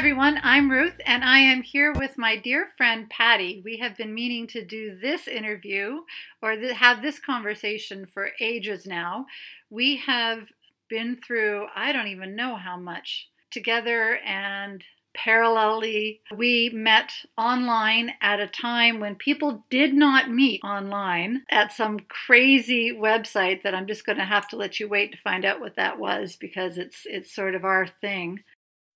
Everyone. 0.00 0.40
I'm 0.42 0.70
Ruth, 0.70 0.98
and 1.04 1.22
I 1.22 1.40
am 1.40 1.60
here 1.60 1.92
with 1.92 2.16
my 2.16 2.34
dear 2.34 2.68
friend 2.78 3.10
Patti. 3.10 3.60
We 3.62 3.76
have 3.82 3.98
been 3.98 4.14
meaning 4.14 4.46
to 4.46 4.64
do 4.64 4.96
this 4.96 5.28
interview 5.28 5.98
or 6.40 6.56
th- 6.56 6.72
have 6.72 7.02
this 7.02 7.18
conversation 7.18 8.06
for 8.06 8.30
ages 8.40 8.86
now. 8.86 9.26
We 9.68 9.96
have 9.96 10.46
been 10.88 11.18
through, 11.18 11.66
I 11.76 11.92
don't 11.92 12.06
even 12.06 12.34
know 12.34 12.56
how 12.56 12.78
much 12.78 13.28
together 13.50 14.16
and 14.24 14.82
parallelly. 15.14 16.20
We 16.34 16.70
met 16.72 17.12
online 17.36 18.12
at 18.22 18.40
a 18.40 18.46
time 18.46 19.00
when 19.00 19.16
people 19.16 19.66
did 19.68 19.92
not 19.92 20.30
meet 20.30 20.62
online 20.64 21.42
at 21.50 21.74
some 21.74 22.00
crazy 22.08 22.90
website 22.90 23.64
that 23.64 23.74
I'm 23.74 23.86
just 23.86 24.06
going 24.06 24.16
to 24.16 24.24
have 24.24 24.48
to 24.48 24.56
let 24.56 24.80
you 24.80 24.88
wait 24.88 25.12
to 25.12 25.18
find 25.18 25.44
out 25.44 25.60
what 25.60 25.76
that 25.76 25.98
was 25.98 26.36
because 26.36 26.78
it's 26.78 27.02
it's 27.04 27.34
sort 27.34 27.54
of 27.54 27.66
our 27.66 27.86
thing. 27.86 28.40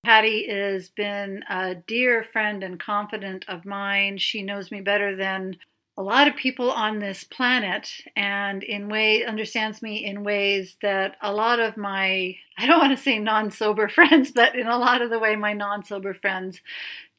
Patti 0.05 0.47
has 0.47 0.89
been 0.89 1.43
a 1.49 1.73
dear 1.73 2.21
friend 2.21 2.63
and 2.63 2.79
confidant 2.79 3.43
of 3.47 3.65
mine. 3.65 4.19
She 4.19 4.43
knows 4.43 4.69
me 4.69 4.79
better 4.79 5.15
than 5.15 5.57
a 5.97 6.03
lot 6.03 6.27
of 6.27 6.35
people 6.35 6.69
on 6.69 6.99
this 6.99 7.23
planet 7.23 7.89
and 8.15 8.61
in 8.61 8.87
way 8.87 9.25
understands 9.25 9.81
me 9.81 10.05
in 10.05 10.23
ways 10.23 10.77
that 10.83 11.15
a 11.23 11.33
lot 11.33 11.59
of 11.59 11.75
my 11.75 12.35
I 12.55 12.67
don't 12.67 12.77
want 12.77 12.95
to 12.95 13.03
say 13.03 13.17
non-sober 13.17 13.89
friends, 13.89 14.29
but 14.29 14.55
in 14.55 14.67
a 14.67 14.77
lot 14.77 15.01
of 15.01 15.09
the 15.09 15.17
way 15.17 15.35
my 15.35 15.53
non-sober 15.53 16.13
friends 16.13 16.61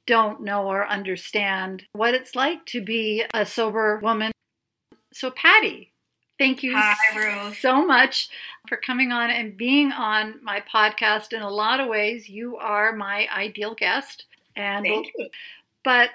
don't 0.06 0.42
know 0.42 0.68
or 0.68 0.86
understand 0.86 1.82
what 1.92 2.14
it's 2.14 2.36
like 2.36 2.66
to 2.66 2.80
be 2.80 3.24
a 3.34 3.44
sober 3.44 3.98
woman. 4.00 4.30
So 5.12 5.32
Patti, 5.32 5.92
Thank 6.38 6.62
you 6.62 6.74
Hi, 6.76 7.52
so 7.60 7.86
much 7.86 8.28
for 8.68 8.76
coming 8.76 9.10
on 9.10 9.30
and 9.30 9.56
being 9.56 9.90
on 9.92 10.34
my 10.42 10.62
podcast. 10.72 11.32
In 11.32 11.40
a 11.40 11.48
lot 11.48 11.80
of 11.80 11.88
ways, 11.88 12.28
you 12.28 12.56
are 12.56 12.94
my 12.94 13.26
ideal 13.34 13.74
guest. 13.74 14.26
And 14.54 14.84
Thank 14.84 15.12
you. 15.16 15.28
But 15.82 16.10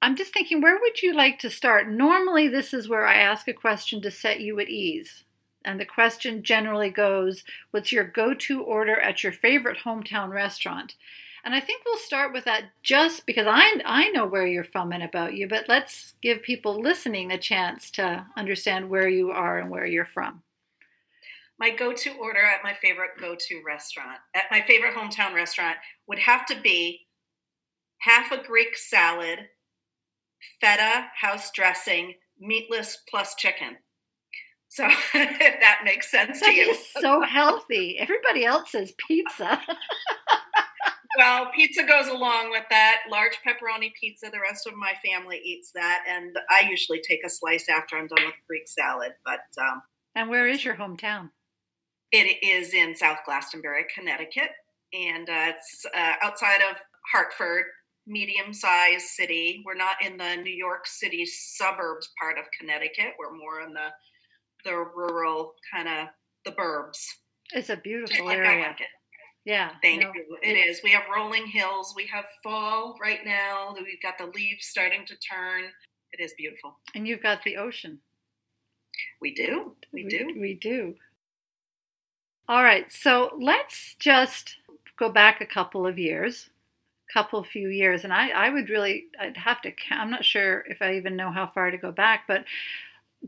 I'm 0.00 0.16
just 0.16 0.32
thinking, 0.32 0.60
where 0.60 0.78
would 0.80 1.02
you 1.02 1.14
like 1.14 1.38
to 1.40 1.50
start? 1.50 1.88
Normally, 1.88 2.48
this 2.48 2.72
is 2.72 2.88
where 2.88 3.06
I 3.06 3.16
ask 3.16 3.48
a 3.48 3.52
question 3.52 4.00
to 4.02 4.10
set 4.10 4.40
you 4.40 4.60
at 4.60 4.68
ease. 4.68 5.24
And 5.64 5.80
the 5.80 5.86
question 5.86 6.42
generally 6.42 6.90
goes, 6.90 7.42
What's 7.70 7.90
your 7.90 8.04
go 8.04 8.34
to 8.34 8.62
order 8.62 9.00
at 9.00 9.22
your 9.22 9.32
favorite 9.32 9.78
hometown 9.84 10.30
restaurant? 10.30 10.94
And 11.44 11.54
I 11.54 11.60
think 11.60 11.82
we'll 11.84 11.98
start 11.98 12.32
with 12.32 12.44
that 12.46 12.64
just 12.82 13.26
because 13.26 13.46
I, 13.46 13.80
I 13.84 14.08
know 14.10 14.26
where 14.26 14.46
you're 14.46 14.64
from 14.64 14.92
and 14.92 15.02
about 15.02 15.34
you, 15.34 15.46
but 15.46 15.66
let's 15.68 16.14
give 16.22 16.42
people 16.42 16.80
listening 16.80 17.30
a 17.30 17.38
chance 17.38 17.90
to 17.92 18.26
understand 18.34 18.88
where 18.88 19.08
you 19.08 19.30
are 19.30 19.58
and 19.58 19.70
where 19.70 19.84
you're 19.84 20.06
from. 20.06 20.42
My 21.58 21.70
go 21.70 21.92
to 21.92 22.10
order 22.14 22.40
at 22.40 22.64
my 22.64 22.72
favorite 22.72 23.10
go 23.20 23.36
to 23.38 23.62
restaurant, 23.64 24.18
at 24.34 24.44
my 24.50 24.62
favorite 24.62 24.94
hometown 24.94 25.34
restaurant, 25.34 25.76
would 26.08 26.18
have 26.18 26.46
to 26.46 26.60
be 26.60 27.06
half 27.98 28.32
a 28.32 28.42
Greek 28.42 28.76
salad, 28.76 29.40
feta 30.60 31.08
house 31.14 31.50
dressing, 31.52 32.14
meatless 32.40 32.98
plus 33.08 33.34
chicken. 33.34 33.76
So 34.74 34.86
if 35.14 35.60
that 35.60 35.82
makes 35.84 36.10
sense 36.10 36.40
that 36.40 36.46
to 36.46 36.52
you. 36.52 36.74
so 37.00 37.20
healthy. 37.20 37.96
Everybody 37.98 38.44
else 38.44 38.72
says 38.72 38.92
pizza. 39.06 39.60
well, 41.16 41.50
pizza 41.54 41.84
goes 41.84 42.08
along 42.08 42.50
with 42.50 42.64
that. 42.70 43.02
Large 43.10 43.38
pepperoni 43.46 43.92
pizza. 43.98 44.30
The 44.32 44.40
rest 44.40 44.66
of 44.66 44.74
my 44.74 44.92
family 45.04 45.40
eats 45.44 45.70
that, 45.74 46.04
and 46.08 46.36
I 46.50 46.68
usually 46.68 47.00
take 47.00 47.20
a 47.24 47.30
slice 47.30 47.68
after 47.68 47.96
I'm 47.96 48.06
done 48.06 48.24
with 48.24 48.34
Greek 48.48 48.66
salad. 48.66 49.12
But 49.24 49.40
um, 49.60 49.82
and 50.14 50.28
where 50.28 50.46
is 50.46 50.64
your 50.64 50.74
hometown? 50.74 51.30
It 52.12 52.42
is 52.42 52.74
in 52.74 52.94
South 52.94 53.18
Glastonbury, 53.24 53.84
Connecticut, 53.94 54.50
and 54.92 55.28
uh, 55.28 55.52
it's 55.54 55.84
uh, 55.96 56.12
outside 56.22 56.60
of 56.70 56.76
Hartford, 57.12 57.64
medium-sized 58.06 59.06
city. 59.06 59.62
We're 59.64 59.74
not 59.74 59.96
in 60.04 60.16
the 60.16 60.36
New 60.36 60.54
York 60.54 60.86
City 60.86 61.26
suburbs 61.26 62.08
part 62.20 62.38
of 62.38 62.44
Connecticut. 62.58 63.14
We're 63.18 63.36
more 63.36 63.62
in 63.66 63.72
the 63.72 63.88
the 64.64 64.72
rural 64.94 65.54
kind 65.72 65.88
of 65.88 66.08
the 66.44 66.52
burbs. 66.52 66.98
It's 67.52 67.68
a 67.68 67.76
beautiful 67.76 68.26
like 68.26 68.38
area. 68.38 68.68
Like 68.68 68.80
yeah. 69.44 69.70
Thank 69.82 70.02
you. 70.02 70.38
It 70.42 70.52
is. 70.52 70.80
We 70.82 70.90
have 70.90 71.04
rolling 71.14 71.46
hills. 71.46 71.92
We 71.96 72.06
have 72.06 72.24
fall 72.42 72.96
right 73.00 73.20
now. 73.24 73.74
We've 73.76 74.02
got 74.02 74.18
the 74.18 74.26
leaves 74.26 74.66
starting 74.66 75.04
to 75.06 75.14
turn. 75.16 75.64
It 76.12 76.22
is 76.22 76.32
beautiful. 76.38 76.76
And 76.94 77.06
you've 77.06 77.22
got 77.22 77.42
the 77.42 77.56
ocean. 77.56 77.98
We 79.20 79.34
do. 79.34 79.74
We, 79.92 80.04
we 80.04 80.10
do. 80.10 80.40
We 80.40 80.54
do. 80.54 80.94
All 82.48 82.62
right. 82.62 82.90
So 82.92 83.36
let's 83.40 83.96
just 83.98 84.56
go 84.96 85.08
back 85.10 85.40
a 85.40 85.46
couple 85.46 85.86
of 85.86 85.98
years, 85.98 86.50
couple 87.12 87.42
few 87.42 87.68
years. 87.68 88.04
And 88.04 88.12
I, 88.12 88.28
I 88.30 88.50
would 88.50 88.70
really, 88.70 89.06
I'd 89.20 89.36
have 89.36 89.60
to, 89.62 89.72
I'm 89.90 90.10
not 90.10 90.24
sure 90.24 90.64
if 90.68 90.80
I 90.80 90.94
even 90.94 91.16
know 91.16 91.30
how 91.30 91.46
far 91.46 91.70
to 91.70 91.78
go 91.78 91.90
back, 91.90 92.24
but 92.28 92.44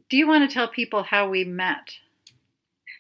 do 0.09 0.17
you 0.17 0.29
want 0.29 0.49
to 0.49 0.55
tell 0.55 0.69
people 0.69 1.03
how 1.03 1.29
we 1.29 1.45
met? 1.45 1.99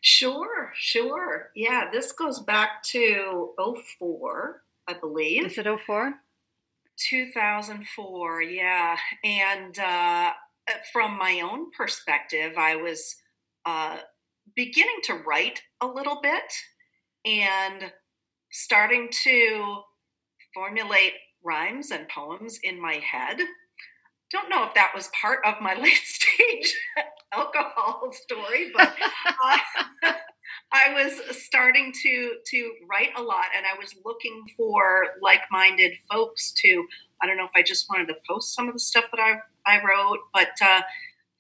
Sure, 0.09 0.73
sure. 0.77 1.51
Yeah, 1.57 1.91
this 1.91 2.13
goes 2.13 2.39
back 2.39 2.85
to 2.91 3.51
04, 3.99 4.63
I 4.87 4.95
believe. 4.95 5.47
Is 5.47 5.59
it 5.59 5.67
04? 5.67 6.15
2004, 6.97 8.43
yeah. 8.43 8.97
And 9.25 9.77
uh, 9.77 10.31
from 10.93 11.19
my 11.19 11.41
own 11.41 11.73
perspective, 11.73 12.53
I 12.57 12.77
was 12.77 13.17
uh, 13.65 13.97
beginning 14.55 15.01
to 15.07 15.15
write 15.15 15.63
a 15.81 15.89
little 15.89 16.21
bit 16.23 16.53
and 17.25 17.91
starting 18.53 19.09
to 19.25 19.83
formulate 20.55 21.15
rhymes 21.43 21.91
and 21.91 22.09
poems 22.09 22.61
in 22.63 22.81
my 22.81 22.95
head 22.95 23.39
don't 24.31 24.51
know 24.51 24.65
if 24.65 24.75
that 24.75 24.93
was 24.95 25.09
part 25.21 25.41
of 25.45 25.55
my 25.61 25.75
late 25.81 25.93
stage 26.05 26.75
alcohol 27.37 28.13
story, 28.13 28.73
but 28.77 28.95
uh, 29.45 29.59
I 30.73 30.93
was 30.95 31.21
starting 31.37 31.93
to 32.03 32.35
to 32.51 32.73
write 32.89 33.11
a 33.17 33.23
lot, 33.23 33.47
and 33.57 33.67
I 33.67 33.79
was 33.79 33.95
looking 34.05 34.45
for 34.57 35.07
like-minded 35.23 35.93
folks 36.11 36.53
to. 36.63 36.87
I 37.23 37.27
don't 37.27 37.37
know 37.37 37.45
if 37.45 37.51
I 37.55 37.63
just 37.63 37.87
wanted 37.89 38.09
to 38.09 38.15
post 38.29 38.55
some 38.55 38.69
of 38.69 38.75
the 38.75 38.81
stuff 38.81 39.05
that 39.13 39.21
I 39.21 39.37
I 39.67 39.79
wrote, 39.79 40.19
but 40.33 40.51
uh, 40.63 40.83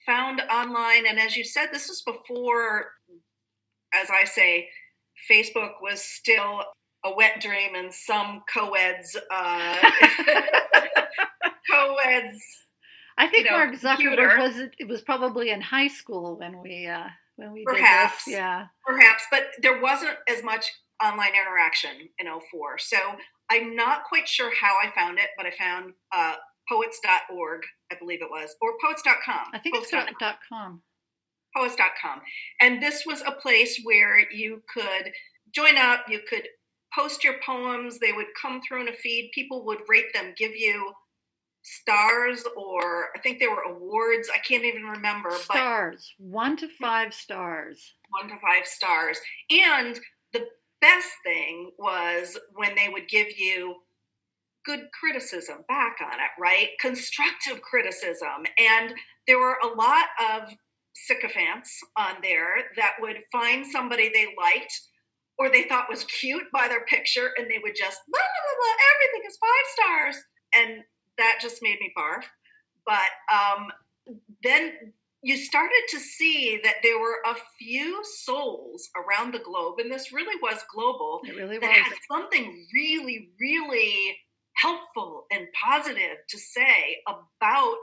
found 0.04 0.40
online, 0.52 1.06
and 1.06 1.18
as 1.18 1.36
you 1.36 1.44
said, 1.44 1.68
this 1.72 1.88
was 1.88 2.02
before, 2.02 2.92
as 3.94 4.08
I 4.10 4.24
say, 4.24 4.68
Facebook 5.30 5.72
was 5.82 6.02
still 6.02 6.62
a 7.04 7.14
wet 7.14 7.40
dream, 7.40 7.74
and 7.74 7.92
some 7.92 8.42
co-eds. 8.52 9.16
Uh, 9.30 9.76
co-eds 11.70 12.65
I 13.18 13.28
think 13.28 13.46
you 13.46 13.50
know, 13.50 13.58
Mark 13.58 13.74
Zuckerberg 13.74 14.38
was 14.38 14.68
it 14.78 14.88
was 14.88 15.00
probably 15.00 15.50
in 15.50 15.60
high 15.60 15.88
school 15.88 16.38
when 16.38 16.60
we 16.62 16.86
uh, 16.86 17.08
when 17.36 17.52
we 17.52 17.64
perhaps 17.64 18.24
did 18.24 18.32
this. 18.32 18.38
Yeah, 18.38 18.66
perhaps, 18.84 19.24
but 19.30 19.44
there 19.62 19.80
wasn't 19.80 20.16
as 20.28 20.42
much 20.42 20.70
online 21.02 21.32
interaction 21.34 22.08
in 22.18 22.26
04. 22.26 22.78
So 22.78 22.96
I'm 23.50 23.76
not 23.76 24.04
quite 24.04 24.28
sure 24.28 24.50
how 24.60 24.74
I 24.82 24.90
found 24.94 25.18
it, 25.18 25.28
but 25.36 25.46
I 25.46 25.50
found 25.50 25.92
uh, 26.14 26.34
poets.org, 26.68 27.62
I 27.92 27.94
believe 27.98 28.22
it 28.22 28.30
was, 28.30 28.54
or 28.60 28.72
poets.com. 28.82 29.46
I 29.52 29.58
think 29.58 29.76
it's 29.76 29.90
dot 29.90 30.08
.com. 30.48 30.82
Poets.com. 31.56 32.20
And 32.60 32.82
this 32.82 33.04
was 33.06 33.22
a 33.22 33.32
place 33.32 33.80
where 33.82 34.30
you 34.30 34.62
could 34.72 35.12
join 35.54 35.76
up, 35.76 36.04
you 36.08 36.20
could 36.28 36.48
post 36.94 37.24
your 37.24 37.34
poems, 37.44 37.98
they 37.98 38.12
would 38.12 38.26
come 38.40 38.60
through 38.66 38.82
in 38.82 38.88
a 38.88 38.96
feed, 38.96 39.30
people 39.34 39.64
would 39.66 39.80
rate 39.88 40.12
them, 40.12 40.34
give 40.36 40.52
you 40.54 40.92
stars 41.66 42.44
or 42.56 43.08
I 43.14 43.18
think 43.18 43.40
there 43.40 43.50
were 43.50 43.62
awards. 43.62 44.30
I 44.32 44.38
can't 44.38 44.64
even 44.64 44.84
remember. 44.84 45.30
Stars, 45.32 46.14
one 46.18 46.56
to 46.58 46.68
five 46.68 47.12
stars. 47.12 47.94
One 48.10 48.28
to 48.28 48.36
five 48.40 48.66
stars. 48.66 49.18
And 49.50 49.98
the 50.32 50.46
best 50.80 51.08
thing 51.24 51.72
was 51.78 52.38
when 52.54 52.74
they 52.76 52.88
would 52.88 53.08
give 53.08 53.36
you 53.36 53.76
good 54.64 54.88
criticism 54.98 55.58
back 55.68 55.96
on 56.00 56.14
it, 56.14 56.40
right? 56.40 56.68
Constructive 56.80 57.60
criticism. 57.62 58.46
And 58.58 58.94
there 59.26 59.38
were 59.38 59.58
a 59.62 59.74
lot 59.76 60.06
of 60.32 60.54
sycophants 60.94 61.78
on 61.96 62.16
there 62.22 62.56
that 62.76 62.94
would 63.00 63.18
find 63.32 63.66
somebody 63.66 64.08
they 64.08 64.26
liked 64.40 64.72
or 65.38 65.50
they 65.50 65.64
thought 65.64 65.90
was 65.90 66.04
cute 66.04 66.46
by 66.52 66.68
their 66.68 66.84
picture 66.86 67.30
and 67.36 67.50
they 67.50 67.60
would 67.62 67.74
just 67.76 68.00
blah, 68.08 68.18
blah, 68.18 68.56
blah, 68.58 68.76
everything 68.94 69.28
is 69.28 69.38
five 69.38 70.14
stars 70.14 70.24
and 70.54 70.84
that 71.18 71.38
just 71.40 71.62
made 71.62 71.78
me 71.80 71.92
barf. 71.96 72.24
But 72.84 73.10
um, 73.32 73.68
then 74.42 74.92
you 75.22 75.36
started 75.36 75.82
to 75.90 75.98
see 75.98 76.60
that 76.62 76.76
there 76.82 76.98
were 76.98 77.18
a 77.26 77.34
few 77.58 78.02
souls 78.04 78.88
around 78.96 79.32
the 79.32 79.40
globe, 79.40 79.78
and 79.78 79.90
this 79.90 80.12
really 80.12 80.38
was 80.40 80.62
global. 80.72 81.20
It 81.24 81.34
really 81.34 81.58
that 81.58 81.68
was. 81.68 81.78
had 81.78 81.92
something 82.10 82.66
really, 82.72 83.30
really 83.40 84.16
helpful 84.54 85.26
and 85.30 85.46
positive 85.64 86.18
to 86.28 86.38
say 86.38 87.02
about 87.08 87.76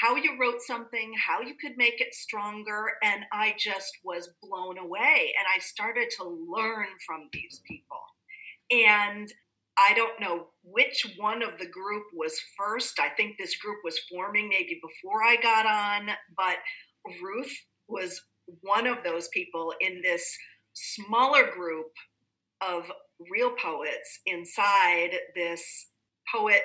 how 0.00 0.16
you 0.16 0.36
wrote 0.38 0.60
something, 0.60 1.12
how 1.14 1.40
you 1.40 1.54
could 1.60 1.76
make 1.76 2.00
it 2.00 2.14
stronger. 2.14 2.92
And 3.02 3.24
I 3.32 3.54
just 3.58 3.92
was 4.04 4.30
blown 4.42 4.78
away. 4.78 5.32
And 5.38 5.46
I 5.54 5.60
started 5.60 6.08
to 6.18 6.24
learn 6.24 6.86
from 7.06 7.28
these 7.32 7.62
people. 7.66 8.00
And 8.70 9.32
I 9.78 9.94
don't 9.94 10.20
know 10.20 10.46
which 10.64 11.06
one 11.16 11.42
of 11.42 11.58
the 11.58 11.68
group 11.68 12.04
was 12.12 12.38
first. 12.58 12.98
I 12.98 13.10
think 13.10 13.36
this 13.38 13.56
group 13.56 13.78
was 13.84 14.00
forming 14.10 14.48
maybe 14.48 14.80
before 14.82 15.22
I 15.22 15.36
got 15.36 15.66
on, 15.66 16.14
but 16.36 16.56
Ruth 17.22 17.54
was 17.88 18.20
one 18.62 18.86
of 18.86 18.98
those 19.04 19.28
people 19.28 19.72
in 19.80 20.00
this 20.02 20.24
smaller 20.74 21.50
group 21.52 21.86
of 22.66 22.90
real 23.30 23.50
poets 23.50 24.20
inside 24.26 25.10
this 25.34 25.62
poet 26.34 26.62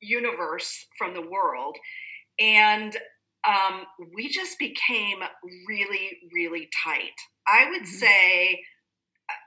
universe 0.00 0.86
from 0.98 1.14
the 1.14 1.28
world. 1.28 1.76
And 2.38 2.96
um, 3.46 3.84
we 4.14 4.28
just 4.28 4.58
became 4.58 5.18
really, 5.68 6.18
really 6.34 6.68
tight. 6.84 7.16
I 7.46 7.70
would 7.70 7.82
mm-hmm. 7.82 7.96
say, 7.96 8.60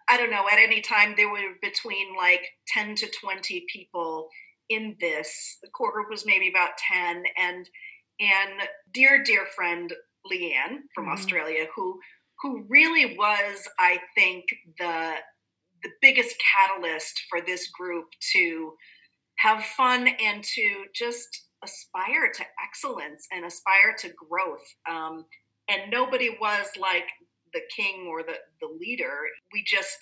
I 0.10 0.18
don't 0.18 0.32
know, 0.32 0.46
at 0.52 0.60
any 0.60 0.82
time 0.82 1.14
there 1.16 1.30
were 1.30 1.56
between 1.62 2.16
like 2.18 2.42
10 2.68 2.96
to 2.96 3.08
20 3.22 3.66
people 3.72 4.28
in 4.70 4.96
this. 5.00 5.58
The 5.62 5.70
core 5.70 5.92
group 5.92 6.10
was 6.10 6.26
maybe 6.26 6.50
about 6.50 6.78
10. 6.78 7.24
And 7.38 7.70
and 8.20 8.62
dear, 8.94 9.24
dear 9.24 9.46
friend 9.56 9.94
Leanne 10.30 10.80
from 10.94 11.06
mm-hmm. 11.06 11.14
Australia, 11.14 11.66
who 11.76 12.00
who 12.42 12.66
really 12.70 13.18
was, 13.18 13.68
I 13.80 14.00
think, 14.16 14.46
the 14.78 15.16
the 15.84 15.90
biggest 16.02 16.36
catalyst 16.56 17.22
for 17.30 17.40
this 17.42 17.70
group 17.70 18.08
to 18.34 18.74
have 19.38 19.64
fun 19.64 20.10
and 20.22 20.44
to 20.44 20.84
just 20.94 21.46
aspire 21.64 22.32
to 22.34 22.44
excellence 22.64 23.28
and 23.32 23.46
aspire 23.46 23.96
to 24.00 24.10
growth. 24.10 24.68
Um, 24.90 25.26
and 25.70 25.90
nobody 25.92 26.36
was 26.42 26.68
like 26.78 27.08
the 27.54 27.62
king 27.76 28.08
or 28.10 28.24
the, 28.24 28.36
the 28.62 28.68
leader. 28.80 29.14
We 29.54 29.64
just 29.66 29.98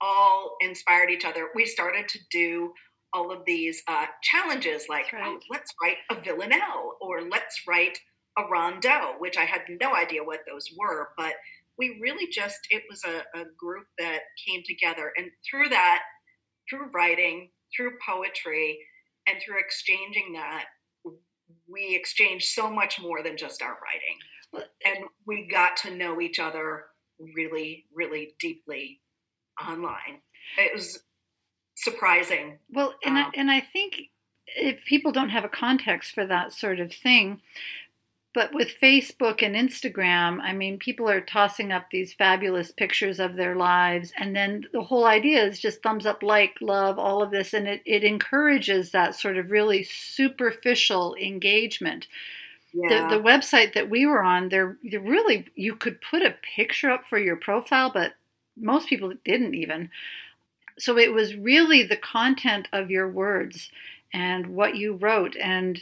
all 0.00 0.56
inspired 0.60 1.10
each 1.10 1.24
other. 1.24 1.48
We 1.54 1.66
started 1.66 2.08
to 2.08 2.18
do 2.30 2.72
all 3.12 3.30
of 3.30 3.44
these 3.46 3.82
uh, 3.86 4.06
challenges 4.22 4.86
like, 4.88 5.12
right. 5.12 5.22
oh, 5.24 5.38
let's 5.50 5.72
write 5.82 5.98
a 6.10 6.20
villanelle 6.20 6.96
or 7.00 7.22
let's 7.22 7.62
write 7.66 7.98
a 8.36 8.42
rondeau, 8.42 9.14
which 9.18 9.36
I 9.38 9.44
had 9.44 9.62
no 9.80 9.94
idea 9.94 10.24
what 10.24 10.40
those 10.48 10.68
were, 10.76 11.10
but 11.16 11.34
we 11.78 11.98
really 12.00 12.28
just, 12.30 12.58
it 12.70 12.82
was 12.90 13.02
a, 13.04 13.40
a 13.40 13.44
group 13.56 13.86
that 13.98 14.20
came 14.46 14.62
together. 14.64 15.12
And 15.16 15.30
through 15.48 15.68
that, 15.70 16.02
through 16.68 16.90
writing, 16.92 17.50
through 17.74 17.92
poetry, 18.04 18.78
and 19.28 19.38
through 19.40 19.60
exchanging 19.60 20.32
that, 20.34 20.64
we 21.68 21.94
exchanged 21.94 22.46
so 22.46 22.70
much 22.70 23.00
more 23.00 23.22
than 23.22 23.36
just 23.36 23.62
our 23.62 23.76
writing. 23.82 24.18
And 24.84 25.04
we 25.26 25.48
got 25.50 25.76
to 25.78 25.94
know 25.94 26.20
each 26.20 26.38
other 26.38 26.84
really, 27.18 27.86
really 27.94 28.34
deeply 28.38 29.00
online. 29.60 30.20
It 30.58 30.74
was 30.74 31.02
surprising. 31.76 32.58
Well, 32.70 32.94
and 33.04 33.16
um, 33.16 33.24
I, 33.24 33.30
and 33.38 33.50
I 33.50 33.60
think 33.60 34.10
if 34.46 34.84
people 34.84 35.12
don't 35.12 35.30
have 35.30 35.44
a 35.44 35.48
context 35.48 36.12
for 36.12 36.26
that 36.26 36.52
sort 36.52 36.80
of 36.80 36.92
thing, 36.92 37.40
but 38.34 38.52
with 38.52 38.80
Facebook 38.82 39.42
and 39.42 39.54
Instagram, 39.54 40.40
I 40.42 40.52
mean, 40.52 40.78
people 40.78 41.08
are 41.08 41.20
tossing 41.20 41.70
up 41.70 41.86
these 41.90 42.12
fabulous 42.12 42.72
pictures 42.72 43.20
of 43.20 43.36
their 43.36 43.54
lives. 43.54 44.12
And 44.18 44.34
then 44.34 44.66
the 44.72 44.82
whole 44.82 45.04
idea 45.04 45.44
is 45.44 45.60
just 45.60 45.84
thumbs 45.84 46.04
up, 46.04 46.20
like, 46.20 46.56
love, 46.60 46.98
all 46.98 47.22
of 47.22 47.30
this. 47.30 47.54
And 47.54 47.68
it, 47.68 47.82
it 47.86 48.02
encourages 48.02 48.90
that 48.90 49.14
sort 49.14 49.36
of 49.36 49.52
really 49.52 49.84
superficial 49.84 51.14
engagement. 51.14 52.08
Yeah. 52.74 53.08
The, 53.08 53.18
the 53.18 53.22
website 53.22 53.74
that 53.74 53.88
we 53.88 54.04
were 54.04 54.22
on, 54.22 54.48
there 54.48 54.76
really, 54.82 55.46
you 55.54 55.76
could 55.76 56.00
put 56.00 56.22
a 56.22 56.34
picture 56.56 56.90
up 56.90 57.04
for 57.06 57.18
your 57.18 57.36
profile, 57.36 57.90
but 57.92 58.14
most 58.56 58.88
people 58.88 59.12
didn't 59.24 59.54
even. 59.54 59.90
So 60.78 60.98
it 60.98 61.12
was 61.12 61.36
really 61.36 61.84
the 61.84 61.96
content 61.96 62.66
of 62.72 62.90
your 62.90 63.08
words 63.08 63.70
and 64.12 64.48
what 64.48 64.76
you 64.76 64.94
wrote. 64.96 65.36
And 65.36 65.80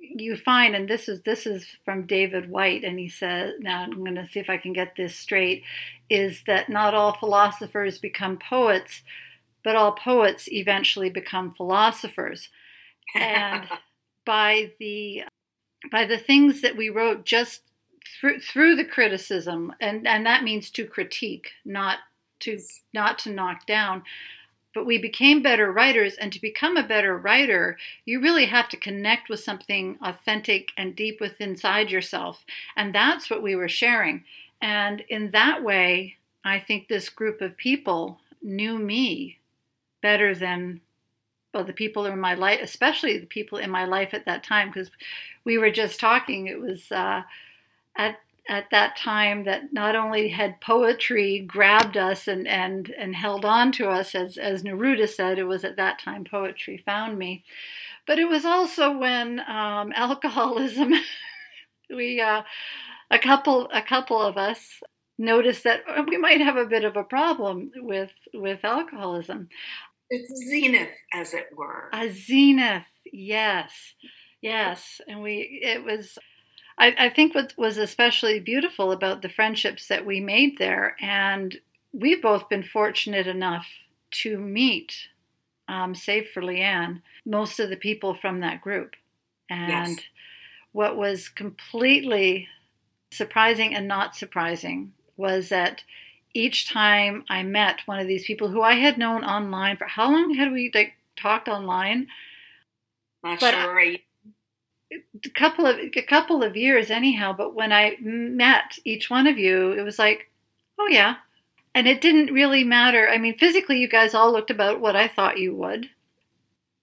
you 0.00 0.36
find, 0.36 0.74
and 0.74 0.88
this 0.88 1.08
is 1.08 1.20
this 1.22 1.46
is 1.46 1.66
from 1.84 2.06
David 2.06 2.50
Whyte 2.50 2.84
and 2.84 2.98
he 2.98 3.08
says, 3.08 3.54
now 3.60 3.82
I'm 3.82 4.04
going 4.04 4.14
to 4.16 4.26
see 4.26 4.40
if 4.40 4.50
I 4.50 4.56
can 4.56 4.72
get 4.72 4.96
this 4.96 5.14
straight, 5.14 5.62
is 6.10 6.42
that 6.46 6.68
not 6.68 6.94
all 6.94 7.16
philosophers 7.18 7.98
become 7.98 8.38
poets, 8.38 9.02
but 9.64 9.76
all 9.76 9.92
poets 9.92 10.48
eventually 10.50 11.10
become 11.10 11.54
philosophers, 11.54 12.48
and 13.14 13.66
by 14.24 14.70
the 14.78 15.24
by 15.90 16.04
the 16.04 16.18
things 16.18 16.60
that 16.62 16.76
we 16.76 16.88
wrote 16.88 17.24
just 17.24 17.62
through 18.20 18.40
through 18.40 18.76
the 18.76 18.84
criticism, 18.84 19.72
and 19.80 20.06
and 20.06 20.24
that 20.26 20.44
means 20.44 20.70
to 20.70 20.86
critique, 20.86 21.50
not 21.64 21.98
to 22.40 22.58
not 22.92 23.18
to 23.20 23.30
knock 23.30 23.66
down 23.66 24.02
but 24.76 24.84
we 24.84 24.98
became 24.98 25.42
better 25.42 25.72
writers. 25.72 26.16
And 26.16 26.30
to 26.34 26.40
become 26.40 26.76
a 26.76 26.86
better 26.86 27.16
writer, 27.16 27.78
you 28.04 28.20
really 28.20 28.44
have 28.44 28.68
to 28.68 28.76
connect 28.76 29.30
with 29.30 29.40
something 29.40 29.98
authentic 30.02 30.68
and 30.76 30.94
deep 30.94 31.18
within 31.18 31.50
inside 31.50 31.90
yourself. 31.90 32.44
And 32.76 32.94
that's 32.94 33.30
what 33.30 33.42
we 33.42 33.56
were 33.56 33.70
sharing. 33.70 34.24
And 34.60 35.00
in 35.08 35.30
that 35.30 35.64
way, 35.64 36.16
I 36.44 36.58
think 36.60 36.88
this 36.88 37.08
group 37.08 37.40
of 37.40 37.56
people 37.56 38.20
knew 38.42 38.78
me 38.78 39.38
better 40.02 40.34
than 40.34 40.82
the 41.62 41.72
people 41.72 42.06
in 42.06 42.18
my 42.18 42.34
life 42.34 42.60
especially 42.62 43.18
the 43.18 43.26
people 43.26 43.58
in 43.58 43.70
my 43.70 43.84
life 43.84 44.12
at 44.12 44.26
that 44.26 44.42
time 44.42 44.68
because 44.68 44.90
we 45.44 45.58
were 45.58 45.70
just 45.70 46.00
talking 46.00 46.46
it 46.46 46.60
was 46.60 46.90
uh, 46.92 47.22
at 47.96 48.18
at 48.48 48.70
that 48.70 48.96
time 48.96 49.44
that 49.44 49.72
not 49.72 49.96
only 49.96 50.28
had 50.28 50.60
poetry 50.60 51.40
grabbed 51.40 51.96
us 51.96 52.28
and, 52.28 52.46
and, 52.46 52.90
and 52.96 53.16
held 53.16 53.44
on 53.44 53.72
to 53.72 53.88
us, 53.88 54.14
as, 54.14 54.38
as 54.38 54.62
Neruda 54.62 55.08
said, 55.08 55.38
it 55.38 55.44
was 55.44 55.64
at 55.64 55.76
that 55.76 55.98
time 55.98 56.24
poetry 56.24 56.78
found 56.78 57.18
me. 57.18 57.44
But 58.06 58.18
it 58.18 58.28
was 58.28 58.44
also 58.44 58.96
when 58.96 59.40
um, 59.40 59.92
alcoholism, 59.96 60.92
we, 61.90 62.20
uh, 62.20 62.42
a 63.10 63.18
couple, 63.18 63.68
a 63.72 63.82
couple 63.82 64.20
of 64.20 64.36
us 64.36 64.80
noticed 65.18 65.64
that 65.64 65.82
we 66.08 66.16
might 66.16 66.40
have 66.40 66.56
a 66.56 66.66
bit 66.66 66.84
of 66.84 66.96
a 66.96 67.02
problem 67.02 67.72
with, 67.76 68.12
with 68.32 68.64
alcoholism. 68.64 69.48
It's 70.10 70.32
zenith, 70.48 70.94
as 71.12 71.34
it 71.34 71.48
were. 71.56 71.90
A 71.92 72.08
zenith, 72.08 72.86
yes, 73.12 73.72
yes. 74.40 75.00
And 75.08 75.22
we, 75.22 75.60
it 75.62 75.84
was, 75.84 76.18
I, 76.78 76.94
I 76.98 77.08
think 77.10 77.34
what 77.34 77.54
was 77.56 77.76
especially 77.78 78.40
beautiful 78.40 78.92
about 78.92 79.22
the 79.22 79.28
friendships 79.28 79.88
that 79.88 80.06
we 80.06 80.20
made 80.20 80.58
there, 80.58 80.96
and 81.00 81.56
we've 81.92 82.22
both 82.22 82.48
been 82.48 82.62
fortunate 82.62 83.26
enough 83.26 83.66
to 84.22 84.38
meet, 84.38 84.92
um, 85.68 85.94
save 85.94 86.28
for 86.28 86.42
Leanne, 86.42 87.02
most 87.24 87.58
of 87.58 87.70
the 87.70 87.76
people 87.76 88.14
from 88.14 88.40
that 88.40 88.60
group. 88.60 88.94
And 89.50 89.96
yes. 89.96 90.00
what 90.72 90.96
was 90.96 91.28
completely 91.28 92.48
surprising 93.10 93.74
and 93.74 93.88
not 93.88 94.14
surprising 94.14 94.92
was 95.16 95.48
that 95.48 95.82
each 96.36 96.68
time 96.68 97.24
I 97.28 97.42
met 97.42 97.80
one 97.86 97.98
of 97.98 98.06
these 98.06 98.26
people 98.26 98.48
who 98.48 98.62
I 98.62 98.74
had 98.74 98.98
known 98.98 99.24
online 99.24 99.76
for 99.76 99.86
how 99.86 100.10
long 100.10 100.34
had 100.34 100.52
we 100.52 100.70
like 100.74 100.92
talked 101.16 101.48
online? 101.48 102.08
Not 103.24 103.40
but 103.40 103.54
sure. 103.54 103.80
I, 103.80 104.00
a 104.92 105.30
couple 105.30 105.66
of 105.66 105.78
a 105.78 106.02
couple 106.02 106.42
of 106.42 106.56
years 106.56 106.90
anyhow 106.90 107.34
but 107.36 107.54
when 107.54 107.72
i 107.72 107.96
met 108.00 108.78
each 108.84 109.10
one 109.10 109.26
of 109.26 109.36
you 109.36 109.72
it 109.72 109.82
was 109.82 109.98
like 109.98 110.30
oh 110.78 110.86
yeah 110.86 111.16
and 111.74 111.88
it 111.88 112.00
didn't 112.00 112.32
really 112.32 112.62
matter 112.62 113.08
i 113.08 113.18
mean 113.18 113.36
physically 113.36 113.78
you 113.78 113.88
guys 113.88 114.14
all 114.14 114.32
looked 114.32 114.50
about 114.50 114.80
what 114.80 114.94
i 114.94 115.08
thought 115.08 115.38
you 115.38 115.54
would 115.54 115.90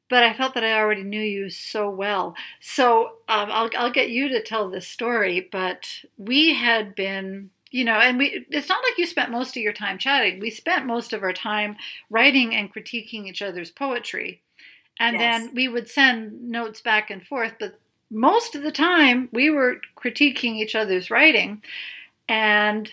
but 0.09 0.23
i 0.23 0.33
felt 0.33 0.53
that 0.53 0.65
i 0.65 0.73
already 0.73 1.03
knew 1.03 1.21
you 1.21 1.49
so 1.49 1.89
well 1.89 2.35
so 2.59 3.05
um, 3.29 3.49
I'll, 3.49 3.69
I'll 3.77 3.91
get 3.91 4.09
you 4.09 4.27
to 4.29 4.43
tell 4.43 4.69
this 4.69 4.87
story 4.87 5.47
but 5.51 5.87
we 6.17 6.53
had 6.53 6.95
been 6.95 7.51
you 7.73 7.83
know 7.83 7.95
and 7.95 8.17
we 8.17 8.45
it's 8.49 8.69
not 8.69 8.83
like 8.87 8.97
you 8.97 9.05
spent 9.05 9.31
most 9.31 9.57
of 9.57 9.63
your 9.63 9.73
time 9.73 9.97
chatting. 9.97 10.39
We 10.39 10.51
spent 10.51 10.85
most 10.85 11.11
of 11.11 11.23
our 11.23 11.33
time 11.33 11.75
writing 12.09 12.55
and 12.55 12.73
critiquing 12.73 13.27
each 13.27 13.41
other's 13.41 13.71
poetry. 13.71 14.41
And 14.99 15.17
yes. 15.17 15.41
then 15.41 15.55
we 15.55 15.67
would 15.67 15.89
send 15.89 16.49
notes 16.49 16.79
back 16.79 17.09
and 17.09 17.25
forth 17.25 17.53
but 17.59 17.79
most 18.11 18.53
of 18.55 18.61
the 18.61 18.71
time 18.71 19.27
we 19.33 19.49
were 19.49 19.81
critiquing 19.97 20.55
each 20.57 20.75
other's 20.75 21.09
writing. 21.09 21.63
And 22.29 22.91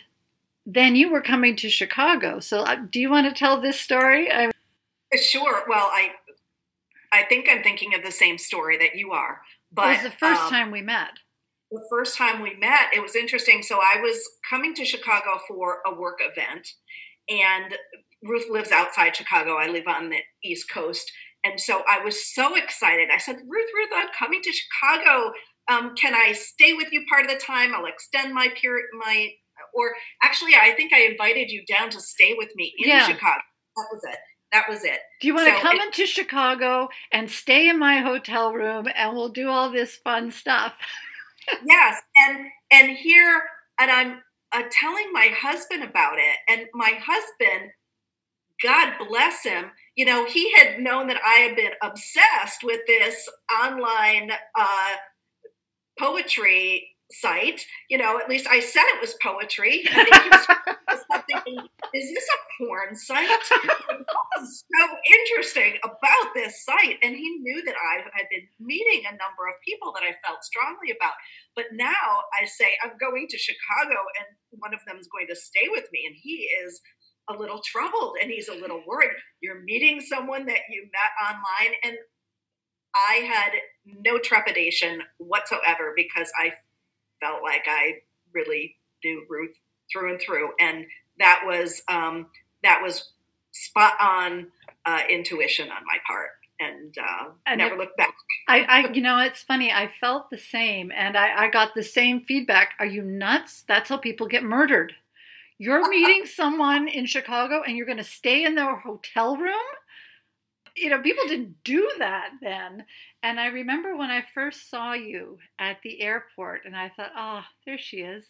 then 0.65 0.97
you 0.97 1.11
were 1.11 1.21
coming 1.21 1.57
to 1.57 1.69
chicago. 1.69 2.41
So 2.41 2.63
uh, 2.63 2.77
do 2.91 3.01
you 3.01 3.11
want 3.11 3.29
to 3.29 3.39
tell 3.39 3.61
this 3.61 3.79
story? 3.79 4.33
I... 4.33 4.51
sure. 5.15 5.63
Well 5.69 5.91
i 5.93 6.13
i 7.13 7.25
think 7.25 7.49
i'm 7.51 7.63
thinking 7.63 7.95
of 7.95 8.03
the 8.03 8.11
same 8.11 8.39
story 8.39 8.79
that 8.79 8.95
you 8.95 9.13
are 9.13 9.43
but 9.73 9.87
it 9.89 10.03
was 10.03 10.13
the 10.13 10.19
first 10.19 10.43
um, 10.43 10.51
time 10.51 10.71
we 10.71 10.81
met 10.81 11.19
the 11.71 11.87
first 11.91 12.17
time 12.17 12.43
we 12.43 12.55
met 12.57 12.89
it 12.95 13.03
was 13.03 13.15
interesting 13.15 13.63
so 13.63 13.79
i 13.79 14.01
was 14.01 14.23
coming 14.49 14.75
to 14.75 14.85
chicago 14.85 15.41
for 15.47 15.79
a 15.87 15.95
work 15.95 16.19
event 16.21 16.67
and 17.29 17.75
ruth 18.23 18.47
lives 18.51 18.73
outside 18.73 19.15
chicago 19.15 19.57
i 19.57 19.67
live 19.67 19.87
on 19.87 20.11
the 20.11 20.19
east 20.43 20.71
coast 20.71 21.11
and 21.45 21.59
so 21.59 21.83
I 21.89 22.05
was 22.05 22.35
so 22.35 22.55
excited. 22.57 23.09
I 23.13 23.19
said, 23.19 23.37
Ruth, 23.37 23.71
Ruth, 23.75 23.91
I'm 23.95 24.09
coming 24.19 24.43
to 24.43 24.53
Chicago. 24.53 25.33
Um, 25.71 25.95
can 25.95 26.15
I 26.15 26.33
stay 26.33 26.75
with 26.75 26.89
you 26.93 27.05
part 27.11 27.25
of 27.25 27.31
the 27.31 27.39
time? 27.39 27.75
I'll 27.75 27.87
extend 27.87 28.35
my 28.35 28.49
period, 28.61 28.87
my, 28.99 29.31
or 29.75 29.95
actually, 30.23 30.55
I 30.55 30.73
think 30.73 30.93
I 30.93 31.03
invited 31.03 31.51
you 31.51 31.65
down 31.67 31.91
to 31.91 32.01
stay 32.01 32.35
with 32.37 32.51
me 32.57 32.75
in 32.79 32.89
yeah. 32.89 33.07
Chicago. 33.07 33.41
That 33.77 33.87
was 33.93 34.03
it. 34.05 34.19
That 34.53 34.69
was 34.69 34.85
it. 34.85 34.99
Do 35.21 35.29
you 35.29 35.35
want 35.35 35.49
so 35.49 35.55
to 35.55 35.61
come 35.61 35.77
it, 35.77 35.85
into 35.85 36.07
Chicago 36.07 36.89
and 37.13 37.31
stay 37.31 37.69
in 37.69 37.79
my 37.79 37.99
hotel 37.99 38.53
room 38.53 38.89
and 38.95 39.15
we'll 39.15 39.29
do 39.29 39.49
all 39.49 39.71
this 39.71 39.97
fun 39.97 40.31
stuff? 40.31 40.75
yes, 41.65 42.01
and 42.17 42.47
and 42.73 42.97
here 42.97 43.43
and 43.81 43.91
I'm 43.91 44.21
uh, 44.53 44.63
telling 44.71 45.13
my 45.13 45.29
husband 45.37 45.83
about 45.83 46.19
it, 46.19 46.37
and 46.49 46.67
my 46.75 46.93
husband, 47.03 47.71
God 48.63 48.95
bless 49.09 49.43
him, 49.45 49.71
you 49.97 50.05
know, 50.05 50.25
he 50.27 50.53
had 50.53 50.79
known 50.79 51.07
that 51.09 51.21
I 51.25 51.41
had 51.41 51.57
been 51.57 51.73
obsessed 51.83 52.63
with 52.63 52.81
this 52.87 53.29
online 53.63 54.31
uh, 54.59 54.95
poetry 55.99 56.90
site. 57.11 57.67
You 57.89 57.99
know, 57.99 58.19
at 58.19 58.29
least 58.29 58.47
I 58.49 58.61
said 58.61 58.85
it 58.87 59.01
was 59.01 59.15
poetry. 59.23 59.85
Was 59.87 61.05
thinking, 61.27 61.59
is 61.95 62.15
this 62.15 62.29
a 62.29 62.65
porn 62.65 62.97
site? 62.97 63.29
So 64.41 64.83
interesting 65.07 65.75
about 65.85 66.35
this 66.35 66.65
site? 66.65 66.99
And 67.03 67.15
he 67.15 67.39
knew 67.41 67.65
that 67.65 67.75
I 67.75 68.03
had 68.15 68.27
been 68.31 68.47
meeting 68.59 69.03
a 69.07 69.13
number 69.13 69.49
of 69.49 69.61
people 69.67 69.93
that 69.95 70.05
I 70.05 70.15
felt 70.27 70.45
strongly 70.45 70.95
about. 70.97 71.15
But 71.55 71.67
now 71.73 72.25
I 72.41 72.47
say, 72.47 72.67
I'm 72.83 72.97
going 73.01 73.27
to 73.29 73.39
Chicago 73.39 73.99
and 74.19 74.61
one 74.61 74.75
of 74.75 74.81
them 74.87 74.99
is 74.99 75.09
going 75.09 75.27
to 75.29 75.37
stay 75.37 75.69
with 75.71 75.85
me. 75.93 76.05
And 76.07 76.17
he 76.17 76.49
is 76.65 76.81
a 77.29 77.35
little 77.37 77.61
troubled 77.65 78.17
and 78.23 78.31
he's 78.31 78.49
a 78.49 78.55
little 78.55 78.83
worried. 78.87 79.11
You're 79.41 79.63
meeting 79.63 80.01
someone 80.01 80.47
that 80.47 80.61
you 80.71 80.89
met 80.93 81.13
online. 81.29 81.75
And 81.85 81.97
I 82.95 83.27
had 83.27 83.53
no 83.85 84.19
trepidation 84.19 85.03
whatsoever 85.19 85.93
because 85.95 86.31
I 86.39 86.53
felt 87.21 87.43
like 87.43 87.65
I 87.67 87.99
really 88.33 88.77
knew 89.05 89.25
Ruth 89.29 89.55
through 89.93 90.13
and 90.13 90.21
through, 90.21 90.51
and 90.61 90.87
that 91.19 91.43
was 91.45 91.83
um, 91.89 92.27
that 92.63 92.81
was 92.83 93.11
spot 93.53 93.95
on 94.01 94.47
uh, 94.87 95.01
intuition 95.09 95.69
on 95.71 95.85
my 95.85 95.99
part, 96.07 96.31
and, 96.61 96.95
uh, 96.99 97.31
and 97.47 97.59
never 97.59 97.77
looked 97.77 97.97
back. 97.97 98.15
I, 98.49 98.61
I, 98.61 98.93
you 98.93 99.03
know, 99.03 99.19
it's 99.19 99.43
funny. 99.43 99.73
I 99.73 99.91
felt 100.01 100.31
the 100.31 100.39
same, 100.39 100.93
and 100.95 101.17
I, 101.17 101.47
I 101.47 101.51
got 101.51 101.75
the 101.75 101.83
same 101.83 102.23
feedback. 102.23 102.71
Are 102.79 102.87
you 102.87 103.03
nuts? 103.03 103.65
That's 103.67 103.89
how 103.89 103.97
people 103.97 104.27
get 104.27 104.43
murdered. 104.43 104.93
You're 105.59 105.87
meeting 105.91 106.25
someone 106.25 106.89
in 106.89 107.05
Chicago, 107.07 107.63
and 107.67 107.77
you're 107.77 107.87
going 107.87 107.99
to 107.99 108.05
stay 108.05 108.45
in 108.45 108.55
their 108.55 108.77
hotel 108.77 109.37
room 109.37 109.57
you 110.77 110.91
know, 110.91 111.01
people 111.01 111.25
didn't 111.27 111.57
do 111.65 111.91
that 111.99 112.31
then. 112.41 112.85
And 113.23 113.39
I 113.41 113.47
remember 113.47 113.97
when 113.97 114.11
I 114.11 114.25
first 114.35 114.71
saw 114.71 114.93
you 114.93 115.39
at 115.59 115.79
the 115.83 116.01
airport, 116.01 116.63
and 116.65 116.77
I 116.77 116.91
thought, 116.97 117.13
oh, 117.17 117.43
there 117.67 117.79
she 117.79 117.99
is. 117.99 118.25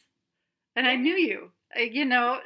And 0.77 0.87
I 0.87 0.97
knew 0.97 1.15
you. 1.15 1.51
Uh, 1.77 1.83
you 1.83 2.05
know, 2.05 2.41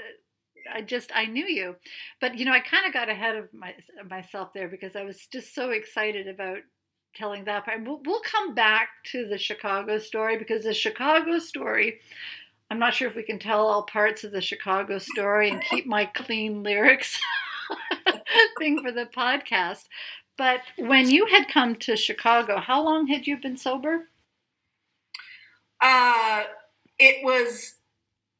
I 0.72 0.82
just 0.82 1.10
I 1.14 1.26
knew 1.26 1.46
you, 1.46 1.76
but 2.20 2.38
you 2.38 2.44
know 2.44 2.52
I 2.52 2.60
kind 2.60 2.86
of 2.86 2.92
got 2.92 3.08
ahead 3.08 3.36
of 3.36 3.52
my, 3.52 3.74
myself 4.08 4.52
there 4.52 4.68
because 4.68 4.96
I 4.96 5.04
was 5.04 5.26
just 5.30 5.54
so 5.54 5.70
excited 5.70 6.26
about 6.26 6.58
telling 7.14 7.44
that 7.44 7.64
part. 7.64 7.84
We'll, 7.84 8.00
we'll 8.04 8.20
come 8.20 8.54
back 8.54 8.88
to 9.12 9.26
the 9.26 9.38
Chicago 9.38 9.98
story 9.98 10.38
because 10.38 10.64
the 10.64 10.74
Chicago 10.74 11.38
story. 11.38 12.00
I'm 12.70 12.78
not 12.78 12.94
sure 12.94 13.08
if 13.08 13.14
we 13.14 13.22
can 13.22 13.38
tell 13.38 13.66
all 13.66 13.82
parts 13.82 14.24
of 14.24 14.32
the 14.32 14.40
Chicago 14.40 14.98
story 14.98 15.50
and 15.50 15.62
keep 15.62 15.86
my 15.86 16.06
clean 16.06 16.62
lyrics 16.62 17.20
thing 18.58 18.80
for 18.82 18.92
the 18.92 19.06
podcast. 19.06 19.84
But 20.36 20.60
when 20.78 21.10
you 21.10 21.26
had 21.26 21.48
come 21.48 21.76
to 21.76 21.96
Chicago, 21.96 22.58
how 22.58 22.82
long 22.82 23.06
had 23.06 23.26
you 23.26 23.36
been 23.36 23.56
sober? 23.56 24.08
Uh, 25.80 26.42
it 26.98 27.24
was 27.24 27.74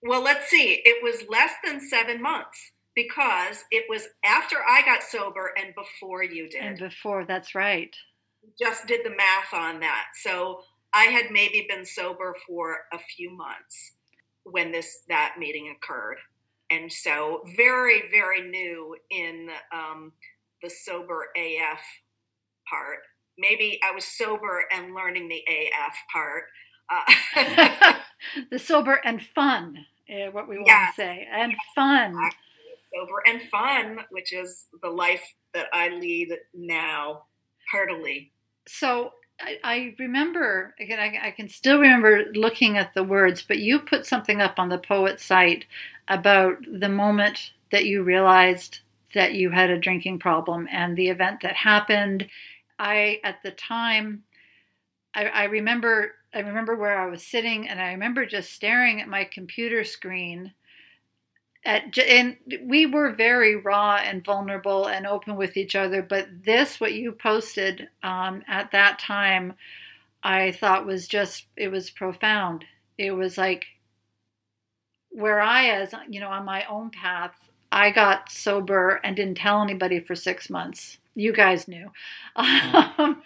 well, 0.02 0.22
let's 0.22 0.48
see. 0.50 0.82
It 0.84 1.02
was 1.02 1.24
less 1.30 1.52
than 1.64 1.80
seven 1.80 2.20
months 2.20 2.72
because 2.94 3.64
it 3.70 3.84
was 3.88 4.06
after 4.24 4.56
I 4.68 4.82
got 4.82 5.02
sober 5.02 5.52
and 5.56 5.74
before 5.74 6.22
you 6.22 6.48
did. 6.48 6.62
And 6.62 6.78
before, 6.78 7.24
that's 7.24 7.54
right. 7.54 7.94
Just 8.60 8.86
did 8.86 9.00
the 9.04 9.10
math 9.10 9.54
on 9.54 9.80
that. 9.80 10.08
So 10.22 10.60
I 10.92 11.04
had 11.04 11.30
maybe 11.30 11.66
been 11.68 11.86
sober 11.86 12.36
for 12.46 12.80
a 12.92 12.98
few 12.98 13.34
months 13.34 13.92
when 14.44 14.70
this 14.70 15.00
that 15.08 15.36
meeting 15.38 15.74
occurred, 15.74 16.18
and 16.70 16.92
so 16.92 17.42
very 17.56 18.04
very 18.10 18.48
new 18.48 18.96
in 19.10 19.48
um, 19.72 20.12
the 20.62 20.70
sober 20.70 21.28
AF 21.36 21.80
part. 22.68 22.98
Maybe 23.36 23.80
I 23.82 23.92
was 23.92 24.04
sober 24.04 24.64
and 24.72 24.94
learning 24.94 25.28
the 25.28 25.42
AF 25.48 25.96
part. 26.12 26.44
Uh, 26.90 27.94
the 28.50 28.58
sober 28.58 29.00
and 29.04 29.20
fun 29.20 29.86
uh, 30.10 30.30
what 30.32 30.48
we 30.48 30.56
want 30.56 30.66
yes. 30.66 30.96
to 30.96 31.02
say, 31.02 31.28
and 31.32 31.54
fun. 31.74 32.14
Sober 32.94 33.22
and 33.26 33.42
fun, 33.50 33.98
which 34.10 34.32
is 34.32 34.66
the 34.82 34.88
life 34.88 35.22
that 35.52 35.66
I 35.72 35.88
lead 35.88 36.36
now, 36.52 37.24
heartily. 37.70 38.32
So 38.68 39.12
I, 39.40 39.94
remember 39.98 40.74
again. 40.78 40.98
I, 40.98 41.28
I, 41.28 41.30
can 41.30 41.48
still 41.48 41.78
remember 41.78 42.26
looking 42.34 42.78
at 42.78 42.94
the 42.94 43.02
words, 43.02 43.42
but 43.42 43.58
you 43.58 43.80
put 43.80 44.06
something 44.06 44.40
up 44.40 44.58
on 44.58 44.68
the 44.68 44.78
poet 44.78 45.20
site 45.20 45.66
about 46.08 46.58
the 46.70 46.88
moment 46.88 47.52
that 47.72 47.84
you 47.84 48.02
realized 48.02 48.80
that 49.14 49.34
you 49.34 49.50
had 49.50 49.70
a 49.70 49.78
drinking 49.78 50.18
problem 50.18 50.68
and 50.70 50.96
the 50.96 51.08
event 51.08 51.40
that 51.42 51.56
happened. 51.56 52.28
I 52.78 53.20
at 53.24 53.42
the 53.42 53.50
time, 53.50 54.24
I, 55.14 55.26
I 55.26 55.44
remember 55.44 56.12
I 56.32 56.40
remember 56.40 56.76
where 56.76 56.98
I 56.98 57.06
was 57.06 57.24
sitting 57.24 57.68
and 57.68 57.80
I 57.80 57.92
remember 57.92 58.26
just 58.26 58.52
staring 58.52 59.00
at 59.00 59.08
my 59.08 59.24
computer 59.24 59.84
screen. 59.84 60.52
At, 61.64 61.98
and 61.98 62.36
we 62.62 62.86
were 62.86 63.12
very 63.12 63.56
raw 63.56 63.96
and 63.96 64.24
vulnerable 64.24 64.86
and 64.86 65.06
open 65.06 65.36
with 65.36 65.56
each 65.56 65.74
other. 65.74 66.02
But 66.02 66.28
this, 66.44 66.78
what 66.80 66.92
you 66.92 67.12
posted 67.12 67.88
um, 68.02 68.42
at 68.46 68.70
that 68.72 68.98
time, 68.98 69.54
I 70.22 70.52
thought 70.52 70.86
was 70.86 71.08
just, 71.08 71.46
it 71.56 71.68
was 71.68 71.90
profound. 71.90 72.64
It 72.98 73.12
was 73.12 73.38
like 73.38 73.64
where 75.10 75.40
I, 75.40 75.68
as 75.68 75.94
you 76.08 76.20
know, 76.20 76.28
on 76.28 76.44
my 76.44 76.64
own 76.66 76.90
path, 76.90 77.34
I 77.72 77.90
got 77.90 78.30
sober 78.30 79.00
and 79.02 79.16
didn't 79.16 79.36
tell 79.36 79.62
anybody 79.62 80.00
for 80.00 80.14
six 80.14 80.50
months. 80.50 80.98
You 81.14 81.32
guys 81.32 81.68
knew. 81.68 81.90
Um, 82.36 83.22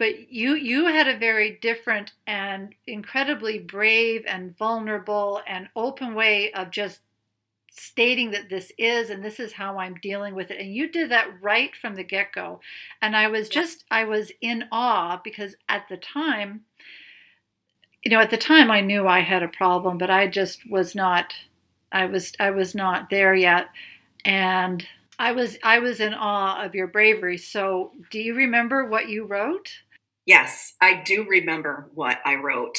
but 0.00 0.32
you 0.32 0.54
you 0.54 0.86
had 0.86 1.08
a 1.08 1.18
very 1.18 1.58
different 1.60 2.12
and 2.26 2.74
incredibly 2.86 3.58
brave 3.58 4.24
and 4.26 4.56
vulnerable 4.56 5.42
and 5.46 5.68
open 5.76 6.14
way 6.14 6.50
of 6.52 6.70
just 6.70 7.00
stating 7.70 8.32
that 8.32 8.48
this 8.48 8.72
is 8.78 9.10
and 9.10 9.24
this 9.24 9.40
is 9.40 9.52
how 9.52 9.78
I'm 9.78 9.94
dealing 9.94 10.34
with 10.34 10.50
it. 10.50 10.60
And 10.60 10.74
you 10.74 10.90
did 10.90 11.10
that 11.10 11.40
right 11.40 11.74
from 11.74 11.94
the 11.94 12.04
get-go. 12.04 12.60
And 13.00 13.16
I 13.16 13.28
was 13.28 13.48
just 13.48 13.84
I 13.90 14.04
was 14.04 14.32
in 14.40 14.64
awe 14.72 15.20
because 15.22 15.54
at 15.68 15.88
the 15.88 15.96
time 15.96 16.62
you 18.04 18.10
know 18.10 18.20
at 18.20 18.30
the 18.30 18.36
time 18.36 18.70
I 18.70 18.80
knew 18.80 19.06
I 19.06 19.20
had 19.20 19.42
a 19.42 19.48
problem 19.48 19.98
but 19.98 20.10
I 20.10 20.26
just 20.26 20.68
was 20.68 20.94
not 20.94 21.32
I 21.92 22.06
was 22.06 22.32
I 22.40 22.50
was 22.50 22.74
not 22.74 23.08
there 23.10 23.34
yet. 23.34 23.68
And 24.24 24.86
I 25.18 25.32
was 25.32 25.56
I 25.62 25.78
was 25.78 26.00
in 26.00 26.14
awe 26.14 26.64
of 26.64 26.74
your 26.74 26.88
bravery. 26.88 27.38
So 27.38 27.92
do 28.10 28.18
you 28.18 28.34
remember 28.34 28.86
what 28.86 29.08
you 29.08 29.24
wrote? 29.26 29.70
Yes, 30.26 30.74
I 30.80 31.02
do 31.04 31.26
remember 31.28 31.90
what 31.94 32.18
I 32.24 32.36
wrote. 32.36 32.78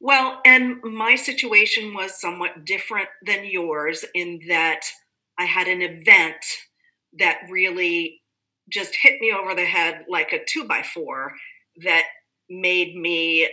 Well, 0.00 0.40
and 0.46 0.82
my 0.82 1.14
situation 1.14 1.92
was 1.92 2.18
somewhat 2.18 2.64
different 2.64 3.08
than 3.24 3.44
yours 3.44 4.04
in 4.14 4.40
that 4.48 4.80
I 5.38 5.44
had 5.44 5.68
an 5.68 5.82
event 5.82 6.42
that 7.18 7.42
really 7.50 8.22
just 8.70 8.94
hit 8.94 9.20
me 9.20 9.32
over 9.32 9.54
the 9.54 9.66
head 9.66 10.06
like 10.08 10.32
a 10.32 10.44
two 10.48 10.64
by 10.64 10.82
four 10.82 11.32
that 11.82 12.04
made 12.48 12.96
me 12.96 13.48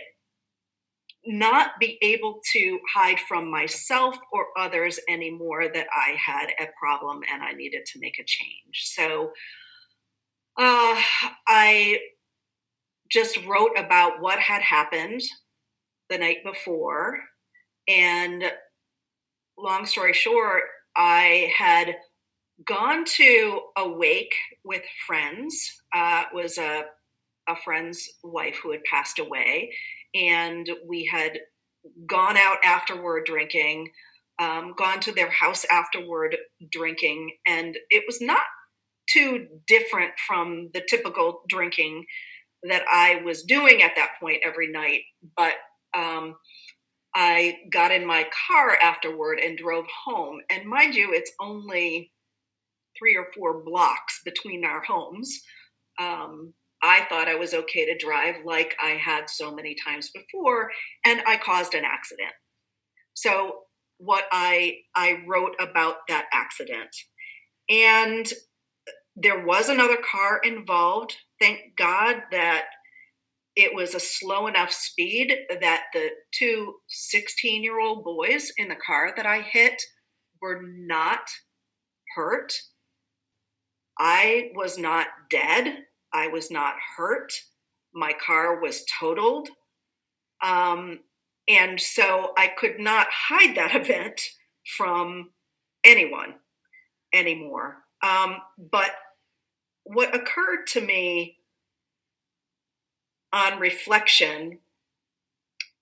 not 1.26 1.72
be 1.78 1.98
able 2.00 2.40
to 2.52 2.78
hide 2.94 3.20
from 3.20 3.50
myself 3.50 4.16
or 4.32 4.46
others 4.56 4.98
anymore 5.08 5.68
that 5.68 5.86
I 5.94 6.12
had 6.12 6.50
a 6.58 6.68
problem 6.80 7.20
and 7.30 7.42
I 7.42 7.52
needed 7.52 7.84
to 7.86 8.00
make 8.00 8.18
a 8.18 8.24
change. 8.24 8.84
So 8.84 9.32
uh, 10.56 10.96
I 11.46 11.98
just 13.10 13.44
wrote 13.44 13.72
about 13.76 14.20
what 14.20 14.38
had 14.38 14.62
happened 14.62 15.20
the 16.10 16.18
night 16.18 16.38
before. 16.44 17.18
And 17.86 18.44
long 19.56 19.86
story 19.86 20.12
short, 20.12 20.62
I 20.96 21.52
had 21.56 21.96
gone 22.66 23.04
to 23.04 23.60
a 23.76 23.88
wake 23.88 24.34
with 24.64 24.82
friends. 25.06 25.82
Uh, 25.94 26.24
was 26.32 26.58
a, 26.58 26.84
a 27.48 27.56
friend's 27.64 28.08
wife 28.22 28.58
who 28.62 28.72
had 28.72 28.84
passed 28.84 29.18
away. 29.18 29.72
And 30.14 30.68
we 30.86 31.08
had 31.10 31.38
gone 32.06 32.36
out 32.36 32.58
afterward 32.64 33.24
drinking, 33.26 33.90
um, 34.38 34.74
gone 34.76 35.00
to 35.00 35.12
their 35.12 35.30
house 35.30 35.64
afterward 35.70 36.36
drinking. 36.70 37.32
And 37.46 37.76
it 37.90 38.04
was 38.06 38.20
not 38.20 38.42
too 39.08 39.46
different 39.66 40.12
from 40.26 40.70
the 40.74 40.82
typical 40.86 41.42
drinking 41.48 42.04
that 42.62 42.82
I 42.90 43.22
was 43.24 43.42
doing 43.42 43.82
at 43.82 43.92
that 43.96 44.12
point 44.20 44.42
every 44.44 44.70
night, 44.70 45.02
but 45.36 45.54
um, 45.96 46.36
I 47.14 47.58
got 47.72 47.90
in 47.90 48.06
my 48.06 48.26
car 48.48 48.78
afterward 48.80 49.40
and 49.40 49.58
drove 49.58 49.86
home. 50.04 50.40
And 50.50 50.68
mind 50.68 50.94
you, 50.94 51.12
it's 51.12 51.32
only 51.40 52.12
three 52.98 53.16
or 53.16 53.26
four 53.34 53.62
blocks 53.64 54.20
between 54.24 54.64
our 54.64 54.82
homes. 54.82 55.40
Um, 56.00 56.54
I 56.82 57.06
thought 57.08 57.28
I 57.28 57.34
was 57.34 57.54
okay 57.54 57.86
to 57.86 57.98
drive 57.98 58.36
like 58.44 58.76
I 58.82 58.90
had 58.90 59.28
so 59.28 59.52
many 59.52 59.74
times 59.84 60.10
before, 60.14 60.70
and 61.04 61.20
I 61.26 61.36
caused 61.36 61.74
an 61.74 61.84
accident. 61.84 62.32
So 63.14 63.62
what 63.98 64.24
I 64.30 64.76
I 64.94 65.24
wrote 65.26 65.56
about 65.60 65.96
that 66.08 66.26
accident, 66.32 66.94
and 67.68 68.30
there 69.16 69.44
was 69.44 69.68
another 69.68 69.96
car 69.96 70.40
involved. 70.44 71.16
Thank 71.40 71.76
God 71.76 72.22
that 72.30 72.66
it 73.58 73.74
was 73.74 73.92
a 73.92 74.00
slow 74.00 74.46
enough 74.46 74.70
speed 74.70 75.34
that 75.60 75.86
the 75.92 76.10
two 76.32 76.76
16 76.86 77.64
year 77.64 77.80
old 77.80 78.04
boys 78.04 78.52
in 78.56 78.68
the 78.68 78.76
car 78.76 79.12
that 79.16 79.26
I 79.26 79.40
hit 79.40 79.82
were 80.40 80.62
not 80.62 81.28
hurt. 82.14 82.52
I 83.98 84.52
was 84.54 84.78
not 84.78 85.08
dead. 85.28 85.78
I 86.12 86.28
was 86.28 86.52
not 86.52 86.74
hurt. 86.96 87.32
My 87.92 88.12
car 88.24 88.60
was 88.60 88.84
totaled. 89.00 89.48
Um, 90.40 91.00
and 91.48 91.80
so 91.80 92.34
I 92.38 92.52
could 92.56 92.78
not 92.78 93.08
hide 93.10 93.56
that 93.56 93.74
event 93.82 94.20
from 94.76 95.30
anyone 95.82 96.34
anymore. 97.12 97.78
Um, 98.04 98.36
but 98.70 98.92
what 99.82 100.14
occurred 100.14 100.68
to 100.68 100.80
me 100.80 101.37
on 103.32 103.58
reflection 103.58 104.58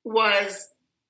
was 0.05 0.69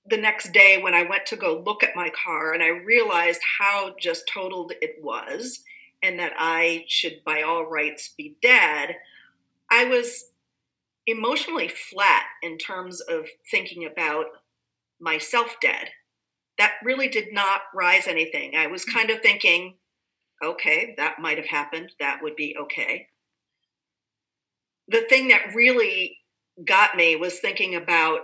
the 0.08 0.16
next 0.16 0.52
day 0.52 0.80
when 0.80 0.94
I 0.94 1.02
went 1.02 1.26
to 1.26 1.36
go 1.36 1.62
look 1.64 1.82
at 1.82 1.96
my 1.96 2.10
car 2.10 2.52
and 2.52 2.62
I 2.62 2.68
realized 2.68 3.40
how 3.58 3.94
just 3.98 4.28
totaled 4.32 4.72
it 4.80 4.96
was 5.02 5.62
and 6.02 6.18
that 6.18 6.32
I 6.38 6.84
should, 6.88 7.22
by 7.24 7.42
all 7.42 7.64
rights, 7.64 8.14
be 8.16 8.36
dead, 8.40 8.96
I 9.70 9.84
was 9.84 10.30
emotionally 11.06 11.68
flat 11.68 12.24
in 12.42 12.58
terms 12.58 13.00
of 13.00 13.26
thinking 13.50 13.86
about 13.86 14.26
myself 15.00 15.56
dead. 15.60 15.88
That 16.58 16.74
really 16.84 17.08
did 17.08 17.32
not 17.32 17.62
rise 17.74 18.06
anything. 18.06 18.56
I 18.56 18.66
was 18.66 18.84
kind 18.84 19.10
of 19.10 19.20
thinking, 19.20 19.74
okay, 20.42 20.94
that 20.96 21.18
might 21.20 21.36
have 21.36 21.46
happened. 21.46 21.92
That 22.00 22.22
would 22.22 22.36
be 22.36 22.56
okay. 22.58 23.08
The 24.88 25.02
thing 25.08 25.28
that 25.28 25.54
really 25.54 26.18
got 26.64 26.96
me 26.96 27.16
was 27.16 27.38
thinking 27.40 27.74
about 27.74 28.20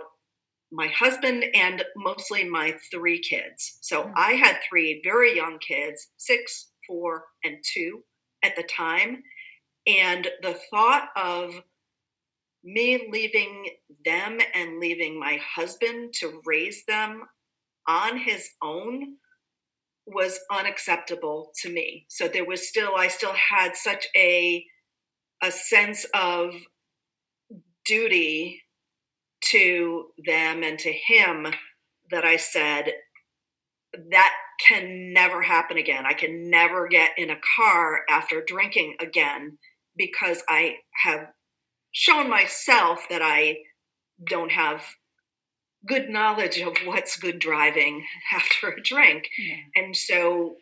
my 0.71 0.87
husband 0.87 1.45
and 1.53 1.83
mostly 1.95 2.43
my 2.49 2.75
three 2.91 3.19
kids. 3.19 3.77
So 3.81 4.03
mm. 4.03 4.13
I 4.15 4.33
had 4.33 4.57
three 4.67 5.01
very 5.03 5.35
young 5.35 5.59
kids, 5.59 6.09
six, 6.17 6.71
four, 6.87 7.25
and 7.43 7.57
two 7.63 8.03
at 8.43 8.55
the 8.55 8.63
time. 8.63 9.23
And 9.85 10.27
the 10.41 10.57
thought 10.71 11.09
of 11.15 11.61
me 12.63 13.07
leaving 13.11 13.67
them 14.05 14.39
and 14.55 14.79
leaving 14.79 15.19
my 15.19 15.39
husband 15.55 16.13
to 16.21 16.41
raise 16.45 16.83
them 16.85 17.23
on 17.87 18.17
his 18.17 18.49
own 18.63 19.17
was 20.07 20.39
unacceptable 20.51 21.51
to 21.61 21.69
me. 21.71 22.05
So 22.09 22.27
there 22.27 22.45
was 22.45 22.67
still, 22.67 22.95
I 22.95 23.09
still 23.09 23.35
had 23.51 23.75
such 23.75 24.07
a 24.15 24.65
a 25.43 25.51
sense 25.51 26.05
of 26.13 26.53
duty 27.85 28.61
to 29.51 30.07
them 30.25 30.63
and 30.63 30.79
to 30.79 30.91
him 30.91 31.47
that 32.11 32.25
I 32.25 32.37
said, 32.37 32.93
that 34.11 34.33
can 34.67 35.13
never 35.13 35.41
happen 35.41 35.77
again. 35.77 36.05
I 36.05 36.13
can 36.13 36.49
never 36.49 36.87
get 36.87 37.11
in 37.17 37.29
a 37.29 37.39
car 37.57 38.01
after 38.09 38.43
drinking 38.45 38.95
again 38.99 39.57
because 39.95 40.41
I 40.47 40.77
have 41.03 41.27
shown 41.91 42.29
myself 42.29 43.05
that 43.09 43.21
I 43.21 43.57
don't 44.27 44.51
have 44.51 44.83
good 45.87 46.09
knowledge 46.09 46.59
of 46.59 46.75
what's 46.85 47.17
good 47.17 47.39
driving 47.39 48.05
after 48.33 48.69
a 48.69 48.81
drink. 48.81 49.25
Yeah. 49.37 49.55
And 49.75 49.95
so 49.95 50.55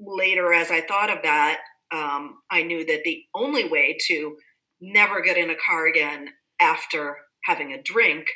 later, 0.00 0.52
as 0.52 0.70
I 0.70 0.80
thought 0.80 1.10
of 1.10 1.22
that, 1.22 1.60
um, 1.92 2.38
I 2.50 2.62
knew 2.62 2.84
that 2.86 3.04
the 3.04 3.22
only 3.34 3.68
way 3.68 3.96
to 4.08 4.36
never 4.82 5.22
get 5.22 5.38
in 5.38 5.48
a 5.48 5.56
car 5.64 5.86
again 5.86 6.28
after 6.60 7.16
having 7.44 7.72
a 7.72 7.82
drink 7.82 8.26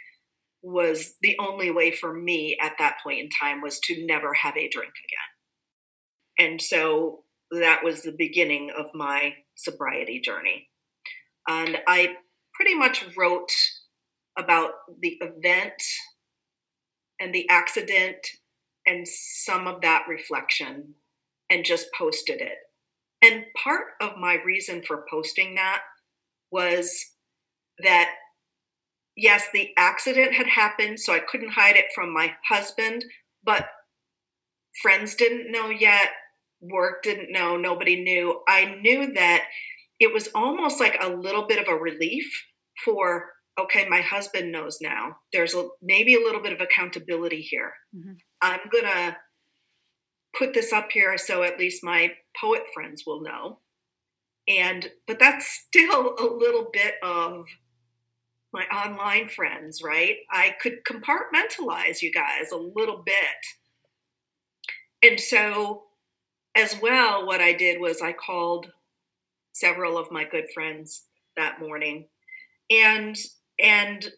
was 0.63 1.15
the 1.21 1.37
only 1.39 1.71
way 1.71 1.91
for 1.91 2.13
me 2.13 2.57
at 2.63 2.73
that 2.79 2.97
point 3.03 3.21
in 3.21 3.29
time 3.29 3.61
was 3.61 3.79
to 3.81 4.07
never 4.07 4.33
have 4.33 4.57
a 4.57 4.69
drink 4.69 4.93
again. 6.39 6.51
And 6.51 6.63
so 6.63 7.25
that 7.51 7.85
was 7.85 8.03
the 8.03 8.15
beginning 8.17 8.71
of 8.77 8.87
my 8.95 9.35
sobriety 9.57 10.21
journey. 10.21 10.69
And 11.49 11.79
I 11.87 12.17
pretty 12.55 12.75
much 12.75 13.05
wrote 13.17 13.53
about 14.39 14.73
the 15.01 15.19
event 15.21 15.83
and 17.21 17.35
the 17.35 17.49
accident 17.49 18.17
and 18.87 19.07
some 19.07 19.67
of 19.67 19.81
that 19.81 20.05
reflection 20.09 20.95
and 21.51 21.65
just 21.65 21.87
posted 21.97 22.41
it. 22.41 22.59
And 23.23 23.45
part 23.63 23.85
of 24.01 24.19
my 24.19 24.39
reason 24.45 24.83
for 24.87 25.07
posting 25.11 25.55
that 25.55 25.81
was 26.51 26.93
that 27.83 28.11
yes, 29.17 29.45
the 29.53 29.71
accident 29.77 30.35
had 30.35 30.47
happened, 30.47 31.01
so 31.01 31.15
I 31.15 31.21
couldn't 31.21 31.53
hide 31.53 31.77
it 31.77 31.87
from 31.95 32.13
my 32.13 32.35
husband, 32.49 33.05
but 33.43 33.67
friends 34.83 35.15
didn't 35.15 35.51
know 35.51 35.71
yet, 35.71 36.09
work 36.61 37.03
didn't 37.03 37.33
know, 37.33 37.57
nobody 37.57 38.03
knew. 38.03 38.43
I 38.47 38.77
knew 38.83 39.13
that 39.15 39.45
it 39.99 40.13
was 40.13 40.29
almost 40.35 40.81
like 40.81 40.97
a 41.01 41.09
little 41.09 41.47
bit 41.47 41.59
of 41.59 41.69
a 41.69 41.77
relief 41.77 42.45
for 42.85 43.31
okay 43.59 43.89
my 43.89 44.03
husband 44.03 44.53
knows 44.53 44.79
now 44.83 45.17
there's 45.33 45.55
a, 45.55 45.67
maybe 45.83 46.15
a 46.15 46.21
little 46.21 46.43
bit 46.43 46.53
of 46.53 46.61
accountability 46.61 47.41
here 47.41 47.73
mm-hmm. 47.97 48.13
i'm 48.43 48.61
gonna 48.71 49.17
put 50.37 50.53
this 50.53 50.73
up 50.73 50.91
here 50.91 51.17
so 51.17 51.43
at 51.43 51.59
least 51.59 51.83
my 51.83 52.13
poet 52.39 52.65
friends 52.75 53.05
will 53.07 53.23
know 53.23 53.59
and 54.49 54.91
but 55.07 55.19
that's 55.19 55.47
still 55.67 56.15
a 56.19 56.25
little 56.25 56.69
bit 56.73 56.95
of 57.03 57.47
my 58.53 58.65
online 58.67 59.29
friends, 59.29 59.83
right? 59.83 60.17
I 60.31 60.55
could 60.61 60.85
compartmentalize 60.85 62.01
you 62.01 62.13
guys 62.13 62.53
a 62.53 62.57
little 62.57 63.03
bit. 63.05 63.15
And 65.03 65.21
so, 65.21 65.83
as 66.57 66.81
well, 66.81 67.27
what 67.27 67.41
I 67.41 67.53
did 67.53 67.81
was 67.81 68.01
I 68.01 68.13
called 68.13 68.73
several 69.53 69.99
of 69.99 70.11
my 70.11 70.25
good 70.25 70.47
friends 70.55 71.05
that 71.37 71.61
morning 71.61 72.07
and 72.71 73.17
and 73.63 74.11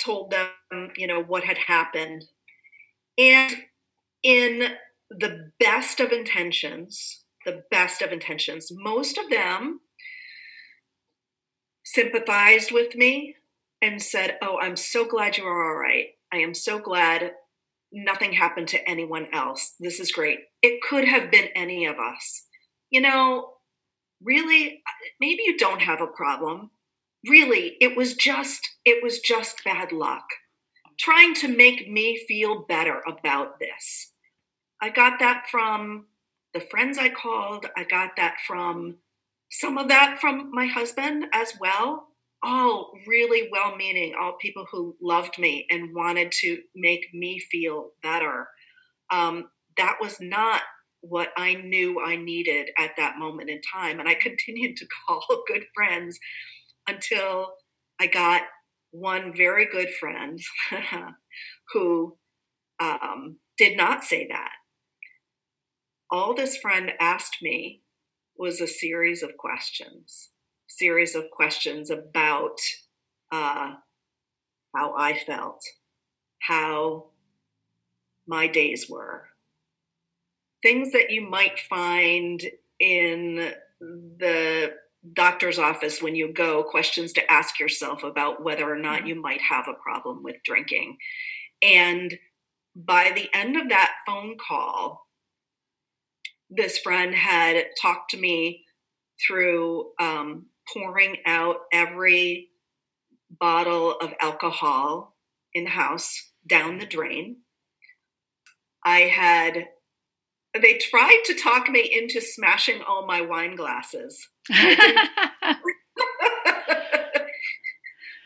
told 0.00 0.30
them, 0.30 0.48
you 0.96 1.06
know, 1.06 1.22
what 1.22 1.44
had 1.44 1.58
happened. 1.58 2.24
And 3.18 3.56
in 4.22 4.68
the 5.10 5.50
best 5.58 6.00
of 6.00 6.12
intentions, 6.12 7.24
the 7.48 7.62
best 7.70 8.02
of 8.02 8.12
intentions, 8.12 8.68
most 8.70 9.16
of 9.16 9.30
them 9.30 9.80
sympathized 11.82 12.70
with 12.70 12.94
me 12.94 13.34
and 13.80 14.02
said, 14.02 14.36
Oh, 14.42 14.58
I'm 14.60 14.76
so 14.76 15.06
glad 15.06 15.38
you 15.38 15.44
are 15.44 15.72
all 15.72 15.80
right. 15.80 16.08
I 16.30 16.38
am 16.38 16.52
so 16.52 16.78
glad 16.78 17.32
nothing 17.90 18.34
happened 18.34 18.68
to 18.68 18.88
anyone 18.88 19.28
else. 19.32 19.74
This 19.80 19.98
is 19.98 20.12
great. 20.12 20.40
It 20.60 20.82
could 20.82 21.08
have 21.08 21.30
been 21.30 21.48
any 21.56 21.86
of 21.86 21.96
us. 21.98 22.44
You 22.90 23.00
know, 23.00 23.52
really, 24.22 24.82
maybe 25.18 25.42
you 25.46 25.56
don't 25.56 25.80
have 25.80 26.02
a 26.02 26.06
problem. 26.06 26.70
Really, 27.26 27.76
it 27.80 27.96
was 27.96 28.14
just 28.14 28.60
it 28.84 29.02
was 29.02 29.20
just 29.20 29.64
bad 29.64 29.90
luck. 29.90 30.24
Trying 30.98 31.34
to 31.36 31.48
make 31.48 31.90
me 31.90 32.22
feel 32.28 32.66
better 32.68 33.00
about 33.06 33.58
this. 33.58 34.12
I 34.82 34.90
got 34.90 35.18
that 35.20 35.44
from 35.50 36.06
the 36.58 36.66
friends 36.66 36.98
I 36.98 37.08
called. 37.08 37.66
I 37.76 37.84
got 37.84 38.16
that 38.16 38.36
from 38.46 38.96
some 39.50 39.78
of 39.78 39.88
that 39.88 40.18
from 40.20 40.50
my 40.52 40.66
husband 40.66 41.26
as 41.32 41.52
well. 41.60 42.08
All 42.42 42.92
really 43.06 43.48
well 43.50 43.76
meaning, 43.76 44.14
all 44.18 44.36
people 44.40 44.66
who 44.70 44.96
loved 45.00 45.38
me 45.38 45.66
and 45.70 45.94
wanted 45.94 46.32
to 46.40 46.58
make 46.74 47.06
me 47.12 47.40
feel 47.40 47.90
better. 48.02 48.48
Um, 49.10 49.48
that 49.76 49.96
was 50.00 50.20
not 50.20 50.62
what 51.00 51.28
I 51.36 51.54
knew 51.54 52.00
I 52.04 52.16
needed 52.16 52.70
at 52.78 52.92
that 52.96 53.18
moment 53.18 53.50
in 53.50 53.60
time. 53.72 54.00
And 54.00 54.08
I 54.08 54.14
continued 54.20 54.76
to 54.76 54.86
call 55.06 55.44
good 55.46 55.64
friends 55.74 56.18
until 56.88 57.52
I 58.00 58.06
got 58.06 58.42
one 58.90 59.36
very 59.36 59.66
good 59.66 59.90
friend 60.00 60.40
who 61.72 62.16
um, 62.80 63.36
did 63.58 63.76
not 63.76 64.04
say 64.04 64.28
that. 64.30 64.52
All 66.10 66.34
this 66.34 66.56
friend 66.56 66.92
asked 67.00 67.38
me 67.42 67.82
was 68.36 68.60
a 68.60 68.66
series 68.66 69.22
of 69.22 69.36
questions, 69.36 70.30
series 70.66 71.14
of 71.14 71.30
questions 71.30 71.90
about 71.90 72.58
uh, 73.30 73.74
how 74.74 74.94
I 74.96 75.18
felt, 75.18 75.62
how 76.40 77.08
my 78.26 78.46
days 78.46 78.88
were, 78.88 79.24
things 80.62 80.92
that 80.92 81.10
you 81.10 81.28
might 81.28 81.60
find 81.60 82.42
in 82.80 83.52
the 83.80 84.72
doctor's 85.12 85.58
office 85.58 86.02
when 86.02 86.14
you 86.14 86.32
go 86.32 86.62
questions 86.62 87.12
to 87.12 87.30
ask 87.32 87.60
yourself 87.60 88.02
about 88.02 88.42
whether 88.42 88.70
or 88.70 88.78
not 88.78 89.06
you 89.06 89.14
might 89.14 89.40
have 89.42 89.68
a 89.68 89.82
problem 89.82 90.22
with 90.22 90.36
drinking. 90.42 90.96
And 91.62 92.16
by 92.74 93.12
the 93.14 93.28
end 93.34 93.56
of 93.56 93.68
that 93.68 93.92
phone 94.06 94.36
call, 94.38 95.07
this 96.50 96.78
friend 96.78 97.14
had 97.14 97.64
talked 97.80 98.10
to 98.10 98.16
me 98.16 98.64
through 99.26 99.90
um, 100.00 100.46
pouring 100.72 101.16
out 101.26 101.56
every 101.72 102.48
bottle 103.30 103.92
of 104.00 104.14
alcohol 104.20 105.16
in 105.52 105.64
the 105.64 105.70
house 105.70 106.30
down 106.46 106.78
the 106.78 106.86
drain. 106.86 107.38
I 108.84 109.00
had 109.00 109.68
they 110.58 110.78
tried 110.78 111.22
to 111.26 111.34
talk 111.34 111.68
me 111.68 111.94
into 111.94 112.20
smashing 112.20 112.80
all 112.88 113.06
my 113.06 113.20
wine 113.20 113.54
glasses. 113.54 114.26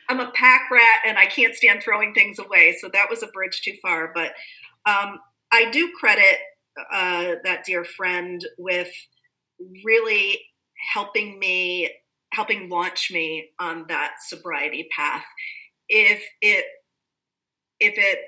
I'm 0.09 0.21
a 0.21 0.31
pack 0.33 0.71
rat 0.71 1.01
and 1.07 1.19
I 1.19 1.27
can't 1.27 1.55
stand 1.55 1.83
throwing 1.83 2.15
things 2.15 2.39
away, 2.39 2.77
so 2.81 2.89
that 2.93 3.11
was 3.11 3.23
a 3.23 3.29
bridge 3.29 3.61
too 3.63 3.75
far. 3.83 4.13
But 4.15 4.35
um, 4.87 5.19
I 5.53 5.71
do 5.71 5.91
credit 5.99 6.39
uh, 6.93 7.35
that 7.45 7.65
dear 7.65 7.85
friend 7.85 8.45
with 8.59 8.91
really 9.85 10.41
helping 10.95 11.39
me, 11.39 11.91
helping 12.33 12.69
launch 12.69 13.11
me 13.13 13.51
on 13.61 13.87
that 13.89 14.15
sobriety 14.27 14.89
path. 14.97 15.25
If 15.89 16.23
it, 16.41 16.65
if 17.81 17.95
it 17.97 18.19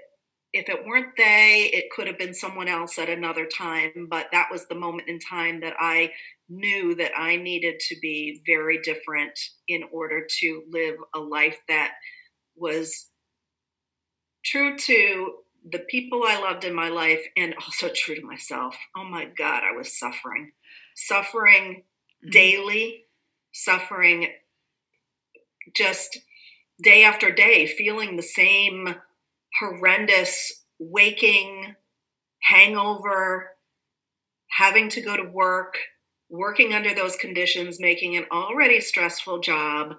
if 0.55 0.69
it 0.69 0.87
weren't 0.87 1.17
they, 1.17 1.69
it 1.75 1.91
could 1.91 2.07
have 2.07 2.17
been 2.17 2.33
someone 2.33 2.69
else 2.69 2.97
at 3.01 3.09
another 3.09 3.45
time. 3.45 4.07
But 4.09 4.29
that 4.31 4.49
was 4.53 4.67
the 4.67 4.77
moment 4.77 5.09
in 5.09 5.19
time 5.19 5.61
that 5.61 5.75
I 5.81 6.13
knew 6.49 6.95
that 6.95 7.11
I 7.19 7.37
needed 7.37 7.81
to 7.89 7.97
be 8.01 8.41
very 8.47 8.81
different 8.83 9.37
in 9.67 9.83
order 9.93 10.25
to 10.41 10.63
live 10.71 10.95
a 11.13 11.19
life 11.19 11.59
that 11.69 11.95
was 12.57 13.11
true 14.45 14.79
to 14.79 15.33
the 15.71 15.81
people 15.91 16.23
I 16.27 16.41
loved 16.41 16.65
in 16.65 16.75
my 16.75 16.89
life 16.89 17.25
and 17.37 17.55
also 17.55 17.89
true 17.95 18.15
to 18.15 18.27
myself. 18.27 18.77
Oh 18.97 19.05
my 19.05 19.25
God, 19.25 19.63
I 19.63 19.77
was 19.77 19.99
suffering, 19.99 20.53
suffering 20.95 21.83
mm-hmm. 22.23 22.31
daily, 22.31 23.05
suffering 23.53 24.29
just 25.75 26.19
day 26.83 27.05
after 27.05 27.31
day, 27.31 27.67
feeling 27.67 28.17
the 28.17 28.23
same 28.23 28.95
horrendous 29.59 30.65
waking, 30.79 31.75
hangover, 32.43 33.51
having 34.51 34.89
to 34.91 35.01
go 35.01 35.17
to 35.17 35.25
work, 35.25 35.79
working 36.29 36.75
under 36.75 36.95
those 36.95 37.17
conditions, 37.17 37.81
making 37.81 38.17
an 38.17 38.27
already 38.31 38.81
stressful 38.81 39.41
job 39.41 39.95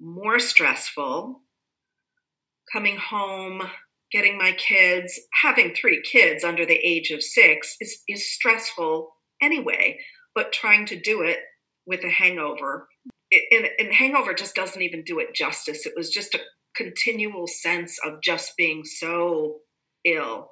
more 0.00 0.38
stressful, 0.38 1.40
coming 2.72 2.96
home, 2.96 3.62
getting 4.14 4.38
my 4.38 4.52
kids, 4.52 5.20
having 5.42 5.74
three 5.74 6.00
kids 6.00 6.44
under 6.44 6.64
the 6.64 6.78
age 6.86 7.10
of 7.10 7.20
six 7.20 7.76
is, 7.80 8.02
is 8.08 8.32
stressful 8.32 9.10
anyway, 9.42 9.98
but 10.36 10.52
trying 10.52 10.86
to 10.86 10.98
do 10.98 11.22
it 11.22 11.38
with 11.84 12.04
a 12.04 12.10
hangover. 12.10 12.86
It, 13.32 13.42
and, 13.50 13.68
and 13.86 13.92
hangover 13.92 14.32
just 14.32 14.54
doesn't 14.54 14.80
even 14.80 15.02
do 15.02 15.18
it 15.18 15.34
justice. 15.34 15.84
It 15.84 15.94
was 15.96 16.10
just 16.10 16.34
a 16.34 16.40
continual 16.76 17.48
sense 17.48 17.98
of 18.04 18.22
just 18.22 18.56
being 18.56 18.84
so 18.84 19.56
ill. 20.04 20.50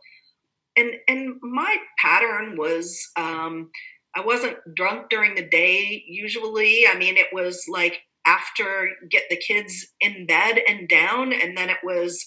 And 0.77 0.95
and 1.07 1.35
my 1.43 1.77
pattern 2.01 2.57
was 2.57 2.99
um, 3.17 3.71
I 4.17 4.25
wasn't 4.25 4.57
drunk 4.75 5.11
during 5.11 5.35
the 5.35 5.47
day 5.47 6.03
usually. 6.07 6.87
I 6.89 6.97
mean, 6.97 7.17
it 7.17 7.29
was 7.33 7.67
like 7.69 8.01
after 8.27 8.89
get 9.11 9.25
the 9.29 9.37
kids 9.37 9.87
in 10.01 10.27
bed 10.27 10.61
and 10.67 10.89
down, 10.89 11.33
and 11.33 11.57
then 11.57 11.69
it 11.69 11.79
was 11.85 12.27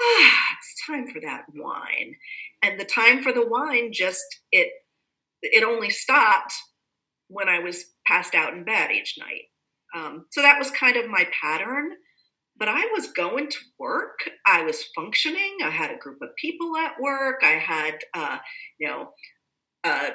ah, 0.00 0.32
it's 0.58 0.86
time 0.86 1.06
for 1.08 1.20
that 1.20 1.44
wine. 1.54 2.14
And 2.62 2.78
the 2.78 2.84
time 2.84 3.22
for 3.22 3.32
the 3.32 3.46
wine 3.46 3.90
just 3.92 4.24
it 4.50 4.68
it 5.42 5.64
only 5.64 5.90
stopped 5.90 6.54
when 7.28 7.48
I 7.48 7.58
was 7.58 7.84
passed 8.06 8.34
out 8.34 8.54
in 8.54 8.64
bed 8.64 8.90
each 8.92 9.16
night. 9.18 9.42
Um, 9.94 10.26
so 10.30 10.42
that 10.42 10.58
was 10.58 10.70
kind 10.70 10.96
of 10.96 11.10
my 11.10 11.26
pattern 11.40 11.90
but 12.56 12.68
I 12.68 12.86
was 12.94 13.08
going 13.08 13.48
to 13.48 13.58
work. 13.78 14.20
I 14.46 14.62
was 14.62 14.84
functioning. 14.94 15.56
I 15.64 15.70
had 15.70 15.90
a 15.90 15.98
group 15.98 16.18
of 16.22 16.28
people 16.36 16.76
at 16.76 17.00
work. 17.00 17.40
I 17.42 17.52
had, 17.52 17.98
uh, 18.14 18.38
you 18.78 18.88
know, 18.88 19.10
a 19.84 20.10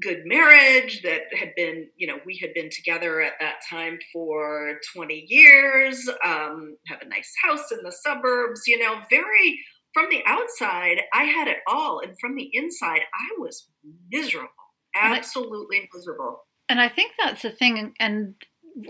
good 0.00 0.22
marriage 0.24 1.02
that 1.02 1.22
had 1.38 1.54
been, 1.56 1.88
you 1.96 2.06
know, 2.06 2.18
we 2.24 2.38
had 2.40 2.54
been 2.54 2.70
together 2.70 3.20
at 3.22 3.34
that 3.40 3.56
time 3.68 3.98
for 4.12 4.78
20 4.94 5.26
years, 5.28 6.08
um, 6.24 6.76
have 6.88 7.02
a 7.02 7.08
nice 7.08 7.32
house 7.44 7.70
in 7.72 7.78
the 7.82 7.92
suburbs, 7.92 8.62
you 8.66 8.78
know, 8.78 8.96
very, 9.10 9.60
from 9.92 10.06
the 10.10 10.22
outside, 10.26 10.98
I 11.12 11.24
had 11.24 11.48
it 11.48 11.58
all. 11.66 12.00
And 12.00 12.18
from 12.20 12.36
the 12.36 12.50
inside, 12.52 13.00
I 13.14 13.38
was 13.38 13.68
miserable, 14.10 14.48
absolutely 14.94 15.78
and 15.78 15.88
I, 15.92 15.96
miserable. 15.96 16.40
And 16.68 16.80
I 16.80 16.88
think 16.88 17.12
that's 17.18 17.42
the 17.42 17.50
thing. 17.50 17.94
And 18.00 18.34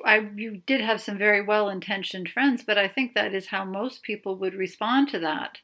I, 0.05 0.29
you 0.35 0.63
did 0.67 0.81
have 0.81 1.01
some 1.01 1.19
very 1.19 1.43
well 1.43 1.69
intentioned 1.69 2.31
friends, 2.31 2.65
but 2.67 2.79
I 2.79 2.89
think 2.89 3.15
that 3.15 3.35
is 3.35 3.47
how 3.47 3.65
most 3.65 4.03
people 4.03 4.37
would 4.37 4.55
respond 4.55 5.09
to 5.09 5.19
that. 5.21 5.59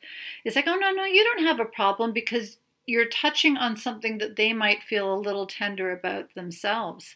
It's 0.44 0.56
like, 0.56 0.66
oh, 0.68 0.76
no, 0.76 0.90
no, 0.90 1.04
you 1.04 1.24
don't 1.24 1.46
have 1.46 1.60
a 1.60 1.64
problem 1.64 2.12
because 2.12 2.58
you're 2.90 3.08
touching 3.08 3.56
on 3.56 3.76
something 3.76 4.18
that 4.18 4.34
they 4.34 4.52
might 4.52 4.82
feel 4.82 5.14
a 5.14 5.24
little 5.26 5.46
tender 5.46 5.92
about 5.92 6.34
themselves. 6.34 7.14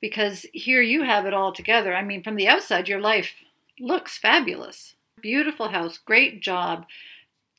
Because 0.00 0.46
here 0.54 0.80
you 0.80 1.02
have 1.02 1.26
it 1.26 1.34
all 1.34 1.52
together. 1.52 1.94
I 1.94 2.02
mean, 2.02 2.22
from 2.22 2.36
the 2.36 2.48
outside, 2.48 2.88
your 2.88 3.00
life 3.00 3.30
looks 3.78 4.18
fabulous. 4.18 4.94
Beautiful 5.20 5.68
house, 5.68 5.98
great 5.98 6.40
job, 6.40 6.86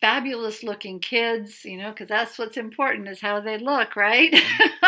fabulous 0.02 0.64
looking 0.64 1.00
kids, 1.00 1.64
you 1.64 1.78
know, 1.78 1.92
because 1.92 2.10
that's 2.10 2.38
what's 2.38 2.58
important 2.58 3.08
is 3.08 3.22
how 3.22 3.40
they 3.40 3.58
look, 3.60 3.96
right? 3.96 4.34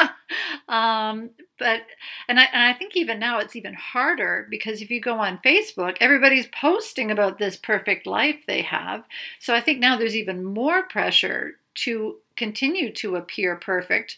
um, 0.68 1.30
but 1.60 1.84
and 2.28 2.40
I, 2.40 2.46
and 2.52 2.64
I 2.64 2.74
think 2.74 2.98
even 2.98 3.20
now 3.20 3.40
it's 3.40 3.56
even 3.56 3.76
harder 3.76 4.48
because 4.50 4.82
if 4.82 4.90
you 4.90 5.00
go 5.00 5.20
on 5.20 5.40
Facebook, 5.46 5.98
everybody's 6.02 6.48
posting 6.48 7.12
about 7.12 7.38
this 7.38 7.56
perfect 7.58 8.08
life 8.08 8.40
they 8.48 8.64
have. 8.64 9.06
So 9.40 9.54
I 9.54 9.62
think 9.62 9.80
now 9.80 9.98
there's 9.98 10.16
even 10.16 10.44
more 10.44 10.84
pressure 10.88 11.60
to 11.76 12.18
continue 12.36 12.92
to 12.94 13.16
appear 13.16 13.56
perfect. 13.56 14.18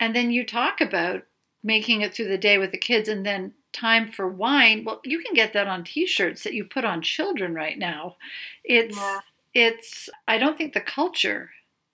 And 0.00 0.14
then 0.14 0.30
you 0.30 0.44
talk 0.44 0.80
about 0.80 1.22
making 1.62 2.02
it 2.02 2.14
through 2.14 2.28
the 2.28 2.38
day 2.38 2.58
with 2.58 2.72
the 2.72 2.78
kids 2.78 3.08
and 3.08 3.24
then 3.24 3.52
time 3.72 4.10
for 4.10 4.28
wine. 4.28 4.84
Well, 4.84 5.00
you 5.04 5.20
can 5.20 5.34
get 5.34 5.52
that 5.54 5.66
on 5.66 5.84
t-shirts 5.84 6.44
that 6.44 6.54
you 6.54 6.64
put 6.64 6.84
on 6.84 7.02
children 7.02 7.54
right 7.54 7.78
now. 7.78 8.16
It's 8.64 8.96
yeah 8.96 9.20
it's 9.54 10.10
i 10.26 10.36
don't 10.36 10.58
think 10.58 10.74
the 10.74 10.80
culture 10.80 11.50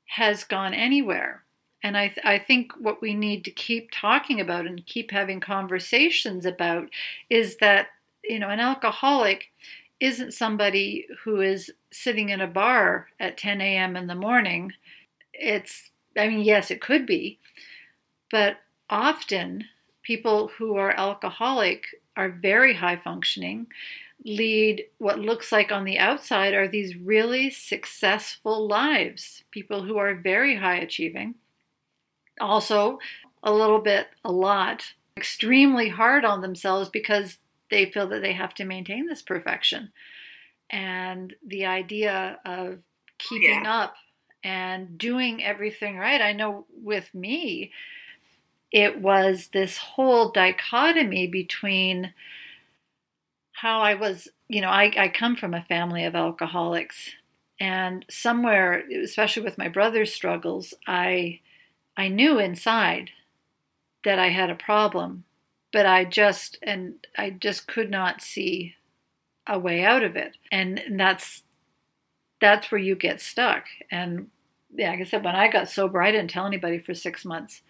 has 0.07 0.43
gone 0.45 0.75
anywhere 0.75 1.45
and 1.83 1.97
I, 1.97 2.09
th- 2.09 2.27
I 2.27 2.39
think 2.39 2.73
what 2.79 3.01
we 3.01 3.15
need 3.15 3.43
to 3.47 3.51
keep 3.51 3.89
talking 3.91 4.39
about 4.39 4.67
and 4.67 4.85
keep 4.85 5.11
having 5.11 5.41
conversations 5.41 6.45
about 6.45 6.91
is 7.31 7.57
that 7.59 7.89
you 8.25 8.39
know 8.39 8.49
an 8.49 8.61
alcoholic 8.61 9.51
isn't 10.01 10.33
somebody 10.33 11.07
who 11.25 11.41
is 11.41 11.71
sitting 11.93 12.31
in 12.31 12.41
a 12.41 12.47
bar 12.47 13.09
at 13.19 13.37
10 13.37 13.61
a.m. 13.61 13.97
in 13.97 14.07
the 14.07 14.15
morning. 14.15 14.73
It's, 15.41 15.91
I 16.17 16.29
mean, 16.29 16.41
yes, 16.41 16.71
it 16.71 16.81
could 16.81 17.07
be, 17.07 17.39
but 18.31 18.59
often 18.89 19.65
people 20.03 20.49
who 20.59 20.77
are 20.77 20.93
alcoholic 20.97 21.87
are 22.17 22.29
very 22.29 22.75
high 22.75 22.97
functioning 22.97 23.67
lead 24.25 24.85
what 24.99 25.19
looks 25.19 25.51
like 25.51 25.73
on 25.73 25.85
the 25.85 25.99
outside 25.99 26.55
are 26.55 26.69
these 26.69 26.97
really 26.97 27.51
successful 27.51 28.69
lives, 28.69 29.45
people 29.51 29.83
who 29.83 29.97
are 29.97 30.15
very 30.15 30.57
high 30.57 30.77
achieving. 30.77 31.35
Also, 32.41 32.99
a 33.43 33.53
little 33.53 33.81
bit, 33.81 34.09
a 34.25 34.33
lot, 34.33 34.85
extremely 35.17 35.89
hard 35.89 36.25
on 36.25 36.41
themselves 36.41 36.89
because 36.89 37.39
they 37.71 37.91
feel 37.91 38.09
that 38.09 38.21
they 38.21 38.33
have 38.33 38.55
to 38.55 38.65
maintain 38.65 39.07
this 39.07 39.23
perfection. 39.23 39.91
And 40.69 41.35
the 41.47 41.67
idea 41.67 42.39
of 42.45 42.81
keeping 43.19 43.65
yeah. 43.65 43.83
up 43.83 43.95
and 44.43 44.97
doing 44.99 45.43
everything 45.45 45.97
right. 45.97 46.21
I 46.21 46.33
know 46.33 46.67
with 46.83 47.13
me, 47.15 47.73
it 48.73 49.01
was 49.01 49.49
this 49.49 49.77
whole 49.77 50.31
dichotomy 50.31 51.27
between 51.27 52.15
how 53.53 53.81
I 53.81 53.95
was, 53.95 54.29
you 54.49 54.61
know, 54.61 54.69
I, 54.69 54.93
I 54.97 55.09
come 55.09 55.37
from 55.37 55.55
a 55.55 55.65
family 55.65 56.05
of 56.05 56.15
alcoholics. 56.15 57.11
And 57.59 58.07
somewhere, 58.09 58.85
especially 59.03 59.43
with 59.43 59.59
my 59.59 59.69
brother's 59.69 60.13
struggles, 60.15 60.73
I 60.87 61.41
I 61.97 62.09
knew 62.09 62.39
inside 62.39 63.11
that 64.05 64.19
I 64.19 64.29
had 64.29 64.49
a 64.49 64.55
problem, 64.55 65.25
but 65.73 65.85
I 65.85 66.05
just 66.07 66.59
and 66.63 66.95
I 67.19 67.31
just 67.31 67.67
could 67.67 67.91
not 67.91 68.23
see 68.23 68.75
a 69.47 69.59
way 69.59 69.85
out 69.85 70.03
of 70.03 70.17
it. 70.17 70.37
And, 70.51 70.79
and 70.79 70.99
that's 70.99 71.43
that's 72.41 72.71
where 72.71 72.81
you 72.81 72.95
get 72.97 73.21
stuck. 73.21 73.67
And 73.91 74.29
yeah, 74.75 74.91
like 74.91 75.01
I 75.01 75.05
said, 75.05 75.25
when 75.25 75.37
I 75.37 75.49
got 75.49 75.69
sober, 75.69 76.03
I 76.03 76.13
didn't 76.13 76.31
tell 76.31 76.47
anybody 76.47 76.79
for 76.79 76.95
six 76.95 77.25
months. 77.25 77.63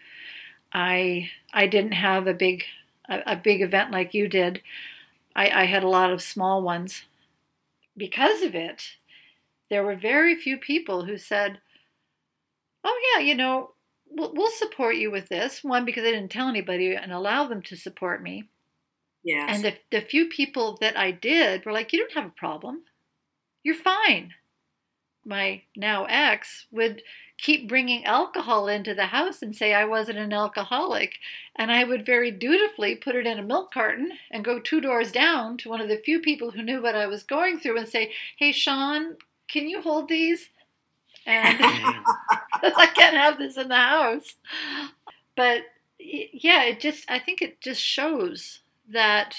I 0.73 1.29
I 1.53 1.67
didn't 1.67 1.93
have 1.93 2.27
a 2.27 2.33
big 2.33 2.63
a, 3.09 3.21
a 3.27 3.35
big 3.35 3.61
event 3.61 3.91
like 3.91 4.13
you 4.13 4.27
did. 4.27 4.61
I, 5.35 5.63
I 5.63 5.65
had 5.65 5.83
a 5.83 5.89
lot 5.89 6.11
of 6.11 6.21
small 6.21 6.61
ones. 6.63 7.03
Because 7.97 8.41
of 8.41 8.53
it, 8.55 8.97
there 9.69 9.83
were 9.85 9.95
very 9.95 10.35
few 10.35 10.57
people 10.57 11.05
who 11.05 11.17
said, 11.17 11.61
"Oh 12.83 13.13
yeah, 13.15 13.21
you 13.23 13.33
know, 13.35 13.73
we'll, 14.09 14.33
we'll 14.35 14.51
support 14.51 14.95
you 14.97 15.09
with 15.11 15.29
this." 15.29 15.63
One 15.63 15.83
because 15.85 16.03
I 16.03 16.11
didn't 16.11 16.29
tell 16.31 16.47
anybody 16.47 16.93
and 16.95 17.11
allow 17.11 17.47
them 17.47 17.61
to 17.63 17.75
support 17.75 18.21
me. 18.21 18.49
Yes. 19.23 19.49
And 19.49 19.63
the, 19.65 19.77
the 19.91 20.01
few 20.01 20.29
people 20.29 20.77
that 20.81 20.97
I 20.97 21.11
did 21.11 21.65
were 21.65 21.71
like, 21.73 21.93
"You 21.93 21.99
don't 21.99 22.13
have 22.13 22.25
a 22.27 22.35
problem. 22.35 22.83
You're 23.63 23.75
fine." 23.75 24.33
My 25.25 25.61
now 25.75 26.05
ex 26.05 26.65
would 26.71 27.03
keep 27.37 27.67
bringing 27.67 28.05
alcohol 28.05 28.67
into 28.67 28.93
the 28.93 29.07
house 29.07 29.41
and 29.41 29.55
say 29.55 29.73
I 29.73 29.85
wasn't 29.85 30.19
an 30.19 30.31
alcoholic. 30.31 31.17
And 31.55 31.71
I 31.71 31.83
would 31.83 32.05
very 32.05 32.31
dutifully 32.31 32.95
put 32.95 33.15
it 33.15 33.25
in 33.25 33.39
a 33.39 33.43
milk 33.43 33.73
carton 33.73 34.11
and 34.29 34.45
go 34.45 34.59
two 34.59 34.79
doors 34.79 35.11
down 35.11 35.57
to 35.57 35.69
one 35.69 35.81
of 35.81 35.89
the 35.89 35.97
few 35.97 36.19
people 36.19 36.51
who 36.51 36.63
knew 36.63 36.81
what 36.81 36.95
I 36.95 37.07
was 37.07 37.23
going 37.23 37.59
through 37.59 37.79
and 37.79 37.87
say, 37.87 38.11
Hey, 38.37 38.51
Sean, 38.51 39.17
can 39.47 39.67
you 39.67 39.81
hold 39.81 40.07
these? 40.07 40.49
And 41.25 41.57
I 41.61 42.89
can't 42.93 43.17
have 43.17 43.37
this 43.37 43.57
in 43.57 43.67
the 43.67 43.75
house. 43.75 44.35
But 45.35 45.61
yeah, 45.99 46.63
it 46.63 46.79
just, 46.79 47.09
I 47.09 47.19
think 47.19 47.41
it 47.41 47.59
just 47.61 47.81
shows 47.81 48.59
that 48.89 49.35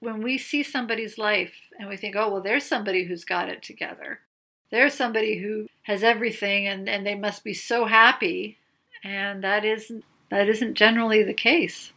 when 0.00 0.22
we 0.22 0.38
see 0.38 0.62
somebody's 0.62 1.18
life 1.18 1.54
and 1.78 1.88
we 1.88 1.96
think, 1.96 2.14
oh, 2.16 2.30
well, 2.30 2.42
there's 2.42 2.64
somebody 2.64 3.04
who's 3.04 3.24
got 3.24 3.48
it 3.48 3.62
together 3.62 4.20
there's 4.70 4.94
somebody 4.94 5.38
who 5.38 5.66
has 5.82 6.02
everything 6.02 6.66
and, 6.66 6.88
and 6.88 7.06
they 7.06 7.14
must 7.14 7.44
be 7.44 7.54
so 7.54 7.84
happy 7.84 8.58
and 9.04 9.44
that 9.44 9.64
isn't 9.64 10.04
that 10.30 10.48
isn't 10.48 10.74
generally 10.74 11.22
the 11.22 11.34
case. 11.34 11.92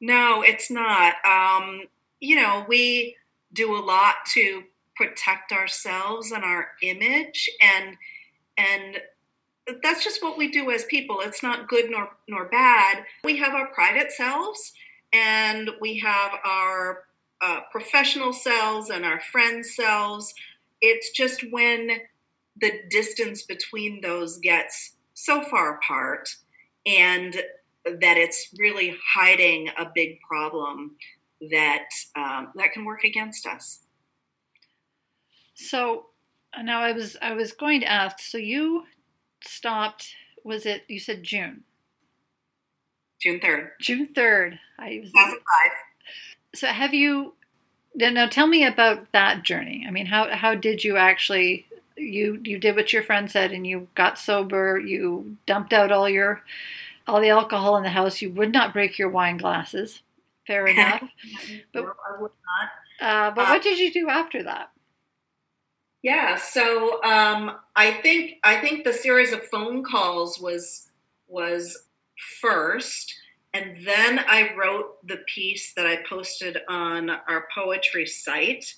No 0.00 0.42
it's 0.42 0.70
not. 0.70 1.14
Um, 1.24 1.82
you 2.20 2.36
know 2.36 2.64
we 2.68 3.16
do 3.52 3.76
a 3.76 3.80
lot 3.80 4.16
to 4.34 4.62
protect 4.96 5.52
ourselves 5.52 6.32
and 6.32 6.44
our 6.44 6.68
image 6.82 7.48
and 7.60 7.96
and 8.56 8.98
that's 9.82 10.02
just 10.02 10.22
what 10.22 10.38
we 10.38 10.50
do 10.50 10.70
as 10.70 10.84
people. 10.84 11.20
It's 11.20 11.42
not 11.42 11.68
good 11.68 11.90
nor 11.90 12.10
nor 12.28 12.46
bad. 12.46 13.04
We 13.24 13.36
have 13.38 13.54
our 13.54 13.68
private 13.68 14.12
selves 14.12 14.72
and 15.12 15.70
we 15.80 15.98
have 15.98 16.32
our 16.44 17.04
uh, 17.40 17.60
professional 17.70 18.32
selves 18.32 18.90
and 18.90 19.04
our 19.04 19.20
friend 19.20 19.64
selves 19.64 20.34
it's 20.80 21.10
just 21.10 21.44
when 21.50 21.90
the 22.60 22.72
distance 22.90 23.42
between 23.42 24.00
those 24.00 24.38
gets 24.38 24.94
so 25.14 25.42
far 25.42 25.76
apart 25.76 26.28
and 26.86 27.34
that 27.84 28.16
it's 28.16 28.48
really 28.58 28.96
hiding 29.14 29.68
a 29.78 29.86
big 29.94 30.20
problem 30.20 30.96
that 31.50 31.88
um, 32.16 32.52
that 32.56 32.72
can 32.72 32.84
work 32.84 33.04
against 33.04 33.46
us. 33.46 33.80
So 35.54 36.06
now 36.62 36.80
I 36.80 36.92
was 36.92 37.16
I 37.22 37.32
was 37.32 37.52
going 37.52 37.80
to 37.80 37.90
ask. 37.90 38.20
So 38.20 38.38
you 38.38 38.84
stopped. 39.42 40.14
Was 40.44 40.66
it 40.66 40.82
you 40.88 41.00
said 41.00 41.22
June? 41.22 41.64
June 43.20 43.40
third. 43.40 43.72
June 43.80 44.06
third. 44.14 44.58
I 44.78 45.00
was. 45.02 45.10
2005. 45.10 45.42
So 46.54 46.66
have 46.68 46.94
you 46.94 47.34
now 47.94 48.26
tell 48.26 48.46
me 48.46 48.64
about 48.64 49.12
that 49.12 49.42
journey. 49.42 49.84
I 49.86 49.90
mean, 49.90 50.06
how 50.06 50.28
how 50.30 50.54
did 50.54 50.84
you 50.84 50.96
actually 50.96 51.66
you 51.96 52.40
you 52.44 52.58
did 52.58 52.76
what 52.76 52.92
your 52.92 53.02
friend 53.02 53.30
said 53.30 53.52
and 53.52 53.66
you 53.66 53.88
got 53.94 54.18
sober, 54.18 54.78
you 54.78 55.36
dumped 55.46 55.72
out 55.72 55.92
all 55.92 56.08
your 56.08 56.42
all 57.06 57.20
the 57.20 57.30
alcohol 57.30 57.76
in 57.76 57.82
the 57.82 57.88
house, 57.88 58.20
you 58.20 58.30
would 58.30 58.52
not 58.52 58.72
break 58.72 58.98
your 58.98 59.08
wine 59.08 59.38
glasses. 59.38 60.02
Fair 60.46 60.66
enough. 60.68 61.02
but 61.72 61.84
I 61.84 62.20
would 62.20 62.30
not. 63.00 63.00
Uh, 63.00 63.30
but 63.34 63.42
uh, 63.42 63.50
what 63.50 63.62
did 63.62 63.78
you 63.78 63.92
do 63.92 64.08
after 64.08 64.42
that? 64.42 64.70
Yeah, 66.02 66.36
so 66.36 67.02
um, 67.02 67.56
I 67.74 67.92
think 67.92 68.34
I 68.44 68.60
think 68.60 68.84
the 68.84 68.92
series 68.92 69.32
of 69.32 69.42
phone 69.44 69.82
calls 69.82 70.38
was 70.38 70.88
was 71.26 71.76
first 72.40 73.14
and 73.54 73.78
then 73.84 74.18
I 74.18 74.54
wrote 74.56 75.06
the 75.06 75.18
piece 75.26 75.72
that 75.74 75.86
I 75.86 76.02
posted 76.08 76.58
on 76.68 77.10
our 77.10 77.46
poetry 77.54 78.06
site. 78.06 78.74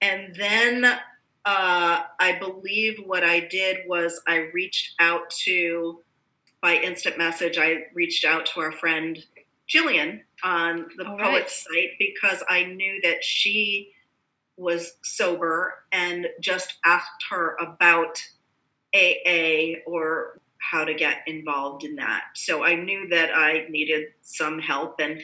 And 0.00 0.34
then 0.34 0.84
uh, 0.84 0.98
I 1.44 2.38
believe 2.40 2.98
what 3.06 3.22
I 3.22 3.40
did 3.40 3.78
was 3.86 4.20
I 4.26 4.48
reached 4.52 4.94
out 4.98 5.30
to, 5.44 6.00
by 6.60 6.74
instant 6.74 7.18
message, 7.18 7.56
I 7.56 7.84
reached 7.94 8.24
out 8.24 8.46
to 8.46 8.60
our 8.60 8.72
friend 8.72 9.18
Jillian 9.68 10.20
on 10.42 10.86
the 10.96 11.06
All 11.06 11.16
poet's 11.16 11.66
right. 11.70 11.88
site 11.88 11.90
because 11.98 12.42
I 12.48 12.64
knew 12.64 13.00
that 13.02 13.22
she 13.22 13.92
was 14.56 14.94
sober 15.02 15.74
and 15.92 16.26
just 16.40 16.74
asked 16.84 17.24
her 17.30 17.56
about 17.60 18.20
AA 18.94 19.78
or 19.86 20.40
how 20.60 20.84
to 20.84 20.94
get 20.94 21.18
involved 21.26 21.84
in 21.84 21.96
that. 21.96 22.22
So 22.34 22.64
I 22.64 22.74
knew 22.74 23.08
that 23.08 23.30
I 23.34 23.66
needed 23.68 24.08
some 24.22 24.58
help 24.58 25.00
and 25.00 25.20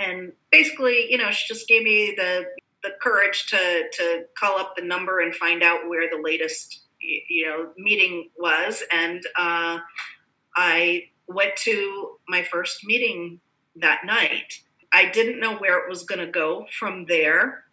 and 0.00 0.32
basically, 0.52 1.10
you 1.10 1.18
know, 1.18 1.32
she 1.32 1.52
just 1.52 1.66
gave 1.66 1.82
me 1.82 2.14
the 2.16 2.46
the 2.82 2.90
courage 3.02 3.46
to 3.46 3.84
to 3.92 4.24
call 4.38 4.58
up 4.58 4.74
the 4.76 4.84
number 4.84 5.20
and 5.20 5.34
find 5.34 5.62
out 5.62 5.88
where 5.88 6.08
the 6.08 6.22
latest 6.22 6.82
you 7.00 7.46
know 7.46 7.70
meeting 7.76 8.28
was 8.38 8.82
and 8.92 9.24
uh, 9.36 9.78
I 10.56 11.04
went 11.28 11.56
to 11.56 12.18
my 12.28 12.42
first 12.42 12.84
meeting 12.84 13.40
that 13.76 14.04
night. 14.04 14.62
I 14.92 15.10
didn't 15.10 15.40
know 15.40 15.56
where 15.56 15.78
it 15.78 15.88
was 15.88 16.04
going 16.04 16.20
to 16.20 16.30
go 16.30 16.66
from 16.78 17.06
there. 17.06 17.64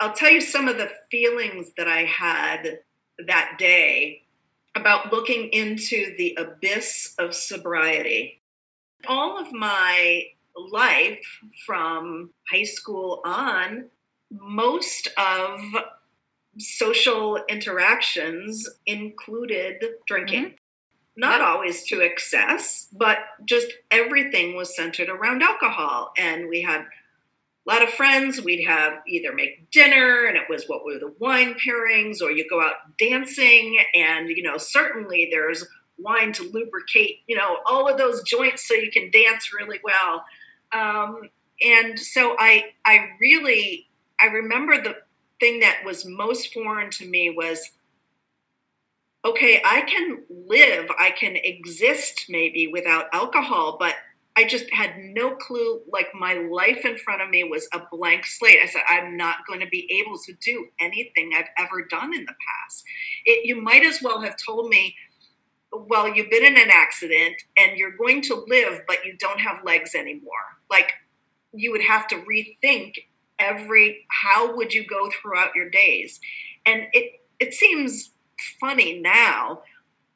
I'll 0.00 0.12
tell 0.12 0.30
you 0.30 0.40
some 0.40 0.66
of 0.66 0.78
the 0.78 0.90
feelings 1.10 1.70
that 1.76 1.86
I 1.86 2.04
had 2.04 2.80
that 3.26 3.56
day 3.58 4.21
about 4.74 5.12
looking 5.12 5.48
into 5.48 6.14
the 6.16 6.36
abyss 6.38 7.14
of 7.18 7.34
sobriety. 7.34 8.40
All 9.06 9.38
of 9.38 9.52
my 9.52 10.24
life 10.56 11.24
from 11.66 12.30
high 12.50 12.64
school 12.64 13.20
on, 13.24 13.90
most 14.30 15.08
of 15.18 15.60
social 16.58 17.38
interactions 17.48 18.68
included 18.86 19.84
drinking. 20.06 20.44
Mm-hmm. 20.44 20.56
Not 21.14 21.42
always 21.42 21.82
to 21.88 22.00
excess, 22.00 22.88
but 22.92 23.18
just 23.44 23.66
everything 23.90 24.56
was 24.56 24.74
centered 24.74 25.10
around 25.10 25.42
alcohol. 25.42 26.12
And 26.16 26.48
we 26.48 26.62
had 26.62 26.86
a 27.66 27.72
lot 27.72 27.82
of 27.82 27.90
friends. 27.90 28.42
We'd 28.42 28.66
have 28.66 28.94
either 29.06 29.32
make 29.32 29.70
dinner, 29.70 30.26
and 30.26 30.36
it 30.36 30.44
was 30.48 30.64
what 30.66 30.84
were 30.84 30.98
the 30.98 31.14
wine 31.18 31.54
pairings, 31.54 32.20
or 32.20 32.30
you 32.30 32.48
go 32.48 32.60
out 32.60 32.96
dancing, 32.98 33.78
and 33.94 34.28
you 34.28 34.42
know 34.42 34.58
certainly 34.58 35.28
there's 35.30 35.64
wine 35.98 36.32
to 36.32 36.42
lubricate, 36.50 37.20
you 37.26 37.36
know, 37.36 37.58
all 37.66 37.88
of 37.88 37.98
those 37.98 38.22
joints 38.22 38.66
so 38.66 38.74
you 38.74 38.90
can 38.90 39.10
dance 39.10 39.52
really 39.52 39.78
well. 39.84 40.24
Um, 40.72 41.30
and 41.60 41.98
so 41.98 42.34
I 42.38 42.72
I 42.84 43.10
really 43.20 43.88
I 44.20 44.26
remember 44.26 44.80
the 44.80 44.96
thing 45.40 45.60
that 45.60 45.82
was 45.84 46.04
most 46.04 46.52
foreign 46.52 46.90
to 46.90 47.06
me 47.06 47.30
was 47.30 47.70
okay, 49.24 49.62
I 49.64 49.82
can 49.82 50.24
live, 50.28 50.90
I 50.98 51.10
can 51.10 51.36
exist 51.36 52.26
maybe 52.28 52.66
without 52.66 53.06
alcohol, 53.12 53.76
but 53.78 53.94
I 54.36 54.44
just 54.44 54.72
had 54.72 54.98
no 54.98 55.36
clue. 55.36 55.80
Like 55.92 56.08
my 56.14 56.34
life 56.34 56.84
in 56.84 56.96
front 56.96 57.22
of 57.22 57.28
me 57.28 57.44
was 57.44 57.68
a 57.72 57.80
blank 57.90 58.24
slate. 58.26 58.58
I 58.62 58.66
said, 58.66 58.82
I'm 58.88 59.16
not 59.16 59.46
going 59.46 59.60
to 59.60 59.66
be 59.66 60.00
able 60.00 60.18
to 60.18 60.32
do 60.40 60.68
anything 60.80 61.32
I've 61.36 61.50
ever 61.58 61.84
done 61.84 62.14
in 62.14 62.24
the 62.24 62.34
past. 62.34 62.84
It, 63.24 63.46
you 63.46 63.60
might 63.60 63.84
as 63.84 64.00
well 64.02 64.20
have 64.22 64.36
told 64.36 64.70
me, 64.70 64.96
well, 65.72 66.08
you've 66.14 66.30
been 66.30 66.44
in 66.44 66.58
an 66.58 66.70
accident 66.70 67.34
and 67.56 67.76
you're 67.76 67.96
going 67.96 68.22
to 68.22 68.44
live, 68.46 68.82
but 68.86 69.04
you 69.04 69.16
don't 69.18 69.40
have 69.40 69.64
legs 69.64 69.94
anymore. 69.94 70.58
Like 70.70 70.92
you 71.52 71.70
would 71.72 71.82
have 71.82 72.06
to 72.08 72.16
rethink 72.16 72.94
every 73.38 74.06
how 74.08 74.56
would 74.56 74.72
you 74.72 74.86
go 74.86 75.10
throughout 75.10 75.54
your 75.54 75.68
days. 75.70 76.20
And 76.66 76.86
it 76.92 77.20
it 77.38 77.54
seems 77.54 78.10
funny 78.60 79.00
now, 79.00 79.62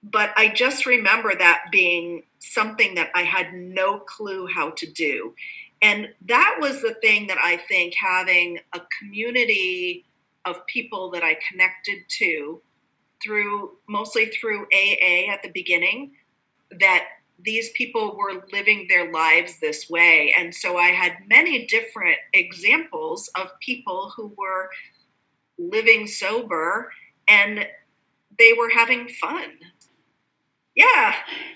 but 0.03 0.31
I 0.37 0.49
just 0.49 0.87
remember 0.87 1.35
that 1.35 1.65
being 1.71 2.23
something 2.39 2.95
that 2.95 3.11
I 3.15 3.23
had 3.23 3.55
no 3.55 3.99
clue 3.99 4.47
how 4.47 4.71
to 4.71 4.87
do. 4.93 5.35
And 5.83 6.09
that 6.27 6.57
was 6.61 6.81
the 6.81 6.95
thing 7.03 7.27
that 7.27 7.39
I 7.39 7.59
think 7.69 7.95
having 7.95 8.59
a 8.73 8.81
community 8.99 10.05
of 10.45 10.67
people 10.67 11.11
that 11.11 11.23
I 11.23 11.37
connected 11.51 11.99
to 12.09 12.61
through 13.23 13.73
mostly 13.89 14.27
through 14.27 14.67
AA 14.73 15.31
at 15.33 15.43
the 15.43 15.51
beginning, 15.53 16.13
that 16.79 17.07
these 17.45 17.71
people 17.71 18.17
were 18.17 18.45
living 18.53 18.87
their 18.89 19.13
lives 19.13 19.59
this 19.61 19.91
way. 19.91 20.35
And 20.39 20.55
so 20.55 20.79
I 20.79 20.89
had 20.89 21.19
many 21.29 21.67
different 21.67 22.17
examples 22.33 23.29
of 23.39 23.49
people 23.61 24.13
who 24.17 24.33
were 24.39 24.71
living 25.59 26.07
sober 26.07 26.93
and 27.29 27.67
they 28.39 28.53
were 28.53 28.71
having 28.71 29.09
fun 29.09 29.53
yeah 30.77 31.15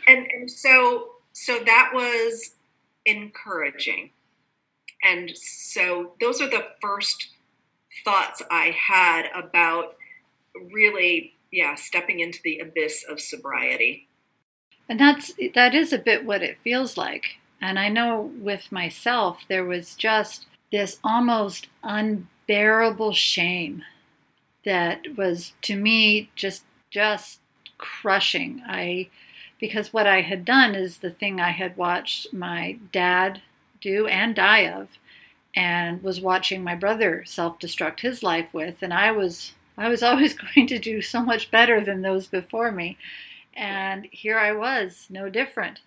and 0.09 0.27
and 0.33 0.51
so 0.51 1.11
so 1.33 1.61
that 1.65 1.91
was 1.95 2.53
encouraging. 3.07 4.11
And 5.03 5.37
so 5.37 6.13
those 6.21 6.41
are 6.41 6.51
the 6.51 6.67
first 6.83 7.29
thoughts 8.05 8.43
I 8.51 8.77
had 8.79 9.31
about 9.35 9.97
really, 10.73 11.35
yeah, 11.51 11.75
stepping 11.75 12.21
into 12.21 12.41
the 12.45 12.59
abyss 12.59 13.05
of 13.09 13.21
sobriety. 13.21 14.09
And 14.89 15.01
that's 15.01 15.33
that 15.55 15.75
is 15.75 15.93
a 15.93 15.99
bit 15.99 16.25
what 16.25 16.43
it 16.43 16.59
feels 16.63 16.97
like. 16.97 17.37
And 17.63 17.79
I 17.79 17.89
know 17.89 18.31
with 18.41 18.73
myself 18.73 19.43
there 19.49 19.65
was 19.65 19.95
just 19.95 20.47
this 20.73 20.99
almost 21.05 21.69
unbearable 21.83 23.13
shame 23.13 23.85
that 24.65 25.17
was 25.17 25.53
to 25.63 25.77
me 25.77 26.31
just 26.35 26.65
just 26.91 27.41
crushing. 27.81 28.63
I 28.67 29.09
because 29.59 29.93
what 29.93 30.07
I 30.07 30.23
had 30.23 30.45
done 30.45 30.75
is 30.75 30.99
the 30.99 31.11
thing 31.11 31.41
I 31.41 31.51
had 31.51 31.77
watched 31.77 32.33
my 32.33 32.79
dad 32.93 33.43
do 33.81 34.07
and 34.07 34.35
die 34.35 34.67
of 34.67 34.89
and 35.55 36.03
was 36.03 36.21
watching 36.21 36.63
my 36.63 36.75
brother 36.75 37.25
self-destruct 37.27 38.01
his 38.01 38.23
life 38.23 38.55
with 38.55 38.77
and 38.83 38.93
I 38.95 39.13
was 39.13 39.53
I 39.77 39.89
was 39.89 40.03
always 40.09 40.35
going 40.35 40.67
to 40.69 40.79
do 40.79 41.03
so 41.03 41.23
much 41.23 41.51
better 41.51 41.83
than 41.85 42.03
those 42.03 42.27
before 42.27 42.71
me. 42.71 42.99
And 43.55 44.07
here 44.11 44.39
I 44.39 44.53
was 44.53 45.07
no 45.11 45.29
different. 45.29 45.81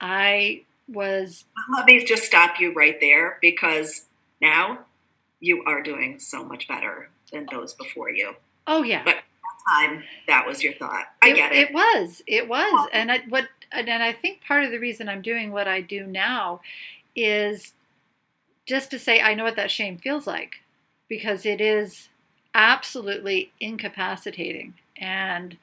I 0.00 0.62
was 0.88 1.44
let 1.74 1.86
me 1.86 2.04
just 2.04 2.24
stop 2.24 2.60
you 2.60 2.72
right 2.74 3.00
there 3.00 3.38
because 3.40 4.06
now 4.40 4.80
you 5.40 5.64
are 5.66 5.82
doing 5.82 6.18
so 6.18 6.44
much 6.44 6.68
better 6.68 7.08
than 7.32 7.46
those 7.50 7.74
before 7.74 8.10
you. 8.10 8.34
Oh 8.66 8.82
yeah. 8.82 9.02
But 9.04 9.16
time 9.68 10.02
that 10.26 10.46
was 10.46 10.62
your 10.62 10.74
thought. 10.74 11.06
I 11.22 11.30
it, 11.30 11.36
get 11.36 11.52
it. 11.52 11.58
It 11.58 11.74
was. 11.74 12.22
It 12.26 12.48
was. 12.48 12.88
And 12.92 13.10
I, 13.10 13.20
what 13.28 13.48
and 13.72 13.90
I 13.90 14.12
think 14.12 14.42
part 14.46 14.64
of 14.64 14.70
the 14.70 14.78
reason 14.78 15.08
I'm 15.08 15.22
doing 15.22 15.50
what 15.50 15.68
I 15.68 15.80
do 15.80 16.06
now 16.06 16.60
is 17.16 17.72
just 18.66 18.90
to 18.90 18.98
say 18.98 19.20
I 19.20 19.34
know 19.34 19.44
what 19.44 19.56
that 19.56 19.70
shame 19.70 19.98
feels 19.98 20.26
like 20.26 20.56
because 21.08 21.44
it 21.44 21.60
is 21.60 22.08
absolutely 22.54 23.52
incapacitating 23.60 24.74
and 24.96 25.56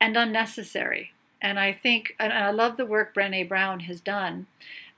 and 0.00 0.16
unnecessary. 0.16 1.12
And 1.40 1.58
I 1.58 1.72
think 1.72 2.14
and 2.18 2.32
I 2.32 2.50
love 2.50 2.76
the 2.76 2.86
work 2.86 3.14
Brené 3.14 3.48
Brown 3.48 3.80
has 3.80 4.00
done 4.00 4.46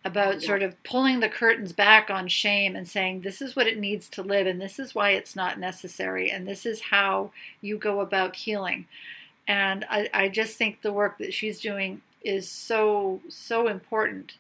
about 0.05 0.43
sort 0.43 0.63
of 0.63 0.81
pulling 0.85 1.21
the 1.21 1.29
curtains 1.29 1.73
back 1.73 2.11
on 2.11 2.29
shame 2.29 2.77
and 2.77 2.87
saying 2.87 3.21
this 3.21 3.41
is 3.41 3.57
what 3.57 3.67
it 3.67 3.79
needs 3.79 4.09
to 4.11 4.23
live 4.23 4.47
and 4.47 4.61
this 4.61 4.79
is 4.79 4.95
why 4.95 5.11
it's 5.11 5.35
not 5.35 5.59
necessary 5.59 6.31
and 6.31 6.47
this 6.47 6.67
is 6.67 6.81
how 6.81 7.31
you 7.63 7.79
go 7.79 8.01
about 8.01 8.37
healing. 8.37 8.87
And 9.49 9.85
i, 9.91 10.09
I 10.13 10.29
just 10.29 10.57
think 10.57 10.83
the 10.83 10.93
work 10.93 11.19
that 11.19 11.33
she's 11.33 11.61
doing 11.61 12.03
is 12.23 12.49
so 12.49 13.21
so 13.29 13.69
important. 13.69 14.35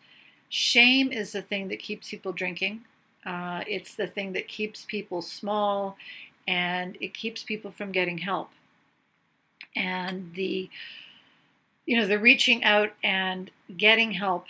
Shame 0.50 1.12
is 1.12 1.32
the 1.32 1.42
thing 1.42 1.68
that 1.68 1.78
keeps 1.78 2.10
people 2.10 2.32
drinking. 2.32 2.82
Uh, 3.24 3.62
it's 3.66 3.94
the 3.94 4.06
thing 4.06 4.32
that 4.34 4.48
keeps 4.48 4.84
people 4.84 5.22
small 5.22 5.96
and 6.46 6.96
it 7.00 7.14
keeps 7.14 7.42
people 7.42 7.70
from 7.70 7.90
getting 7.90 8.18
help. 8.18 8.50
And 9.76 10.32
the 10.34 10.68
you 11.86 11.96
know 11.96 12.06
the 12.06 12.18
reaching 12.18 12.64
out 12.64 12.90
and 13.02 13.50
getting 13.76 14.12
help 14.12 14.46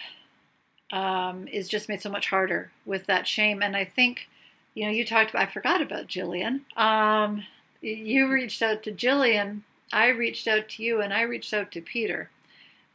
um, 0.93 1.49
is 1.49 1.69
just 1.69 1.89
made 1.89 2.03
so 2.03 2.11
much 2.11 2.29
harder 2.29 2.71
with 2.87 3.07
that 3.07 3.27
shame. 3.27 3.63
And 3.63 3.77
I 3.77 3.85
think, 3.85 4.29
you 4.75 4.85
know, 4.85 4.91
you 4.91 5.05
talked 5.05 5.31
about, 5.31 5.43
I 5.43 5.53
forgot 5.53 5.83
about 5.83 6.07
Jillian. 6.07 6.61
Um, 6.77 7.45
you 7.81 8.31
reached 8.31 8.63
out 8.63 8.83
to 8.85 8.93
Jillian, 8.93 9.61
I 9.93 10.09
reached 10.09 10.49
out 10.49 10.69
to 10.71 10.83
you, 10.83 11.01
and 11.01 11.13
I 11.13 11.23
reached 11.23 11.53
out 11.53 11.71
to 11.73 11.81
Peter, 11.81 12.31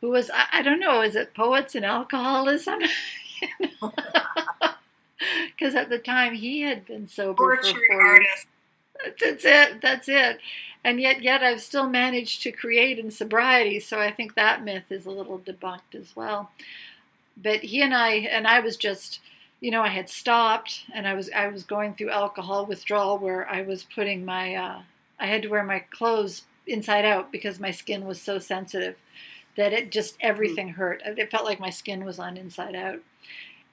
who 0.01 0.09
was, 0.09 0.29
I, 0.33 0.45
I 0.53 0.61
don't 0.61 0.79
know, 0.79 1.01
is 1.01 1.15
it 1.15 1.33
poets 1.33 1.75
and 1.75 1.85
alcoholism? 1.85 2.79
Because 5.57 5.75
at 5.75 5.89
the 5.89 5.99
time 5.99 6.33
he 6.33 6.61
had 6.61 6.85
been 6.85 7.07
sober 7.07 7.57
Poetry 7.57 7.73
for 7.87 7.95
four 7.95 8.15
years. 8.21 8.45
That's 9.19 9.45
it. 9.45 9.81
That's 9.81 10.07
it. 10.07 10.39
And 10.85 10.99
yet, 11.01 11.21
yet 11.21 11.43
I've 11.43 11.61
still 11.61 11.89
managed 11.89 12.41
to 12.43 12.53
create 12.53 12.99
in 12.99 13.11
sobriety. 13.11 13.81
So 13.81 13.99
I 13.99 14.11
think 14.11 14.35
that 14.35 14.63
myth 14.63 14.85
is 14.89 15.05
a 15.05 15.11
little 15.11 15.39
debunked 15.39 15.95
as 15.95 16.15
well 16.15 16.51
but 17.41 17.61
he 17.61 17.81
and 17.81 17.93
I 17.93 18.11
and 18.11 18.47
I 18.47 18.59
was 18.59 18.77
just 18.77 19.19
you 19.59 19.71
know 19.71 19.81
I 19.81 19.89
had 19.89 20.09
stopped 20.09 20.85
and 20.93 21.07
I 21.07 21.13
was 21.13 21.29
I 21.35 21.47
was 21.47 21.63
going 21.63 21.93
through 21.93 22.11
alcohol 22.11 22.65
withdrawal 22.65 23.17
where 23.17 23.47
I 23.49 23.61
was 23.61 23.83
putting 23.83 24.25
my 24.25 24.55
uh, 24.55 24.81
I 25.19 25.27
had 25.27 25.41
to 25.43 25.49
wear 25.49 25.63
my 25.63 25.79
clothes 25.79 26.43
inside 26.67 27.05
out 27.05 27.31
because 27.31 27.59
my 27.59 27.71
skin 27.71 28.05
was 28.05 28.21
so 28.21 28.39
sensitive 28.39 28.95
that 29.55 29.73
it 29.73 29.91
just 29.91 30.15
everything 30.21 30.69
hurt. 30.69 31.01
It 31.05 31.31
felt 31.31 31.45
like 31.45 31.59
my 31.59 31.69
skin 31.69 32.05
was 32.05 32.19
on 32.19 32.37
inside 32.37 32.75
out. 32.75 32.99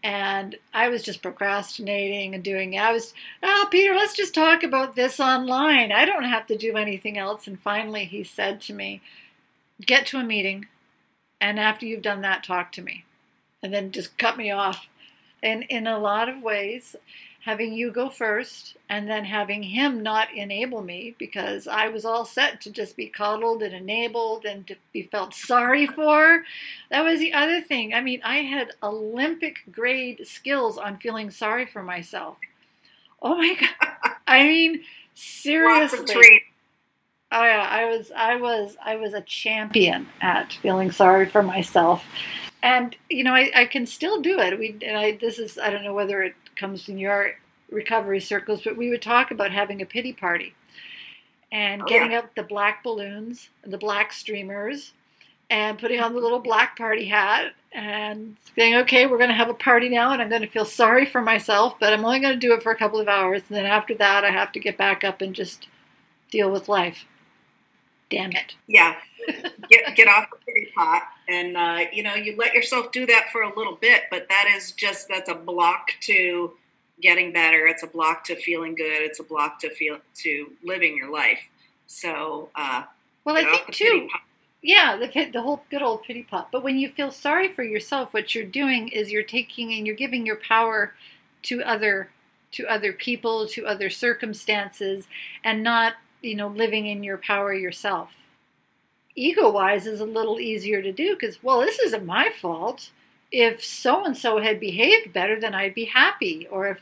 And 0.03 0.57
I 0.73 0.89
was 0.89 1.03
just 1.03 1.23
procrastinating 1.23 2.35
and 2.35 2.43
doing. 2.43 2.79
I 2.79 2.93
was, 2.93 3.13
oh, 3.43 3.67
Peter, 3.71 3.95
let's 3.95 4.15
just 4.15 4.35
talk 4.35 4.63
about 4.63 4.95
this 4.95 5.19
online. 5.19 5.91
I 5.91 6.05
don't 6.05 6.25
have 6.25 6.47
to 6.49 6.57
do 6.57 6.77
anything 6.77 7.19
else. 7.19 7.47
And 7.47 7.59
finally, 7.59 8.05
he 8.05 8.23
said 8.23 8.61
to 8.63 8.73
me, 8.73 9.01
get 9.85 10.07
to 10.07 10.19
a 10.19 10.25
meeting. 10.25 10.67
And 11.41 11.59
after 11.59 11.87
you've 11.87 12.03
done 12.03 12.21
that, 12.23 12.45
talk 12.45 12.73
to 12.73 12.83
me 12.83 13.06
and 13.67 13.75
then 13.75 13.91
just 13.91 14.17
cut 14.17 14.37
me 14.37 14.53
off. 14.53 14.87
And 15.43 15.65
in 15.65 15.89
a 15.89 15.99
lot 15.99 16.29
of 16.29 16.41
ways, 16.41 16.95
having 17.41 17.73
you 17.73 17.91
go 17.91 18.09
first 18.09 18.77
and 18.89 19.09
then 19.11 19.25
having 19.25 19.61
him 19.61 20.05
not 20.05 20.33
enable 20.33 20.83
me 20.83 21.17
because 21.19 21.67
I 21.67 21.89
was 21.89 22.05
all 22.05 22.25
set 22.25 22.61
to 22.61 22.71
just 22.71 22.97
be 22.97 23.09
coddled 23.09 23.65
and 23.65 23.75
enabled 23.75 24.45
and 24.45 24.65
to 24.69 24.77
be 24.93 25.03
felt 25.03 25.35
sorry 25.35 25.89
for. 25.89 26.45
That 26.91 27.03
was 27.03 27.19
the 27.19 27.33
other 27.33 27.61
thing. 27.61 27.93
I 27.93 28.01
mean, 28.01 28.21
I 28.23 28.39
had 28.39 28.69
Olympic 28.85 29.57
grade 29.73 30.25
skills 30.25 30.79
on 30.79 30.99
feeling 30.99 31.31
sorry 31.31 31.67
for 31.67 31.83
myself. 31.83 32.39
Oh 33.21 33.37
my 33.37 33.57
God. 33.59 34.13
I 34.29 34.45
mean, 34.45 34.83
seriously. 35.15 36.45
Oh 37.33 37.43
yeah, 37.43 37.67
I 37.69 37.87
was 37.87 38.13
I 38.17 38.37
was 38.37 38.77
I 38.85 38.95
was 38.95 39.13
a 39.13 39.23
champion 39.23 40.07
at 40.21 40.53
feeling 40.63 40.93
sorry 40.93 41.27
for 41.27 41.43
myself 41.43 42.05
and 42.67 42.97
you 43.09 43.25
know 43.25 43.33
I, 43.33 43.51
I 43.55 43.65
can 43.67 43.87
still 43.87 44.21
do 44.21 44.39
it. 44.41 44.59
We 44.59 44.77
and 44.83 44.97
I 44.97 45.13
this 45.13 45.39
is 45.39 45.59
I 45.59 45.71
don't 45.71 45.85
know 45.85 45.95
whether 45.95 46.23
it 46.23 46.35
comes 46.57 46.89
in 46.89 46.99
your 46.99 47.33
recovery 47.71 48.21
circles, 48.21 48.63
but 48.63 48.77
we 48.77 48.91
would 48.91 49.03
talk 49.03 49.31
about 49.31 49.53
having 49.53 49.81
a 49.83 49.87
pity 49.87 50.13
party 50.13 50.55
and 51.53 51.83
oh, 51.83 51.87
getting 51.87 52.13
yeah. 52.13 52.19
up 52.19 52.35
the 52.35 52.43
black 52.43 52.83
balloons, 52.83 53.49
and 53.63 53.73
the 53.73 53.79
black 53.79 54.13
streamers, 54.13 54.93
and 55.49 55.79
putting 55.79 56.01
on 56.01 56.13
the 56.13 56.21
little 56.21 56.41
black 56.41 56.77
party 56.77 57.07
hat 57.07 57.53
and 57.73 58.37
saying, 58.57 58.75
okay, 58.75 59.07
we're 59.07 59.19
going 59.19 59.31
to 59.31 59.37
have 59.37 59.51
a 59.51 59.55
party 59.55 59.89
now 59.89 60.11
and 60.11 60.21
I'm 60.21 60.31
going 60.31 60.41
to 60.41 60.49
feel 60.49 60.65
sorry 60.65 61.05
for 61.05 61.21
myself, 61.21 61.75
but 61.79 61.93
I'm 61.93 62.05
only 62.05 62.21
going 62.21 62.33
to 62.33 62.41
do 62.41 62.55
it 62.55 62.63
for 62.63 62.73
a 62.73 62.77
couple 62.77 62.99
of 62.99 63.07
hours. 63.07 63.43
And 63.49 63.57
then 63.57 63.67
after 63.67 63.95
that, 63.97 64.25
I 64.25 64.31
have 64.31 64.51
to 64.53 64.61
get 64.61 64.79
back 64.79 65.05
up 65.05 65.21
and 65.21 65.35
just 65.35 65.69
deal 66.31 66.51
with 66.51 66.69
life. 66.69 67.05
Damn 68.11 68.33
it. 68.33 68.55
Yeah. 68.67 68.95
Get, 69.69 69.97
get 69.97 70.09
off 70.09 70.29
the 70.31 70.37
pity 70.47 70.71
pot 70.77 71.03
and 71.29 71.57
uh, 71.57 71.81
you 71.93 72.05
know 72.05 72.15
you 72.15 72.37
let 72.37 72.55
yourself 72.55 72.93
do 72.93 73.07
that 73.07 73.27
for 73.33 73.43
a 73.43 73.59
little 73.59 73.75
bit 73.75 74.03
but 74.09 74.29
that 74.29 74.49
is 74.57 74.71
just 74.71 75.09
that's 75.09 75.29
a 75.29 75.35
block 75.35 75.89
to 76.03 76.53
getting 77.03 77.33
better. 77.33 77.67
It's 77.67 77.83
a 77.83 77.89
block 77.89 78.23
to 78.25 78.37
feeling 78.37 78.77
good. 78.77 79.03
It's 79.03 79.19
a 79.19 79.25
block 79.25 79.59
to 79.61 79.71
feel 79.71 79.99
to 80.19 80.53
living 80.63 80.97
your 80.97 81.11
life. 81.11 81.41
So 81.89 82.51
uh, 82.55 82.85
well 83.25 83.37
i 83.37 83.45
think 83.45 83.73
too 83.73 84.09
yeah 84.63 84.97
the, 84.97 85.31
the 85.33 85.43
whole 85.43 85.63
good 85.71 85.83
old 85.83 86.05
pity 86.05 86.23
pot. 86.23 86.49
But 86.53 86.63
when 86.63 86.79
you 86.79 86.89
feel 86.91 87.11
sorry 87.11 87.53
for 87.53 87.65
yourself 87.65 88.15
what 88.15 88.35
you're 88.35 88.45
doing 88.45 88.89
is 88.89 89.11
you're 89.11 89.25
taking 89.25 89.73
and 89.75 89.87
you're 89.87 89.97
giving 89.97 90.25
your 90.25 90.37
power 90.37 90.95
to 91.43 91.63
other 91.63 92.11
to 92.53 92.67
other 92.67 92.93
people 92.93 93.47
to 93.49 93.67
other 93.67 93.91
circumstances 93.91 95.07
and 95.45 95.63
not 95.63 95.95
you 96.27 96.35
know 96.35 96.49
living 96.49 96.87
in 96.87 97.03
your 97.03 97.19
power 97.19 97.55
yourself 97.55 98.11
ego 99.17 99.51
wise 99.51 99.87
is 99.87 100.01
a 100.01 100.05
little 100.05 100.39
easier 100.39 100.81
to 100.83 100.93
do 100.93 101.15
because, 101.15 101.43
well, 101.43 101.61
this 101.61 101.79
isn't 101.81 102.07
my 102.07 102.31
fault. 102.41 102.91
If 103.33 103.65
so 103.65 104.05
and 104.05 104.17
so 104.17 104.41
had 104.41 104.61
behaved 104.61 105.13
better, 105.13 105.41
then 105.41 105.55
I'd 105.55 105.75
be 105.75 105.87
happy. 105.87 106.47
Or 106.49 106.69
if 106.69 106.81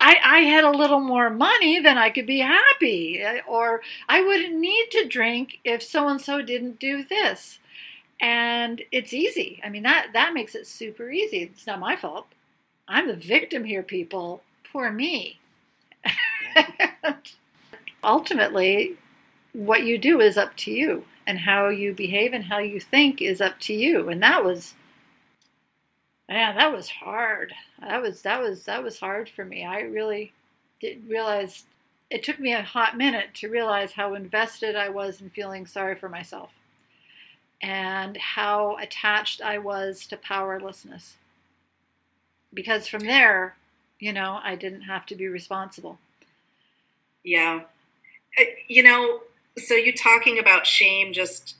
I, 0.00 0.18
I 0.22 0.38
had 0.40 0.64
a 0.64 0.70
little 0.70 1.00
more 1.00 1.30
money, 1.30 1.80
then 1.80 1.96
I 1.96 2.10
could 2.10 2.26
be 2.26 2.40
happy. 2.40 3.20
Eh, 3.20 3.40
or 3.48 3.80
I 4.08 4.20
wouldn't 4.22 4.58
need 4.58 4.88
to 4.92 5.08
drink 5.08 5.60
if 5.64 5.82
so 5.82 6.08
and 6.08 6.20
so 6.20 6.42
didn't 6.42 6.78
do 6.80 7.04
this. 7.04 7.60
And 8.20 8.82
it's 8.92 9.14
easy. 9.14 9.60
I 9.64 9.70
mean, 9.70 9.84
that, 9.84 10.08
that 10.12 10.34
makes 10.34 10.54
it 10.54 10.66
super 10.66 11.10
easy. 11.10 11.44
It's 11.44 11.66
not 11.66 11.80
my 11.80 11.96
fault. 11.96 12.26
I'm 12.86 13.06
the 13.06 13.14
victim 13.14 13.64
here, 13.64 13.82
people. 13.82 14.42
Poor 14.70 14.90
me. 14.90 15.38
Ultimately, 18.02 18.96
what 19.52 19.84
you 19.84 19.98
do 19.98 20.20
is 20.20 20.36
up 20.36 20.56
to 20.56 20.70
you 20.70 21.04
and 21.26 21.38
how 21.38 21.68
you 21.68 21.94
behave 21.94 22.32
and 22.32 22.44
how 22.44 22.58
you 22.58 22.80
think 22.80 23.20
is 23.20 23.40
up 23.40 23.58
to 23.60 23.74
you 23.74 24.08
and 24.08 24.22
that 24.22 24.44
was 24.44 24.74
man 26.28 26.54
that 26.54 26.72
was 26.72 26.88
hard 26.88 27.52
that 27.80 28.00
was 28.00 28.22
that 28.22 28.40
was 28.40 28.64
that 28.64 28.82
was 28.82 28.98
hard 28.98 29.28
for 29.28 29.44
me 29.44 29.64
i 29.64 29.80
really 29.80 30.32
did 30.80 31.02
realize 31.08 31.64
it 32.10 32.22
took 32.22 32.38
me 32.38 32.52
a 32.52 32.62
hot 32.62 32.96
minute 32.96 33.26
to 33.34 33.50
realize 33.50 33.90
how 33.90 34.14
invested 34.14 34.76
i 34.76 34.88
was 34.88 35.20
in 35.20 35.28
feeling 35.30 35.66
sorry 35.66 35.96
for 35.96 36.08
myself 36.08 36.50
and 37.62 38.16
how 38.16 38.76
attached 38.76 39.42
I 39.42 39.58
was 39.58 40.06
to 40.06 40.16
powerlessness. 40.16 41.16
Because 42.54 42.88
from 42.88 43.00
there, 43.00 43.54
you 43.98 44.12
know, 44.12 44.40
I 44.42 44.56
didn't 44.56 44.82
have 44.82 45.06
to 45.06 45.14
be 45.14 45.28
responsible. 45.28 45.98
Yeah. 47.22 47.62
Uh, 48.38 48.44
you 48.68 48.82
know, 48.82 49.20
so 49.58 49.74
you 49.74 49.92
talking 49.92 50.38
about 50.38 50.66
shame 50.66 51.12
just 51.12 51.56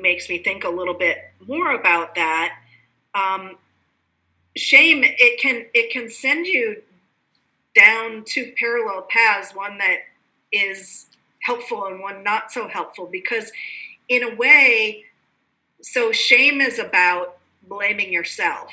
makes 0.00 0.28
me 0.28 0.38
think 0.38 0.64
a 0.64 0.68
little 0.68 0.94
bit 0.94 1.18
more 1.46 1.72
about 1.74 2.14
that. 2.14 2.58
Um, 3.14 3.56
shame 4.56 5.02
it 5.04 5.40
can 5.40 5.66
it 5.74 5.90
can 5.90 6.10
send 6.10 6.46
you 6.46 6.82
down 7.74 8.22
two 8.26 8.52
parallel 8.58 9.06
paths, 9.08 9.54
one 9.54 9.78
that 9.78 9.98
is 10.52 11.06
helpful 11.42 11.86
and 11.86 12.00
one 12.00 12.22
not 12.22 12.52
so 12.52 12.68
helpful 12.68 13.06
because 13.06 13.50
in 14.08 14.22
a 14.22 14.34
way 14.36 15.04
so 15.80 16.12
shame 16.12 16.60
is 16.60 16.78
about 16.78 17.38
blaming 17.68 18.12
yourself 18.12 18.70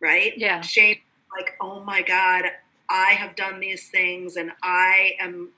right 0.00 0.34
yeah 0.36 0.60
shame 0.60 0.98
like 1.38 1.52
oh 1.60 1.82
my 1.84 2.02
god 2.02 2.44
i 2.90 3.12
have 3.12 3.34
done 3.36 3.58
these 3.58 3.88
things 3.88 4.36
and 4.36 4.50
i 4.62 5.12
am 5.20 5.48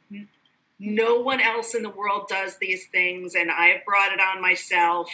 no 0.85 1.21
one 1.21 1.41
else 1.41 1.75
in 1.75 1.83
the 1.83 1.91
world 1.91 2.29
does 2.29 2.59
these 2.59 2.87
things 2.87 3.35
and 3.35 3.51
i've 3.51 3.85
brought 3.85 4.13
it 4.13 4.21
on 4.21 4.41
myself. 4.41 5.09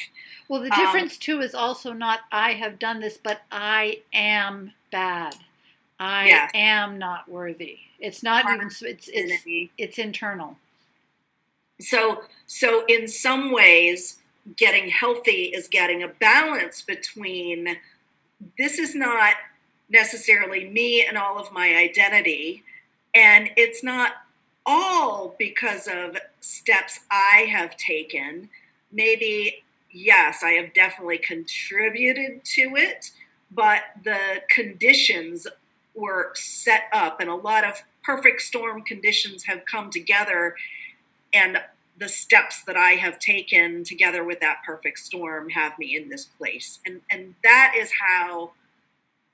Well 0.49 0.63
the 0.63 0.71
difference 0.71 1.15
um, 1.15 1.19
too 1.21 1.41
is 1.41 1.55
also 1.55 1.93
not 1.93 2.21
i 2.33 2.53
have 2.53 2.79
done 2.79 3.01
this 3.01 3.19
but 3.23 3.43
i 3.51 4.01
am 4.13 4.73
bad. 4.91 5.35
I 6.01 6.49
am 6.55 6.99
not 6.99 7.29
worthy. 7.29 7.79
It's 7.99 8.23
not 8.23 8.47
even 8.51 8.69
it's 8.69 9.09
it's 9.13 9.45
it's 9.77 9.99
internal. 9.99 10.57
So 11.79 12.23
so 12.47 12.85
in 12.89 13.07
some 13.07 13.53
ways 13.53 14.17
getting 14.57 14.89
healthy 14.89 15.53
is 15.55 15.69
getting 15.69 16.03
a 16.03 16.09
balance 16.09 16.81
between 16.81 17.77
this 18.57 18.79
is 18.79 18.95
not 18.95 19.35
necessarily 19.91 20.69
me 20.69 21.05
and 21.05 21.19
all 21.19 21.39
of 21.39 21.53
my 21.53 21.77
identity 21.77 22.65
and 23.15 23.51
it's 23.57 23.85
not 23.85 24.13
all 24.67 25.35
because 25.39 25.89
of 25.89 26.17
steps 26.41 27.01
I 27.11 27.47
have 27.51 27.77
taken. 27.77 28.49
Maybe, 28.93 29.63
yes, 29.91 30.43
I 30.43 30.53
have 30.53 30.75
definitely 30.75 31.19
contributed 31.19 32.45
to 32.45 32.77
it, 32.77 33.11
but 33.51 33.83
the 34.05 34.43
conditions 34.49 35.47
were 35.95 36.31
set 36.35 36.85
up, 36.93 37.21
and 37.21 37.29
a 37.29 37.35
lot 37.35 37.65
of 37.65 37.83
perfect 38.03 38.43
storm 38.43 38.83
conditions 38.83 39.45
have 39.45 39.65
come 39.67 39.91
together. 39.91 40.57
And 41.33 41.59
the 41.99 42.09
steps 42.09 42.63
that 42.65 42.77
I 42.77 42.93
have 42.93 43.19
taken 43.19 43.85
together 43.85 44.25
with 44.25 44.41
that 44.41 44.63
perfect 44.65 44.99
storm 44.99 45.51
have 45.51 45.79
me 45.79 45.97
in 45.97 46.09
this 46.09 46.25
place. 46.25 46.79
And, 46.87 47.03
and 47.11 47.35
that 47.45 47.75
is 47.77 47.91
how 48.01 48.53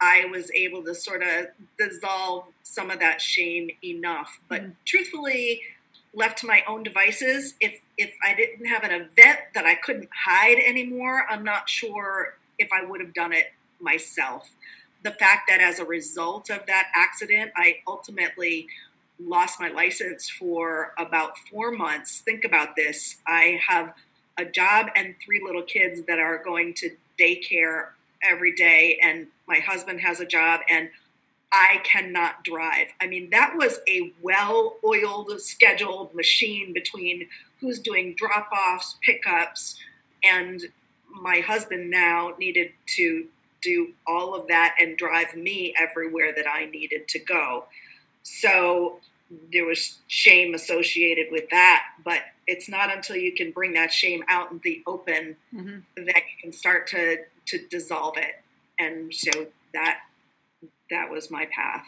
I 0.00 0.26
was 0.26 0.50
able 0.52 0.82
to 0.84 0.94
sort 0.94 1.22
of 1.22 1.46
dissolve 1.78 2.46
some 2.62 2.90
of 2.90 3.00
that 3.00 3.20
shame 3.20 3.70
enough. 3.82 4.40
But 4.48 4.62
mm 4.62 4.72
truthfully, 4.84 5.62
left 6.14 6.38
to 6.38 6.46
my 6.46 6.62
own 6.66 6.82
devices, 6.82 7.54
if 7.60 7.80
if 7.98 8.12
I 8.24 8.34
didn't 8.34 8.66
have 8.66 8.84
an 8.84 8.92
event 8.92 9.38
that 9.54 9.64
I 9.64 9.74
couldn't 9.74 10.08
hide 10.14 10.58
anymore, 10.58 11.26
I'm 11.28 11.44
not 11.44 11.68
sure 11.68 12.36
if 12.58 12.68
I 12.72 12.84
would 12.84 13.00
have 13.00 13.14
done 13.14 13.32
it 13.32 13.52
myself. 13.80 14.48
The 15.02 15.12
fact 15.12 15.48
that 15.48 15.60
as 15.60 15.78
a 15.78 15.84
result 15.84 16.50
of 16.50 16.66
that 16.66 16.88
accident, 16.94 17.52
I 17.56 17.76
ultimately 17.86 18.68
lost 19.18 19.60
my 19.60 19.68
license 19.68 20.28
for 20.28 20.92
about 20.98 21.38
four 21.50 21.70
months. 21.72 22.20
Think 22.20 22.44
about 22.44 22.76
this. 22.76 23.16
I 23.26 23.60
have 23.66 23.94
a 24.38 24.44
job 24.44 24.88
and 24.94 25.14
three 25.24 25.42
little 25.44 25.62
kids 25.62 26.02
that 26.06 26.18
are 26.18 26.42
going 26.42 26.74
to 26.74 26.90
daycare 27.18 27.88
every 28.22 28.54
day 28.54 28.98
and 29.02 29.26
my 29.46 29.58
husband 29.58 30.00
has 30.00 30.20
a 30.20 30.26
job 30.26 30.60
and 30.68 30.88
I 31.52 31.80
cannot 31.84 32.44
drive. 32.44 32.88
I 33.00 33.06
mean, 33.06 33.30
that 33.30 33.54
was 33.56 33.78
a 33.88 34.12
well 34.20 34.76
oiled, 34.84 35.40
scheduled 35.40 36.14
machine 36.14 36.72
between 36.72 37.28
who's 37.60 37.78
doing 37.78 38.14
drop 38.14 38.50
offs, 38.52 38.96
pickups, 39.02 39.78
and 40.24 40.60
my 41.10 41.40
husband 41.40 41.90
now 41.90 42.34
needed 42.38 42.72
to 42.96 43.26
do 43.62 43.92
all 44.06 44.34
of 44.34 44.48
that 44.48 44.76
and 44.80 44.96
drive 44.96 45.34
me 45.34 45.74
everywhere 45.80 46.32
that 46.36 46.46
I 46.46 46.66
needed 46.66 47.08
to 47.08 47.18
go. 47.18 47.64
So 48.22 49.00
there 49.52 49.64
was 49.64 49.98
shame 50.08 50.54
associated 50.54 51.26
with 51.30 51.48
that, 51.50 51.84
but 52.04 52.20
it's 52.46 52.68
not 52.68 52.94
until 52.94 53.16
you 53.16 53.34
can 53.34 53.50
bring 53.50 53.72
that 53.74 53.92
shame 53.92 54.22
out 54.28 54.52
in 54.52 54.60
the 54.62 54.82
open 54.86 55.36
mm-hmm. 55.54 56.04
that 56.04 56.16
you 56.16 56.42
can 56.42 56.52
start 56.52 56.86
to 56.88 57.18
to 57.46 57.66
dissolve 57.68 58.16
it. 58.16 58.42
And 58.78 59.14
so 59.14 59.46
that 59.72 60.00
that 60.90 61.10
was 61.10 61.30
my 61.30 61.46
path. 61.46 61.84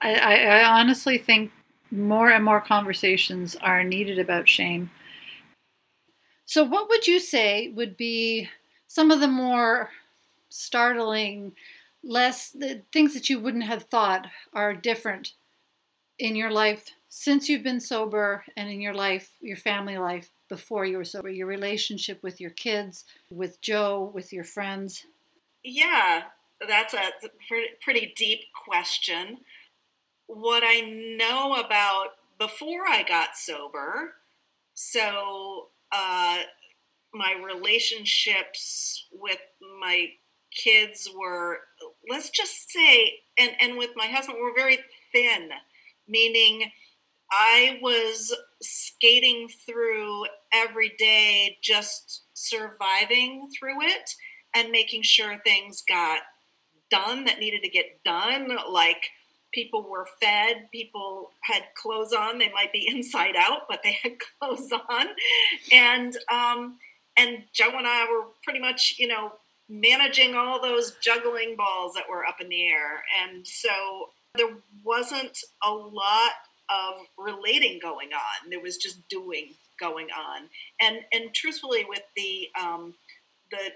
I, 0.00 0.14
I 0.14 0.80
honestly 0.80 1.16
think 1.16 1.52
more 1.92 2.30
and 2.30 2.44
more 2.44 2.60
conversations 2.60 3.54
are 3.56 3.84
needed 3.84 4.18
about 4.18 4.48
shame. 4.48 4.90
So, 6.44 6.64
what 6.64 6.88
would 6.88 7.06
you 7.06 7.20
say 7.20 7.68
would 7.68 7.96
be 7.96 8.48
some 8.88 9.10
of 9.10 9.20
the 9.20 9.28
more 9.28 9.90
startling, 10.48 11.52
less 12.02 12.54
things 12.92 13.14
that 13.14 13.30
you 13.30 13.38
wouldn't 13.38 13.64
have 13.64 13.84
thought 13.84 14.26
are 14.52 14.74
different 14.74 15.32
in 16.18 16.36
your 16.36 16.50
life 16.50 16.90
since 17.08 17.48
you've 17.48 17.62
been 17.62 17.80
sober 17.80 18.44
and 18.56 18.70
in 18.70 18.80
your 18.80 18.94
life, 18.94 19.30
your 19.40 19.56
family 19.56 19.98
life 19.98 20.30
before 20.52 20.84
you 20.84 20.98
were 20.98 21.04
sober, 21.04 21.30
your 21.30 21.46
relationship 21.46 22.22
with 22.22 22.38
your 22.38 22.50
kids, 22.50 23.06
with 23.30 23.58
Joe, 23.62 24.10
with 24.12 24.34
your 24.34 24.44
friends? 24.44 25.06
Yeah, 25.64 26.24
that's 26.68 26.92
a 26.92 27.08
pretty 27.82 28.12
deep 28.14 28.40
question. 28.66 29.38
What 30.26 30.62
I 30.62 30.80
know 31.16 31.54
about 31.54 32.08
before 32.38 32.86
I 32.86 33.02
got 33.02 33.34
sober, 33.34 34.12
so 34.74 35.68
uh, 35.90 36.40
my 37.14 37.34
relationships 37.42 39.06
with 39.10 39.40
my 39.80 40.08
kids 40.54 41.08
were, 41.18 41.60
let's 42.10 42.28
just 42.28 42.70
say, 42.70 43.20
and, 43.38 43.52
and 43.58 43.78
with 43.78 43.92
my 43.96 44.06
husband, 44.06 44.36
were 44.38 44.52
very 44.54 44.80
thin, 45.12 45.48
meaning 46.06 46.70
I 47.32 47.78
was 47.80 48.34
skating 48.60 49.48
through 49.66 50.26
every 50.52 50.92
day, 50.98 51.56
just 51.62 52.24
surviving 52.34 53.48
through 53.58 53.82
it 53.82 54.10
and 54.54 54.70
making 54.70 55.02
sure 55.02 55.38
things 55.38 55.82
got 55.88 56.20
done 56.90 57.24
that 57.24 57.40
needed 57.40 57.62
to 57.62 57.70
get 57.70 58.04
done. 58.04 58.48
Like 58.70 59.06
people 59.54 59.88
were 59.88 60.06
fed, 60.20 60.68
people 60.72 61.30
had 61.42 61.62
clothes 61.80 62.12
on. 62.12 62.38
They 62.38 62.52
might 62.52 62.72
be 62.72 62.86
inside 62.94 63.34
out, 63.36 63.62
but 63.68 63.80
they 63.82 63.96
had 64.02 64.12
clothes 64.38 64.70
on. 64.70 65.06
And 65.72 66.16
um, 66.30 66.78
and 67.16 67.44
Joe 67.52 67.70
and 67.76 67.86
I 67.86 68.06
were 68.10 68.26
pretty 68.44 68.60
much, 68.60 68.96
you 68.98 69.06
know, 69.06 69.32
managing 69.68 70.34
all 70.34 70.60
those 70.60 70.96
juggling 71.02 71.56
balls 71.56 71.94
that 71.94 72.04
were 72.10 72.26
up 72.26 72.40
in 72.40 72.48
the 72.48 72.68
air. 72.68 73.02
And 73.22 73.46
so 73.46 73.70
there 74.34 74.50
wasn't 74.82 75.38
a 75.62 75.70
lot 75.70 76.32
of 76.72 77.06
relating 77.18 77.78
going 77.80 78.12
on. 78.12 78.50
There 78.50 78.60
was 78.60 78.76
just 78.76 79.08
doing 79.08 79.54
going 79.78 80.08
on. 80.10 80.48
And 80.80 81.00
and 81.12 81.34
truthfully, 81.34 81.84
with 81.88 82.02
the 82.16 82.48
um, 82.60 82.94
the 83.50 83.72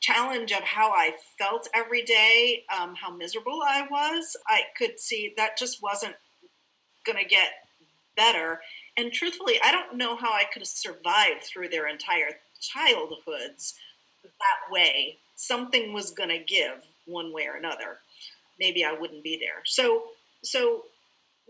challenge 0.00 0.52
of 0.52 0.62
how 0.62 0.90
I 0.90 1.14
felt 1.38 1.68
every 1.74 2.02
day, 2.02 2.64
um, 2.78 2.94
how 2.94 3.10
miserable 3.14 3.60
I 3.66 3.86
was, 3.90 4.36
I 4.48 4.62
could 4.76 4.98
see 5.00 5.32
that 5.38 5.56
just 5.56 5.82
wasn't 5.82 6.14
going 7.06 7.16
to 7.16 7.24
get 7.24 7.48
better. 8.14 8.60
And 8.98 9.12
truthfully, 9.12 9.58
I 9.64 9.72
don't 9.72 9.96
know 9.96 10.14
how 10.14 10.30
I 10.32 10.44
could 10.52 10.60
have 10.60 10.68
survived 10.68 11.44
through 11.44 11.68
their 11.68 11.88
entire 11.88 12.36
childhoods 12.60 13.74
that 14.22 14.70
way. 14.70 15.16
Something 15.36 15.92
was 15.92 16.10
going 16.10 16.28
to 16.28 16.38
give 16.38 16.84
one 17.06 17.32
way 17.32 17.46
or 17.46 17.56
another. 17.56 17.98
Maybe 18.60 18.84
I 18.84 18.92
wouldn't 18.92 19.24
be 19.24 19.38
there. 19.38 19.62
So, 19.64 20.02
so 20.42 20.82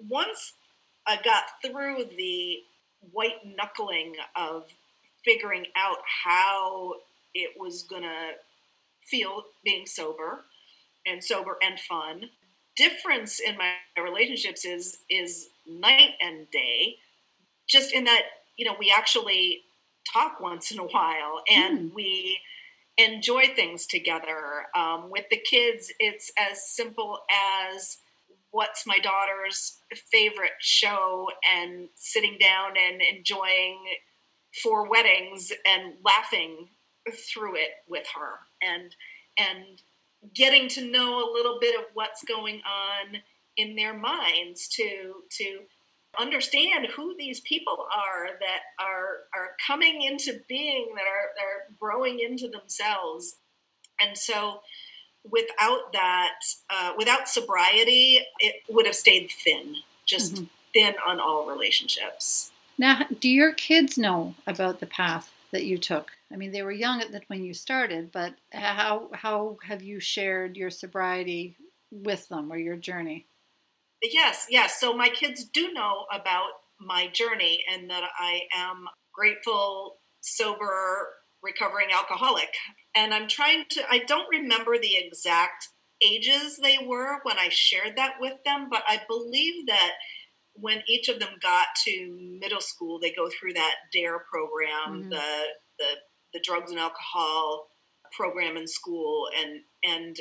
once 0.08 0.52
I 1.06 1.16
got 1.22 1.44
through 1.62 2.04
the 2.16 2.62
white 3.12 3.44
knuckling 3.44 4.14
of 4.36 4.64
figuring 5.24 5.66
out 5.76 5.98
how 6.24 6.94
it 7.34 7.58
was 7.58 7.82
gonna 7.82 8.32
feel 9.06 9.44
being 9.64 9.86
sober 9.86 10.44
and 11.06 11.22
sober 11.22 11.58
and 11.62 11.78
fun. 11.78 12.30
Difference 12.76 13.40
in 13.40 13.56
my 13.56 13.74
relationships 14.02 14.64
is 14.64 14.98
is 15.10 15.48
night 15.66 16.12
and 16.20 16.50
day. 16.50 16.96
Just 17.66 17.92
in 17.92 18.04
that, 18.04 18.22
you 18.56 18.64
know, 18.64 18.76
we 18.78 18.92
actually 18.94 19.62
talk 20.12 20.40
once 20.40 20.70
in 20.70 20.78
a 20.78 20.84
while 20.84 21.42
and 21.50 21.90
mm. 21.90 21.94
we 21.94 22.38
enjoy 22.98 23.46
things 23.54 23.86
together. 23.86 24.66
Um, 24.76 25.10
with 25.10 25.24
the 25.30 25.38
kids, 25.38 25.92
it's 25.98 26.30
as 26.38 26.66
simple 26.68 27.20
as 27.72 27.98
what's 28.54 28.86
my 28.86 28.98
daughter's 29.00 29.80
favorite 30.12 30.52
show 30.60 31.28
and 31.56 31.88
sitting 31.96 32.38
down 32.40 32.74
and 32.78 33.02
enjoying 33.02 33.76
four 34.62 34.88
weddings 34.88 35.52
and 35.66 35.94
laughing 36.04 36.68
through 37.12 37.56
it 37.56 37.70
with 37.88 38.06
her 38.14 38.38
and 38.62 38.94
and 39.36 39.82
getting 40.36 40.68
to 40.68 40.88
know 40.88 41.18
a 41.18 41.32
little 41.32 41.58
bit 41.60 41.76
of 41.76 41.86
what's 41.94 42.22
going 42.22 42.62
on 42.64 43.16
in 43.56 43.74
their 43.74 43.92
minds 43.92 44.68
to 44.68 45.14
to 45.32 45.58
understand 46.20 46.86
who 46.94 47.16
these 47.18 47.40
people 47.40 47.88
are 47.92 48.38
that 48.38 48.60
are 48.78 49.24
are 49.34 49.56
coming 49.66 50.02
into 50.02 50.40
being 50.48 50.92
that 50.94 51.02
are, 51.02 51.30
are 51.44 51.74
growing 51.80 52.20
into 52.20 52.46
themselves. 52.48 53.34
And 54.00 54.16
so 54.16 54.60
without 55.30 55.92
that 55.92 56.34
uh, 56.70 56.92
without 56.96 57.28
sobriety 57.28 58.20
it 58.38 58.56
would 58.68 58.86
have 58.86 58.94
stayed 58.94 59.30
thin 59.44 59.76
just 60.06 60.34
mm-hmm. 60.34 60.44
thin 60.72 60.94
on 61.06 61.20
all 61.20 61.46
relationships 61.46 62.52
now 62.78 63.02
do 63.20 63.28
your 63.28 63.52
kids 63.52 63.96
know 63.96 64.34
about 64.46 64.80
the 64.80 64.86
path 64.86 65.32
that 65.52 65.64
you 65.64 65.78
took 65.78 66.10
i 66.32 66.36
mean 66.36 66.52
they 66.52 66.62
were 66.62 66.72
young 66.72 67.00
at 67.00 67.12
that 67.12 67.24
when 67.28 67.44
you 67.44 67.54
started 67.54 68.12
but 68.12 68.34
how 68.52 69.08
how 69.12 69.56
have 69.62 69.82
you 69.82 70.00
shared 70.00 70.56
your 70.56 70.70
sobriety 70.70 71.56
with 71.90 72.28
them 72.28 72.52
or 72.52 72.56
your 72.56 72.76
journey 72.76 73.26
Yes, 74.12 74.46
yes. 74.50 74.80
So 74.80 74.94
my 74.94 75.08
kids 75.08 75.44
do 75.44 75.72
know 75.72 76.04
about 76.12 76.50
my 76.80 77.08
journey 77.08 77.64
and 77.72 77.88
that 77.90 78.02
I 78.18 78.42
am 78.54 78.86
grateful, 79.12 79.96
sober, 80.20 81.08
recovering 81.44 81.88
alcoholic. 81.92 82.48
And 82.96 83.12
I'm 83.12 83.28
trying 83.28 83.64
to, 83.70 83.82
I 83.88 83.98
don't 83.98 84.28
remember 84.30 84.78
the 84.78 84.96
exact 84.96 85.68
ages 86.02 86.58
they 86.62 86.78
were 86.84 87.18
when 87.22 87.38
I 87.38 87.48
shared 87.50 87.96
that 87.96 88.14
with 88.20 88.34
them, 88.44 88.68
but 88.70 88.82
I 88.88 89.00
believe 89.06 89.66
that 89.68 89.92
when 90.54 90.82
each 90.88 91.08
of 91.08 91.20
them 91.20 91.34
got 91.42 91.66
to 91.84 92.38
middle 92.40 92.60
school, 92.60 92.98
they 93.00 93.12
go 93.12 93.28
through 93.28 93.52
that 93.54 93.74
DARE 93.92 94.24
program, 94.30 95.02
mm-hmm. 95.02 95.10
the, 95.10 95.42
the, 95.78 95.86
the 96.34 96.40
drugs 96.42 96.70
and 96.70 96.80
alcohol 96.80 97.68
program 98.16 98.56
in 98.56 98.66
school. 98.66 99.28
And, 99.40 99.60
and 99.84 100.16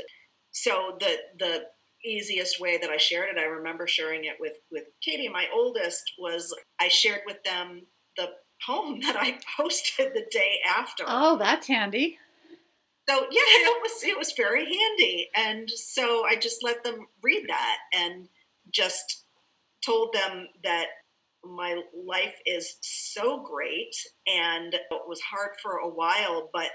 so 0.51 0.97
the, 0.99 1.17
the 1.39 1.63
easiest 2.05 2.59
way 2.59 2.77
that 2.77 2.89
I 2.89 2.97
shared 2.97 3.29
it, 3.29 3.39
I 3.39 3.45
remember 3.45 3.87
sharing 3.87 4.25
it 4.25 4.35
with 4.39 4.53
with 4.71 4.83
Katie, 5.01 5.29
my 5.29 5.45
oldest, 5.53 6.03
was 6.19 6.53
I 6.79 6.87
shared 6.89 7.21
with 7.25 7.37
them 7.43 7.81
the 7.85 7.92
poem 8.65 8.99
that 9.01 9.15
I 9.15 9.39
posted 9.57 10.13
the 10.13 10.25
day 10.31 10.59
after. 10.67 11.03
Oh, 11.07 11.37
that's 11.37 11.67
handy. 11.67 12.17
So 13.09 13.15
yeah, 13.15 13.41
it 13.43 13.81
was 13.81 14.03
it 14.03 14.17
was 14.17 14.33
very 14.37 14.63
handy, 14.63 15.29
and 15.35 15.69
so 15.69 16.25
I 16.25 16.35
just 16.35 16.63
let 16.63 16.83
them 16.83 17.05
read 17.21 17.43
that 17.49 17.77
and 17.93 18.29
just 18.71 19.25
told 19.85 20.13
them 20.13 20.47
that 20.63 20.87
my 21.43 21.81
life 21.93 22.35
is 22.45 22.77
so 22.81 23.43
great 23.43 23.93
and 24.27 24.73
it 24.73 24.81
was 25.07 25.19
hard 25.19 25.51
for 25.61 25.77
a 25.77 25.89
while, 25.89 26.49
but 26.53 26.69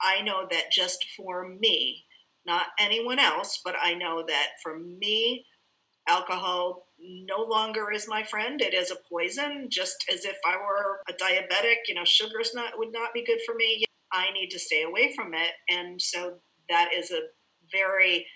I 0.00 0.22
know 0.22 0.46
that 0.50 0.70
just 0.70 1.04
for 1.16 1.48
me, 1.48 2.04
not 2.46 2.66
anyone 2.78 3.18
else, 3.18 3.60
but 3.64 3.74
I 3.82 3.94
know 3.94 4.24
that 4.28 4.48
for 4.62 4.78
me, 4.78 5.44
alcohol 6.08 6.86
no 7.26 7.42
longer 7.42 7.92
is 7.92 8.08
my 8.08 8.22
friend. 8.24 8.60
It 8.60 8.74
is 8.74 8.90
a 8.90 8.96
poison, 9.10 9.68
just 9.70 10.04
as 10.12 10.24
if 10.24 10.36
I 10.46 10.56
were 10.56 11.00
a 11.08 11.12
diabetic. 11.12 11.86
You 11.88 11.94
know, 11.94 12.04
sugar's 12.04 12.52
not 12.54 12.78
would 12.78 12.92
not 12.92 13.12
be 13.12 13.24
good 13.24 13.40
for 13.46 13.54
me. 13.54 13.84
I 14.12 14.30
need 14.32 14.48
to 14.50 14.58
stay 14.58 14.82
away 14.82 15.12
from 15.14 15.34
it, 15.34 15.52
and 15.68 16.00
so 16.00 16.38
that 16.68 16.90
is 16.96 17.10
a 17.10 17.20
very 17.72 18.26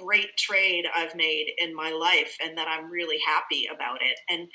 great 0.00 0.36
trade 0.38 0.84
I've 0.94 1.14
made 1.14 1.52
in 1.58 1.74
my 1.74 1.90
life, 1.90 2.36
and 2.42 2.56
that 2.58 2.68
I'm 2.68 2.90
really 2.90 3.18
happy 3.26 3.68
about 3.72 3.98
it. 4.02 4.18
And 4.30 4.48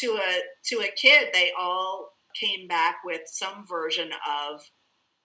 to 0.00 0.18
a 0.18 0.40
to 0.70 0.80
a 0.80 0.92
kid, 1.00 1.28
they 1.32 1.52
all 1.58 2.10
came 2.38 2.66
back 2.66 2.96
with 3.04 3.22
some 3.26 3.66
version 3.66 4.10
of, 4.28 4.60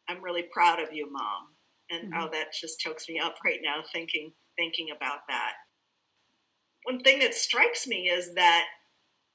"I'm 0.07 0.23
really 0.23 0.43
proud 0.51 0.79
of 0.79 0.93
you, 0.93 1.11
mom." 1.11 1.55
and 1.89 2.11
mm-hmm. 2.11 2.21
oh 2.21 2.29
that 2.31 2.53
just 2.53 2.79
chokes 2.79 3.07
me 3.09 3.19
up 3.19 3.35
right 3.43 3.59
now 3.63 3.81
thinking 3.91 4.31
thinking 4.57 4.89
about 4.95 5.19
that 5.27 5.53
one 6.83 6.99
thing 7.01 7.19
that 7.19 7.33
strikes 7.33 7.87
me 7.87 8.09
is 8.09 8.33
that 8.35 8.65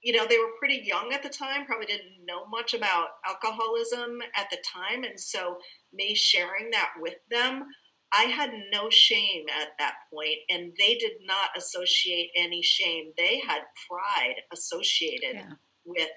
you 0.02 0.12
know 0.12 0.26
they 0.28 0.38
were 0.38 0.58
pretty 0.58 0.82
young 0.84 1.12
at 1.12 1.22
the 1.22 1.28
time 1.28 1.64
probably 1.64 1.86
didn't 1.86 2.24
know 2.26 2.46
much 2.46 2.74
about 2.74 3.08
alcoholism 3.26 4.20
at 4.36 4.48
the 4.50 4.58
time 4.64 5.02
and 5.02 5.18
so 5.18 5.56
me 5.92 6.14
sharing 6.14 6.70
that 6.70 6.90
with 7.00 7.14
them 7.30 7.64
i 8.12 8.24
had 8.24 8.50
no 8.70 8.88
shame 8.90 9.46
at 9.60 9.68
that 9.78 9.94
point 10.12 10.38
and 10.50 10.72
they 10.78 10.94
did 10.96 11.12
not 11.26 11.48
associate 11.56 12.30
any 12.36 12.62
shame 12.62 13.12
they 13.16 13.40
had 13.46 13.62
pride 13.88 14.36
associated 14.52 15.34
yeah. 15.34 15.52
with 15.84 16.08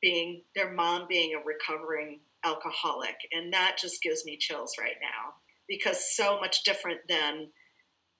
being 0.00 0.42
their 0.54 0.72
mom 0.72 1.06
being 1.08 1.34
a 1.34 1.44
recovering 1.44 2.20
alcoholic 2.44 3.16
and 3.32 3.52
that 3.52 3.76
just 3.80 4.02
gives 4.02 4.24
me 4.24 4.36
chills 4.36 4.74
right 4.78 4.96
now 5.02 5.32
because 5.68 6.14
so 6.14 6.38
much 6.40 6.62
different 6.62 7.00
than 7.08 7.48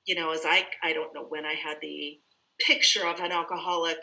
you 0.08 0.14
know 0.14 0.32
as 0.32 0.40
i 0.44 0.64
i 0.82 0.92
don't 0.92 1.14
know 1.14 1.26
when 1.28 1.44
i 1.44 1.52
had 1.52 1.76
the 1.80 2.18
picture 2.66 3.06
of 3.06 3.20
an 3.20 3.30
alcoholic 3.30 3.98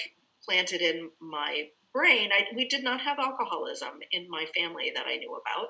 planted 0.46 0.80
in 0.80 1.10
my 1.20 1.66
brain 1.94 2.30
I, 2.32 2.46
we 2.56 2.68
did 2.68 2.84
not 2.84 3.02
have 3.02 3.20
alcoholism 3.20 4.00
in 4.12 4.30
my 4.30 4.46
family 4.56 4.92
that 4.96 5.06
i 5.08 5.18
knew 5.18 5.34
about. 5.34 5.68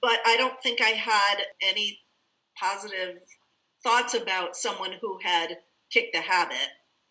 But 0.00 0.18
i 0.24 0.36
don't 0.36 0.60
think 0.62 0.80
i 0.80 0.90
had 0.90 1.36
any 1.62 2.00
positive 2.58 3.18
thoughts 3.82 4.14
about 4.14 4.56
someone 4.56 4.92
who 5.00 5.18
had 5.22 5.58
kicked 5.92 6.14
the 6.14 6.20
habit 6.20 6.68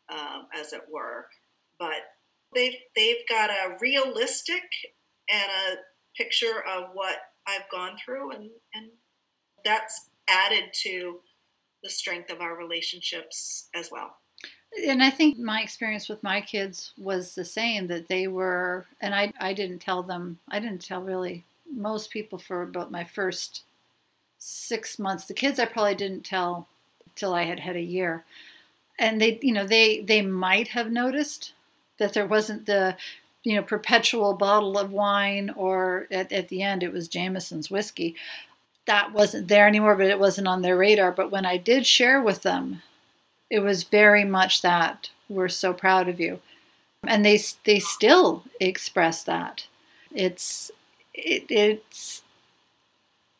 um, 0.09 0.47
as 0.59 0.73
it 0.73 0.81
were. 0.91 1.27
But 1.79 2.01
they've 2.53 2.75
they've 2.95 3.27
got 3.29 3.49
a 3.49 3.77
realistic 3.79 4.63
and 5.29 5.51
a 5.71 5.77
picture 6.17 6.63
of 6.67 6.89
what 6.93 7.17
i've 7.47 7.69
gone 7.71 7.97
through 8.03 8.31
and 8.31 8.49
and 8.73 8.89
that's 9.65 10.09
added 10.29 10.63
to 10.73 11.19
the 11.85 11.91
strength 11.91 12.31
of 12.31 12.41
our 12.41 12.57
relationships 12.57 13.69
as 13.75 13.89
well. 13.91 14.17
And 14.87 15.01
I 15.01 15.11
think 15.11 15.37
my 15.37 15.61
experience 15.61 16.09
with 16.09 16.21
my 16.23 16.41
kids 16.41 16.91
was 16.97 17.35
the 17.35 17.45
same 17.45 17.87
that 17.87 18.07
they 18.07 18.27
were, 18.27 18.87
and 18.99 19.13
I, 19.13 19.31
I 19.39 19.53
didn't 19.53 19.79
tell 19.79 20.03
them, 20.03 20.39
I 20.49 20.59
didn't 20.59 20.83
tell 20.83 21.01
really 21.01 21.45
most 21.71 22.09
people 22.09 22.39
for 22.39 22.63
about 22.63 22.91
my 22.91 23.03
first 23.03 23.61
six 24.39 24.99
months. 24.99 25.25
The 25.25 25.33
kids 25.35 25.59
I 25.59 25.65
probably 25.65 25.95
didn't 25.95 26.25
tell 26.25 26.67
till 27.15 27.33
I 27.33 27.43
had 27.43 27.59
had 27.59 27.75
a 27.75 27.81
year. 27.81 28.25
And 28.97 29.21
they, 29.21 29.39
you 29.41 29.53
know, 29.53 29.65
they, 29.65 30.01
they 30.01 30.21
might 30.21 30.69
have 30.69 30.91
noticed 30.91 31.53
that 31.99 32.13
there 32.13 32.27
wasn't 32.27 32.65
the, 32.65 32.97
you 33.43 33.55
know, 33.55 33.61
perpetual 33.61 34.33
bottle 34.33 34.77
of 34.77 34.91
wine 34.91 35.51
or 35.55 36.07
at, 36.11 36.31
at 36.31 36.49
the 36.49 36.63
end 36.63 36.81
it 36.81 36.91
was 36.91 37.07
Jameson's 37.07 37.69
whiskey 37.69 38.15
that 38.85 39.13
wasn't 39.13 39.47
there 39.47 39.67
anymore, 39.67 39.95
but 39.95 40.07
it 40.07 40.19
wasn't 40.19 40.47
on 40.47 40.61
their 40.61 40.77
radar. 40.77 41.11
But 41.11 41.31
when 41.31 41.45
I 41.45 41.57
did 41.57 41.85
share 41.85 42.21
with 42.21 42.43
them, 42.43 42.81
it 43.49 43.59
was 43.59 43.83
very 43.83 44.23
much 44.23 44.61
that 44.61 45.09
we're 45.29 45.49
so 45.49 45.73
proud 45.73 46.07
of 46.07 46.19
you, 46.19 46.39
and 47.05 47.25
they 47.25 47.39
they 47.63 47.79
still 47.79 48.43
express 48.59 49.23
that. 49.23 49.67
It's 50.13 50.71
it, 51.13 51.45
it's 51.49 52.23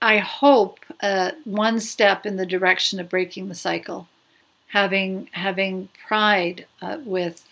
I 0.02 0.18
hope 0.20 0.80
uh, 1.02 1.32
one 1.46 1.80
step 1.80 2.26
in 2.26 2.38
the 2.38 2.46
direction 2.46 3.00
of 3.00 3.10
breaking 3.10 3.50
the 3.50 3.56
cycle, 3.56 4.08
having 4.68 5.30
having 5.32 5.90
pride 6.08 6.68
uh, 6.82 6.98
with 7.04 7.48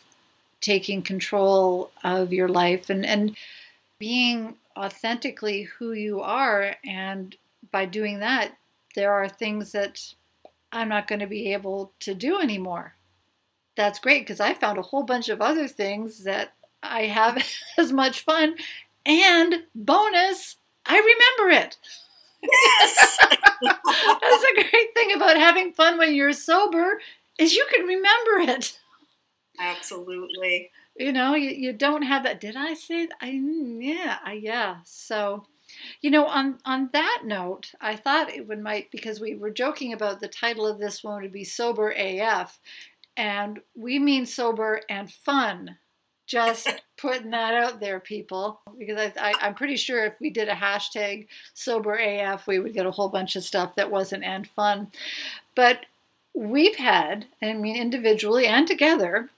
taking 0.62 1.02
control 1.02 1.92
of 2.04 2.34
your 2.34 2.48
life 2.48 2.90
and 2.90 3.06
and 3.06 3.36
being 4.00 4.56
authentically 4.76 5.64
who 5.64 5.94
you 5.94 6.22
are 6.22 6.76
and 6.86 7.36
by 7.74 7.86
doing 7.86 8.20
that, 8.20 8.54
there 8.96 9.12
are 9.12 9.28
things 9.28 9.74
that 9.74 10.00
I'm 10.72 10.88
not 10.88 11.08
going 11.08 11.20
to 11.20 11.28
be 11.28 11.52
able 11.52 11.92
to 12.02 12.14
do 12.14 12.40
anymore. 12.40 12.94
That's 13.76 14.00
great 14.00 14.22
because 14.22 14.40
I 14.40 14.54
found 14.54 14.78
a 14.78 14.84
whole 14.84 15.04
bunch 15.04 15.28
of 15.28 15.42
other 15.42 15.68
things 15.68 16.24
that 16.24 16.54
I 16.82 17.08
have 17.08 17.44
as 17.78 17.92
much 17.92 18.22
fun. 18.22 18.56
And 19.06 19.64
bonus, 19.76 20.58
I 20.86 20.98
remember 20.98 21.62
it. 21.66 21.78
Yes. 22.42 23.18
That's 23.62 24.44
a 24.44 24.70
great 24.70 24.94
thing 24.94 25.14
about 25.14 25.38
having 25.38 25.74
fun 25.74 25.98
when 25.98 26.14
you're 26.14 26.34
sober 26.34 27.02
is 27.40 27.56
you 27.56 27.66
can 27.74 27.86
remember 27.86 28.52
it. 28.52 28.80
Absolutely. 29.60 30.72
You 30.96 31.12
know, 31.12 31.34
you, 31.34 31.50
you 31.50 31.74
don't 31.74 32.04
have 32.04 32.24
that. 32.24 32.40
Did 32.40 32.56
I 32.56 32.76
say 32.76 33.08
that? 33.08 33.18
I, 33.20 33.32
mm, 33.32 33.78
yeah, 33.82 34.18
I, 34.24 34.34
yeah. 34.34 34.78
So 34.84 35.46
you 36.02 36.10
know, 36.12 36.26
on 36.26 36.60
on 36.66 36.90
that 36.94 37.22
note, 37.26 37.74
I 37.82 37.96
thought 37.96 38.30
it 38.30 38.48
would 38.48 38.62
might 38.62 38.92
because 38.92 39.20
we 39.20 39.36
were 39.36 39.50
joking 39.50 39.94
about 39.94 40.20
the 40.20 40.28
title 40.28 40.68
of 40.68 40.80
this 40.80 41.04
one 41.04 41.22
would 41.22 41.32
be 41.32 41.44
sober 41.44 41.94
AF, 41.96 42.60
and 43.18 43.62
we 43.76 44.00
mean 44.00 44.26
sober 44.26 44.82
and 44.90 45.12
fun. 45.12 45.78
Just 46.26 46.82
putting 46.98 47.32
that 47.32 47.54
out 47.54 47.80
there, 47.80 48.00
people, 48.00 48.62
because 48.78 48.98
I, 48.98 49.14
I, 49.20 49.34
I'm 49.42 49.56
pretty 49.56 49.76
sure 49.76 50.06
if 50.06 50.16
we 50.20 50.30
did 50.30 50.48
a 50.48 50.54
hashtag 50.54 51.28
sober 51.54 51.96
AF, 51.96 52.48
we 52.48 52.60
would 52.60 52.74
get 52.74 52.86
a 52.86 52.92
whole 52.92 53.10
bunch 53.10 53.36
of 53.36 53.44
stuff 53.44 53.76
that 53.76 53.92
wasn't 53.92 54.24
and 54.24 54.48
fun. 54.48 54.88
But 55.56 55.86
we've 56.34 56.78
had, 56.78 57.26
I 57.42 57.54
mean, 57.54 57.76
individually 57.76 58.48
and 58.48 58.66
together, 58.68 59.30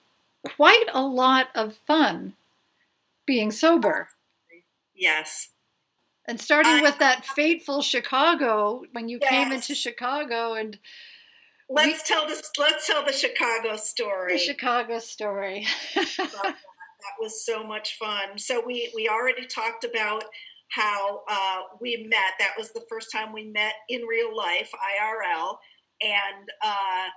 quite 0.55 0.85
a 0.93 1.01
lot 1.01 1.47
of 1.55 1.75
fun 1.87 2.33
being 3.25 3.51
sober 3.51 4.09
Yes. 4.95 5.49
And 6.27 6.39
starting 6.39 6.81
with 6.81 6.97
that 6.99 7.25
fateful 7.35 7.81
Chicago, 7.81 8.83
when 8.91 9.09
you 9.09 9.19
yes. 9.21 9.29
came 9.29 9.51
into 9.51 9.75
Chicago 9.75 10.53
and 10.53 10.79
let's 11.69 12.09
we, 12.09 12.15
tell 12.15 12.27
this 12.27 12.51
let's 12.57 12.87
tell 12.87 13.05
the 13.05 13.13
Chicago 13.13 13.75
story. 13.75 14.33
The 14.33 14.39
Chicago 14.39 14.99
story. 14.99 15.67
that 15.95 16.55
was 17.19 17.45
so 17.45 17.63
much 17.63 17.97
fun. 17.97 18.37
So 18.37 18.63
we 18.65 18.91
we 18.95 19.07
already 19.07 19.45
talked 19.45 19.83
about 19.83 20.23
how 20.69 21.21
uh, 21.29 21.61
we 21.79 22.07
met. 22.09 22.33
That 22.39 22.53
was 22.57 22.71
the 22.71 22.83
first 22.89 23.11
time 23.11 23.31
we 23.31 23.45
met 23.51 23.73
in 23.89 24.01
real 24.03 24.35
life, 24.35 24.71
IRL, 24.73 25.57
and 26.01 26.49
uh, 26.63 27.07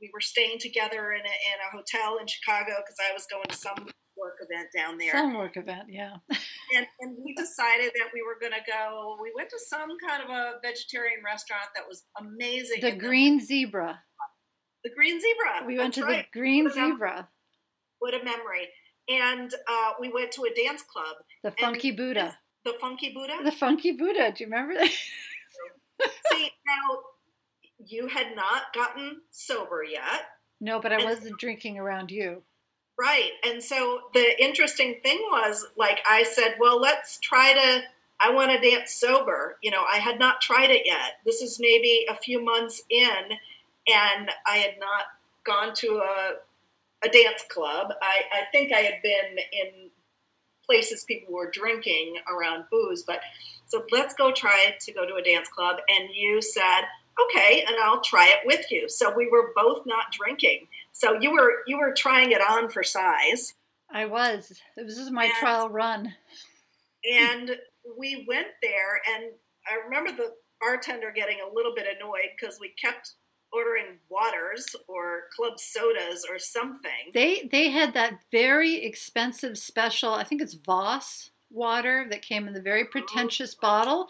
we 0.00 0.10
were 0.12 0.20
staying 0.20 0.58
together 0.58 1.12
in 1.12 1.20
a, 1.20 1.22
in 1.22 1.58
a 1.66 1.76
hotel 1.76 2.18
in 2.20 2.26
Chicago 2.26 2.72
because 2.78 2.96
I 3.08 3.12
was 3.12 3.26
going 3.30 3.46
to 3.48 3.56
some 3.56 3.88
work 4.20 4.36
event 4.40 4.68
down 4.74 4.98
there. 4.98 5.12
Some 5.12 5.34
work 5.34 5.56
event, 5.56 5.88
yeah. 5.88 6.16
and, 6.30 6.86
and 7.00 7.16
we 7.24 7.34
decided 7.34 7.92
that 7.94 8.08
we 8.12 8.22
were 8.22 8.38
going 8.40 8.52
to 8.52 8.70
go. 8.70 9.16
We 9.22 9.32
went 9.34 9.50
to 9.50 9.58
some 9.58 9.88
kind 10.06 10.22
of 10.22 10.30
a 10.30 10.54
vegetarian 10.62 11.20
restaurant 11.24 11.68
that 11.74 11.84
was 11.88 12.04
amazing. 12.18 12.80
The 12.80 12.92
Green 12.92 13.38
the, 13.38 13.44
Zebra. 13.44 14.00
The 14.84 14.90
Green 14.94 15.20
Zebra. 15.20 15.66
We 15.66 15.78
went 15.78 15.94
to 15.94 16.04
right. 16.04 16.26
the 16.32 16.38
Green 16.38 16.64
what 16.64 16.74
Zebra. 16.74 17.28
what 17.98 18.14
a 18.14 18.24
memory! 18.24 18.68
And 19.08 19.52
uh, 19.68 19.92
we 20.00 20.12
went 20.12 20.32
to 20.32 20.42
a 20.42 20.54
dance 20.54 20.82
club. 20.82 21.16
The 21.42 21.52
Funky 21.52 21.92
Buddha. 21.92 22.38
The 22.64 22.74
Funky 22.80 23.12
Buddha. 23.14 23.38
The 23.42 23.52
Funky 23.52 23.92
Buddha. 23.92 24.32
Do 24.36 24.44
you 24.44 24.50
remember 24.50 24.74
that? 24.74 24.90
See 26.32 26.50
now, 26.66 27.00
you 27.78 28.06
had 28.08 28.36
not 28.36 28.74
gotten 28.74 29.22
sober 29.30 29.82
yet. 29.82 30.26
No, 30.60 30.80
but 30.80 30.92
I 30.92 31.04
wasn't 31.04 31.38
drinking 31.38 31.78
around 31.78 32.10
you. 32.10 32.42
Right. 32.98 33.30
And 33.46 33.62
so 33.62 34.00
the 34.12 34.42
interesting 34.42 34.96
thing 35.04 35.18
was, 35.30 35.64
like, 35.76 36.00
I 36.04 36.24
said, 36.24 36.56
well, 36.58 36.80
let's 36.80 37.18
try 37.20 37.52
to, 37.54 37.82
I 38.20 38.32
want 38.32 38.50
to 38.50 38.70
dance 38.70 38.94
sober. 38.94 39.56
You 39.62 39.70
know, 39.70 39.84
I 39.88 39.98
had 39.98 40.18
not 40.18 40.40
tried 40.40 40.70
it 40.70 40.82
yet. 40.84 41.20
This 41.24 41.40
is 41.40 41.60
maybe 41.60 42.06
a 42.10 42.16
few 42.16 42.44
months 42.44 42.82
in, 42.90 43.08
and 43.86 44.30
I 44.46 44.56
had 44.56 44.74
not 44.80 45.04
gone 45.44 45.74
to 45.74 46.02
a, 46.02 47.06
a 47.06 47.08
dance 47.08 47.44
club. 47.48 47.92
I, 48.02 48.22
I 48.32 48.40
think 48.50 48.72
I 48.72 48.80
had 48.80 49.00
been 49.02 49.38
in 49.52 49.90
places 50.66 51.04
people 51.04 51.32
were 51.32 51.50
drinking 51.52 52.16
around 52.28 52.64
booze, 52.68 53.04
but 53.04 53.20
so 53.66 53.84
let's 53.92 54.14
go 54.14 54.32
try 54.32 54.76
to 54.80 54.92
go 54.92 55.06
to 55.06 55.14
a 55.14 55.22
dance 55.22 55.48
club. 55.48 55.76
And 55.88 56.08
you 56.12 56.42
said, 56.42 56.82
okay, 57.22 57.64
and 57.66 57.76
I'll 57.82 58.00
try 58.00 58.26
it 58.28 58.46
with 58.46 58.70
you. 58.72 58.88
So 58.88 59.14
we 59.16 59.28
were 59.30 59.52
both 59.54 59.86
not 59.86 60.06
drinking. 60.10 60.66
So 60.98 61.16
you 61.20 61.30
were 61.30 61.62
you 61.68 61.78
were 61.78 61.94
trying 61.96 62.32
it 62.32 62.40
on 62.40 62.68
for 62.70 62.82
size. 62.82 63.54
I 63.88 64.06
was. 64.06 64.52
This 64.76 64.98
is 64.98 65.12
my 65.12 65.26
and, 65.26 65.34
trial 65.34 65.68
run. 65.68 66.12
And 67.08 67.56
we 67.96 68.26
went 68.28 68.48
there, 68.60 69.00
and 69.14 69.30
I 69.68 69.84
remember 69.84 70.10
the 70.10 70.34
bartender 70.60 71.12
getting 71.14 71.38
a 71.40 71.54
little 71.54 71.72
bit 71.72 71.86
annoyed 71.86 72.30
because 72.38 72.58
we 72.60 72.74
kept 72.82 73.12
ordering 73.52 73.98
waters 74.10 74.66
or 74.88 75.28
club 75.36 75.60
sodas 75.60 76.26
or 76.28 76.40
something. 76.40 77.12
They 77.14 77.48
they 77.48 77.70
had 77.70 77.94
that 77.94 78.18
very 78.32 78.82
expensive 78.82 79.56
special. 79.56 80.12
I 80.12 80.24
think 80.24 80.42
it's 80.42 80.54
Voss 80.54 81.30
water 81.48 82.08
that 82.10 82.22
came 82.22 82.48
in 82.48 82.54
the 82.54 82.60
very 82.60 82.84
pretentious 82.84 83.54
oh. 83.54 83.62
bottle 83.62 84.08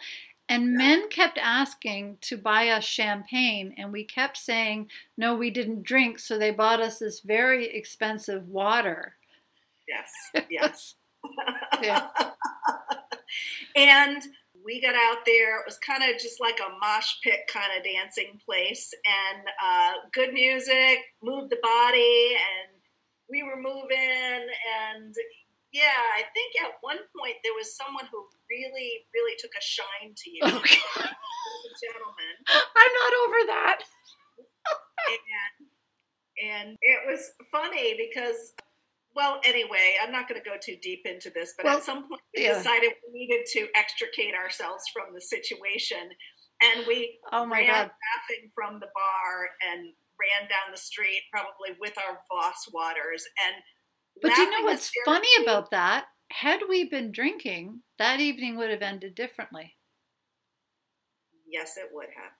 and 0.49 0.73
men 0.73 1.09
kept 1.09 1.37
asking 1.37 2.17
to 2.21 2.35
buy 2.35 2.69
us 2.69 2.83
champagne, 2.83 3.75
and 3.77 3.91
we 3.91 4.03
kept 4.03 4.35
saying, 4.35 4.89
no, 5.15 5.35
we 5.35 5.51
didn't 5.51 5.83
drink. 5.83 6.17
So 6.17 6.39
they 6.39 6.49
bought 6.49 6.81
us 6.81 6.97
this 6.97 7.19
very 7.19 7.67
expensive 7.67 8.47
water. 8.49 9.13
Yes, 9.87 10.45
yes. 10.49 10.95
yeah. 11.83 12.07
and 13.75 14.23
we 14.65 14.81
got 14.81 14.95
out 14.95 15.23
there. 15.25 15.59
It 15.59 15.65
was 15.67 15.77
kind 15.77 16.03
of 16.03 16.19
just 16.19 16.41
like 16.41 16.59
a 16.59 16.79
mosh 16.79 17.13
pit 17.23 17.41
kind 17.47 17.69
of 17.77 17.83
dancing 17.83 18.39
place, 18.43 18.91
and 19.05 19.47
uh, 19.63 19.91
good 20.11 20.33
music, 20.33 20.97
moved 21.21 21.51
the 21.51 21.59
body, 21.61 22.35
and 22.35 22.81
we 23.29 23.43
were 23.43 23.55
moving, 23.55 24.47
and 24.95 25.13
yeah, 25.71 26.01
I 26.17 26.25
think 26.33 26.65
at 26.65 26.81
one 26.81 26.97
point 27.13 27.37
there 27.43 27.53
was 27.53 27.77
someone 27.77 28.05
who 28.09 28.25
really, 28.49 29.05
really 29.13 29.37
took 29.37 29.53
a 29.53 29.61
shine 29.61 30.17
to 30.17 30.27
you. 30.29 30.41
Okay. 30.41 30.81
a 30.99 31.71
gentleman. 31.77 32.35
I'm 32.49 32.93
not 33.05 33.13
over 33.25 33.39
that. 33.53 33.79
and, 35.13 35.67
and 36.41 36.77
it 36.81 36.99
was 37.05 37.31
funny 37.51 37.95
because, 37.97 38.53
well, 39.15 39.39
anyway, 39.43 39.95
I'm 40.01 40.11
not 40.11 40.27
going 40.27 40.41
to 40.41 40.47
go 40.47 40.57
too 40.57 40.77
deep 40.81 41.05
into 41.05 41.29
this, 41.29 41.53
but 41.55 41.65
well, 41.65 41.77
at 41.77 41.83
some 41.83 42.09
point 42.09 42.21
we 42.35 42.45
yeah. 42.45 42.57
decided 42.57 42.97
we 43.05 43.27
needed 43.27 43.45
to 43.53 43.67
extricate 43.75 44.33
ourselves 44.33 44.83
from 44.93 45.13
the 45.13 45.21
situation. 45.21 46.09
And 46.59 46.85
we 46.87 47.19
oh 47.31 47.45
my 47.45 47.59
ran 47.59 47.67
God. 47.67 47.91
laughing 47.93 48.51
from 48.53 48.81
the 48.81 48.91
bar 48.91 49.31
and 49.71 49.93
ran 50.19 50.49
down 50.49 50.73
the 50.73 50.81
street, 50.81 51.23
probably 51.31 51.77
with 51.79 51.95
our 51.95 52.19
Voss 52.27 52.67
waters. 52.73 53.23
And 53.39 53.55
but 54.21 54.35
do 54.35 54.41
you 54.41 54.51
know 54.51 54.65
what's 54.65 54.91
funny 55.05 55.29
about 55.41 55.71
that? 55.71 56.05
Had 56.31 56.61
we 56.69 56.85
been 56.85 57.11
drinking, 57.11 57.81
that 57.97 58.19
evening 58.19 58.57
would 58.57 58.69
have 58.69 58.81
ended 58.81 59.15
differently. 59.15 59.75
Yes, 61.47 61.77
it 61.77 61.89
would 61.91 62.07
have. 62.15 62.31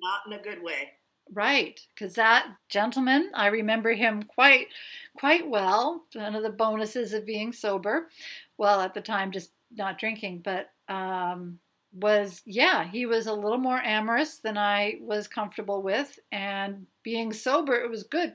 Not 0.00 0.20
in 0.26 0.32
a 0.38 0.42
good 0.42 0.62
way. 0.62 0.92
Right, 1.32 1.78
because 1.94 2.14
that 2.14 2.46
gentleman, 2.68 3.30
I 3.34 3.48
remember 3.48 3.92
him 3.92 4.22
quite, 4.22 4.68
quite 5.16 5.48
well. 5.48 6.04
One 6.14 6.34
of 6.34 6.42
the 6.42 6.50
bonuses 6.50 7.12
of 7.12 7.26
being 7.26 7.52
sober, 7.52 8.08
well, 8.56 8.80
at 8.80 8.94
the 8.94 9.00
time, 9.02 9.30
just 9.30 9.50
not 9.76 9.98
drinking, 9.98 10.42
but 10.42 10.70
um, 10.88 11.58
was 11.92 12.42
yeah, 12.46 12.88
he 12.88 13.06
was 13.06 13.26
a 13.26 13.32
little 13.32 13.58
more 13.58 13.80
amorous 13.80 14.38
than 14.38 14.56
I 14.56 14.98
was 15.00 15.28
comfortable 15.28 15.82
with, 15.82 16.18
and 16.32 16.86
being 17.02 17.32
sober, 17.32 17.74
it 17.74 17.90
was 17.90 18.04
good. 18.04 18.34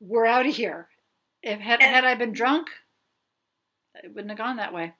We're 0.00 0.26
out 0.26 0.46
of 0.46 0.54
here. 0.54 0.88
If 1.44 1.60
had, 1.60 1.82
and, 1.82 1.94
had 1.94 2.04
I 2.06 2.14
been 2.14 2.32
drunk, 2.32 2.68
it 4.02 4.08
wouldn't 4.14 4.30
have 4.30 4.38
gone 4.38 4.56
that 4.56 4.72
way. 4.72 4.94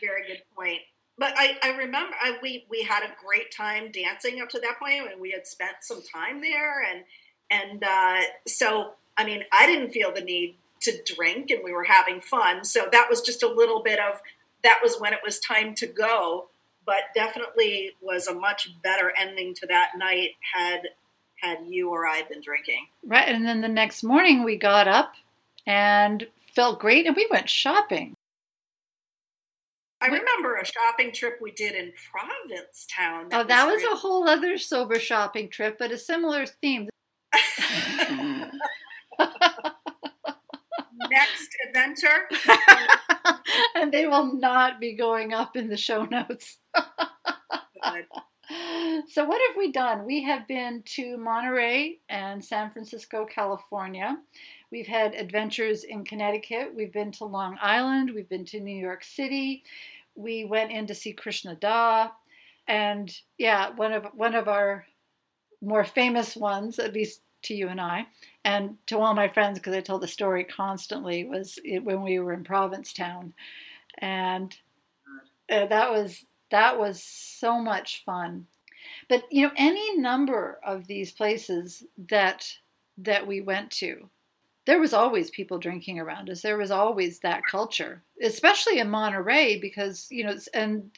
Very 0.00 0.26
good 0.26 0.42
point. 0.56 0.80
But 1.18 1.34
I, 1.36 1.58
I 1.62 1.70
remember 1.76 2.14
I, 2.20 2.38
we 2.42 2.64
we 2.70 2.82
had 2.82 3.02
a 3.02 3.12
great 3.22 3.52
time 3.52 3.90
dancing 3.92 4.40
up 4.40 4.48
to 4.50 4.60
that 4.60 4.78
point, 4.78 5.12
and 5.12 5.20
we 5.20 5.30
had 5.30 5.46
spent 5.46 5.76
some 5.82 6.00
time 6.02 6.40
there, 6.40 6.82
and 6.82 7.04
and 7.50 7.84
uh, 7.84 8.22
so 8.46 8.92
I 9.16 9.24
mean 9.24 9.44
I 9.52 9.66
didn't 9.66 9.90
feel 9.90 10.12
the 10.14 10.22
need 10.22 10.56
to 10.82 10.92
drink, 11.04 11.50
and 11.50 11.60
we 11.62 11.72
were 11.72 11.84
having 11.84 12.20
fun. 12.22 12.64
So 12.64 12.88
that 12.90 13.08
was 13.10 13.20
just 13.20 13.42
a 13.42 13.48
little 13.48 13.82
bit 13.82 13.98
of 13.98 14.20
that 14.64 14.78
was 14.82 14.96
when 14.98 15.12
it 15.12 15.20
was 15.24 15.38
time 15.38 15.74
to 15.76 15.86
go. 15.86 16.48
But 16.86 17.12
definitely 17.14 17.90
was 18.00 18.28
a 18.28 18.34
much 18.34 18.70
better 18.82 19.12
ending 19.18 19.52
to 19.56 19.66
that 19.66 19.90
night 19.98 20.30
had 20.54 20.88
had 21.42 21.58
you 21.66 21.90
or 21.90 22.06
I 22.06 22.22
been 22.22 22.40
drinking. 22.40 22.86
Right, 23.04 23.28
and 23.28 23.44
then 23.44 23.60
the 23.60 23.68
next 23.68 24.02
morning 24.02 24.44
we 24.44 24.56
got 24.56 24.88
up 24.88 25.12
and 25.68 26.26
felt 26.56 26.80
great. 26.80 27.06
And 27.06 27.14
we 27.14 27.28
went 27.30 27.48
shopping. 27.48 28.14
I 30.00 30.06
remember 30.06 30.56
a 30.56 30.64
shopping 30.64 31.12
trip 31.12 31.38
we 31.40 31.50
did 31.52 31.74
in 31.74 31.92
Provincetown. 32.10 33.28
That 33.28 33.44
oh, 33.44 33.48
that 33.48 33.66
was, 33.66 33.74
was 33.74 33.82
really... 33.82 33.94
a 33.94 33.96
whole 33.96 34.28
other 34.28 34.56
sober 34.56 34.98
shopping 34.98 35.48
trip, 35.50 35.76
but 35.78 35.92
a 35.92 35.98
similar 35.98 36.46
theme. 36.46 36.88
Next 41.10 41.48
adventure. 41.68 42.28
and 43.74 43.92
they 43.92 44.06
will 44.06 44.34
not 44.34 44.80
be 44.80 44.94
going 44.94 45.34
up 45.34 45.56
in 45.56 45.68
the 45.68 45.76
show 45.76 46.04
notes. 46.04 46.58
So, 49.06 49.24
what 49.24 49.40
have 49.48 49.56
we 49.56 49.72
done? 49.72 50.04
We 50.04 50.22
have 50.22 50.46
been 50.48 50.82
to 50.94 51.16
Monterey 51.18 51.98
and 52.08 52.44
San 52.44 52.70
Francisco, 52.70 53.26
California. 53.26 54.18
We've 54.70 54.86
had 54.86 55.14
adventures 55.14 55.84
in 55.84 56.04
Connecticut. 56.04 56.72
We've 56.74 56.92
been 56.92 57.12
to 57.12 57.24
Long 57.24 57.58
Island. 57.60 58.10
We've 58.14 58.28
been 58.28 58.44
to 58.46 58.60
New 58.60 58.78
York 58.78 59.04
City. 59.04 59.64
We 60.14 60.44
went 60.44 60.72
in 60.72 60.86
to 60.86 60.94
see 60.94 61.12
Krishna 61.12 61.56
Das. 61.56 62.10
And 62.66 63.14
yeah, 63.38 63.70
one 63.70 63.92
of 63.92 64.06
one 64.14 64.34
of 64.34 64.48
our 64.48 64.86
more 65.60 65.84
famous 65.84 66.36
ones, 66.36 66.78
at 66.78 66.94
least 66.94 67.22
to 67.42 67.54
you 67.54 67.68
and 67.68 67.80
I, 67.80 68.06
and 68.44 68.76
to 68.86 68.98
all 68.98 69.14
my 69.14 69.28
friends, 69.28 69.58
because 69.58 69.74
I 69.74 69.80
told 69.80 70.02
the 70.02 70.08
story 70.08 70.44
constantly, 70.44 71.24
was 71.24 71.58
when 71.64 72.02
we 72.02 72.18
were 72.18 72.32
in 72.32 72.44
Provincetown, 72.44 73.32
and 73.98 74.56
uh, 75.50 75.66
that 75.66 75.90
was 75.90 76.24
that 76.50 76.78
was 76.78 77.02
so 77.02 77.60
much 77.60 78.04
fun. 78.04 78.46
But 79.08 79.24
you 79.30 79.42
know, 79.42 79.52
any 79.56 79.98
number 79.98 80.58
of 80.64 80.86
these 80.86 81.12
places 81.12 81.84
that 82.08 82.46
that 82.98 83.26
we 83.26 83.40
went 83.40 83.70
to, 83.70 84.08
there 84.66 84.80
was 84.80 84.92
always 84.92 85.30
people 85.30 85.58
drinking 85.58 85.98
around 85.98 86.28
us. 86.28 86.42
There 86.42 86.58
was 86.58 86.70
always 86.70 87.20
that 87.20 87.42
culture, 87.50 88.02
especially 88.22 88.80
in 88.80 88.90
Monterey, 88.90 89.58
because 89.58 90.06
you 90.10 90.24
know, 90.24 90.36
and 90.54 90.90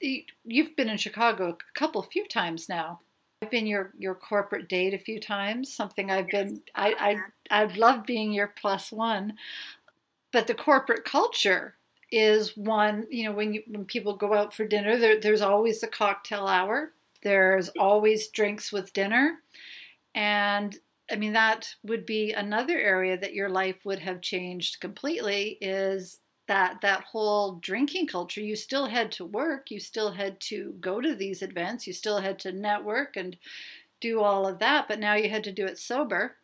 you've 0.44 0.76
been 0.76 0.88
in 0.88 0.96
Chicago 0.96 1.50
a 1.50 1.78
couple, 1.78 2.02
few 2.02 2.26
times 2.26 2.68
now. 2.68 3.00
I've 3.42 3.50
been 3.50 3.66
your 3.66 3.92
your 3.98 4.14
corporate 4.14 4.68
date 4.68 4.92
a 4.92 4.98
few 4.98 5.20
times. 5.20 5.72
Something 5.72 6.10
I've 6.10 6.28
been. 6.28 6.62
I 6.74 7.20
I 7.50 7.62
I 7.62 7.64
love 7.74 8.04
being 8.04 8.32
your 8.32 8.52
plus 8.60 8.92
one, 8.92 9.34
but 10.32 10.46
the 10.46 10.54
corporate 10.54 11.04
culture 11.04 11.74
is 12.10 12.56
one, 12.56 13.06
you 13.10 13.24
know, 13.24 13.32
when 13.32 13.54
you 13.54 13.62
when 13.68 13.84
people 13.84 14.16
go 14.16 14.34
out 14.34 14.54
for 14.54 14.66
dinner, 14.66 14.96
there, 14.96 15.20
there's 15.20 15.42
always 15.42 15.80
the 15.80 15.86
cocktail 15.86 16.46
hour. 16.46 16.92
There's 17.22 17.68
always 17.78 18.28
drinks 18.28 18.72
with 18.72 18.92
dinner. 18.92 19.38
And 20.14 20.76
I 21.10 21.16
mean 21.16 21.32
that 21.32 21.74
would 21.82 22.06
be 22.06 22.32
another 22.32 22.78
area 22.78 23.18
that 23.18 23.34
your 23.34 23.48
life 23.48 23.84
would 23.84 23.98
have 23.98 24.20
changed 24.20 24.80
completely 24.80 25.58
is 25.60 26.20
that 26.46 26.80
that 26.82 27.04
whole 27.04 27.56
drinking 27.56 28.06
culture 28.06 28.40
you 28.40 28.56
still 28.56 28.86
had 28.86 29.12
to 29.12 29.24
work 29.24 29.70
you 29.70 29.80
still 29.80 30.10
had 30.12 30.38
to 30.40 30.74
go 30.80 31.00
to 31.00 31.14
these 31.14 31.42
events 31.42 31.86
you 31.86 31.92
still 31.92 32.18
had 32.18 32.38
to 32.38 32.52
network 32.52 33.16
and 33.16 33.36
do 34.00 34.20
all 34.20 34.46
of 34.46 34.58
that 34.58 34.86
but 34.88 34.98
now 34.98 35.14
you 35.14 35.28
had 35.28 35.44
to 35.44 35.52
do 35.52 35.66
it 35.66 35.78
sober 35.78 36.36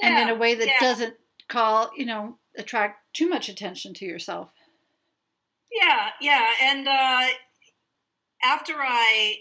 yeah, 0.00 0.08
and 0.08 0.28
in 0.28 0.34
a 0.34 0.38
way 0.38 0.54
that 0.54 0.66
yeah. 0.66 0.80
doesn't 0.80 1.14
call 1.48 1.90
you 1.96 2.06
know 2.06 2.36
attract 2.56 3.00
too 3.14 3.28
much 3.28 3.48
attention 3.48 3.94
to 3.94 4.04
yourself. 4.04 4.52
Yeah 5.72 6.10
yeah 6.20 6.46
and 6.62 6.88
uh, 6.88 7.26
after 8.42 8.74
i 8.78 9.36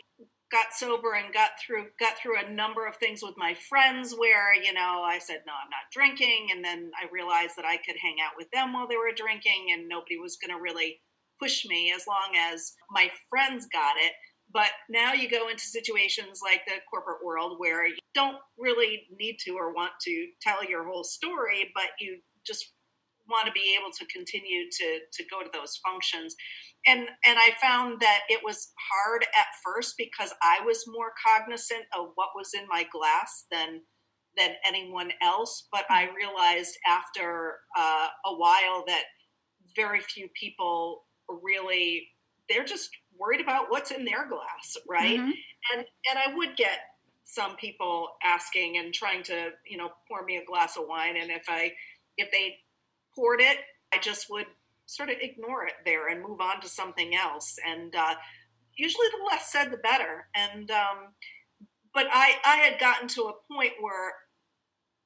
got 0.51 0.73
sober 0.73 1.13
and 1.13 1.33
got 1.33 1.51
through 1.59 1.87
got 1.99 2.17
through 2.17 2.37
a 2.39 2.51
number 2.51 2.87
of 2.87 2.95
things 2.97 3.21
with 3.23 3.33
my 3.37 3.55
friends 3.67 4.13
where 4.17 4.53
you 4.53 4.73
know 4.73 5.03
I 5.03 5.19
said 5.19 5.41
no 5.45 5.53
I'm 5.53 5.69
not 5.69 5.91
drinking 5.91 6.47
and 6.51 6.63
then 6.63 6.91
I 6.95 7.11
realized 7.11 7.53
that 7.57 7.65
I 7.65 7.77
could 7.77 7.95
hang 8.01 8.17
out 8.23 8.33
with 8.37 8.47
them 8.51 8.71
while 8.71 8.87
they 8.87 8.95
were 8.95 9.11
drinking 9.15 9.67
and 9.73 9.89
nobody 9.89 10.17
was 10.17 10.37
going 10.37 10.55
to 10.55 10.61
really 10.61 11.01
push 11.41 11.65
me 11.65 11.91
as 11.93 12.05
long 12.07 12.37
as 12.37 12.73
my 12.91 13.09
friends 13.29 13.67
got 13.73 13.95
it. 13.97 14.13
But 14.53 14.69
now 14.89 15.11
you 15.13 15.29
go 15.29 15.49
into 15.49 15.63
situations 15.63 16.39
like 16.43 16.61
the 16.65 16.79
corporate 16.89 17.25
world 17.25 17.55
where 17.57 17.87
you 17.87 17.97
don't 18.13 18.37
really 18.57 19.03
need 19.19 19.37
to 19.45 19.51
or 19.51 19.73
want 19.73 19.91
to 20.03 20.27
tell 20.41 20.63
your 20.63 20.85
whole 20.85 21.03
story 21.03 21.71
but 21.75 21.89
you 21.99 22.19
just 22.45 22.71
want 23.29 23.47
to 23.47 23.51
be 23.51 23.77
able 23.79 23.91
to 23.91 24.05
continue 24.05 24.69
to 24.71 24.99
to 25.13 25.23
go 25.29 25.41
to 25.41 25.49
those 25.53 25.79
functions. 25.85 26.35
And 26.87 27.01
and 27.25 27.37
i 27.39 27.51
found 27.61 27.99
that 28.01 28.21
it 28.29 28.41
was 28.43 28.71
hard 28.91 29.23
at 29.23 29.47
first 29.63 29.95
because 29.97 30.33
i 30.41 30.59
was 30.65 30.85
more 30.87 31.11
cognizant 31.25 31.83
of 31.97 32.09
what 32.15 32.29
was 32.35 32.51
in 32.53 32.67
my 32.69 32.85
glass 32.91 33.45
than 33.51 33.81
than 34.37 34.51
anyone 34.65 35.11
else. 35.21 35.67
But 35.71 35.85
i 35.89 36.09
realized 36.15 36.77
after 36.87 37.57
uh, 37.77 38.07
a 38.25 38.35
while 38.35 38.83
that 38.87 39.03
very 39.75 40.01
few 40.01 40.29
people 40.39 41.03
really 41.43 42.07
they're 42.47 42.63
just 42.65 42.89
worried 43.17 43.41
about 43.41 43.65
what's 43.69 43.91
in 43.91 44.05
their 44.05 44.27
glass 44.27 44.77
right? 44.87 45.19
Mm-hmm. 45.19 45.31
and 45.73 45.85
and 46.09 46.19
i 46.19 46.35
would 46.35 46.55
get 46.55 46.79
some 47.25 47.55
people 47.57 48.09
asking 48.23 48.77
and 48.77 48.93
trying 48.93 49.23
to 49.23 49.49
you 49.67 49.77
know 49.77 49.89
pour 50.07 50.23
me 50.23 50.37
a 50.37 50.45
glass 50.45 50.77
of 50.77 50.85
wine. 50.87 51.15
And 51.19 51.31
if 51.31 51.43
i 51.49 51.71
if 52.17 52.31
they 52.31 52.55
poured 53.15 53.41
it 53.41 53.57
i 53.93 53.97
just 53.97 54.27
would 54.29 54.47
sort 54.85 55.09
of 55.09 55.17
ignore 55.19 55.65
it 55.65 55.73
there 55.83 56.09
and 56.09 56.23
move 56.23 56.41
on 56.41 56.61
to 56.61 56.69
something 56.69 57.15
else. 57.15 57.57
And 57.65 57.95
uh, 57.95 58.15
usually, 58.77 59.07
the 59.11 59.25
less 59.25 59.51
said, 59.51 59.71
the 59.71 59.77
better. 59.77 60.27
And 60.35 60.69
um, 60.71 61.13
but 61.93 62.07
I 62.11 62.35
I 62.45 62.57
had 62.57 62.79
gotten 62.79 63.07
to 63.09 63.23
a 63.23 63.53
point 63.53 63.73
where 63.79 64.13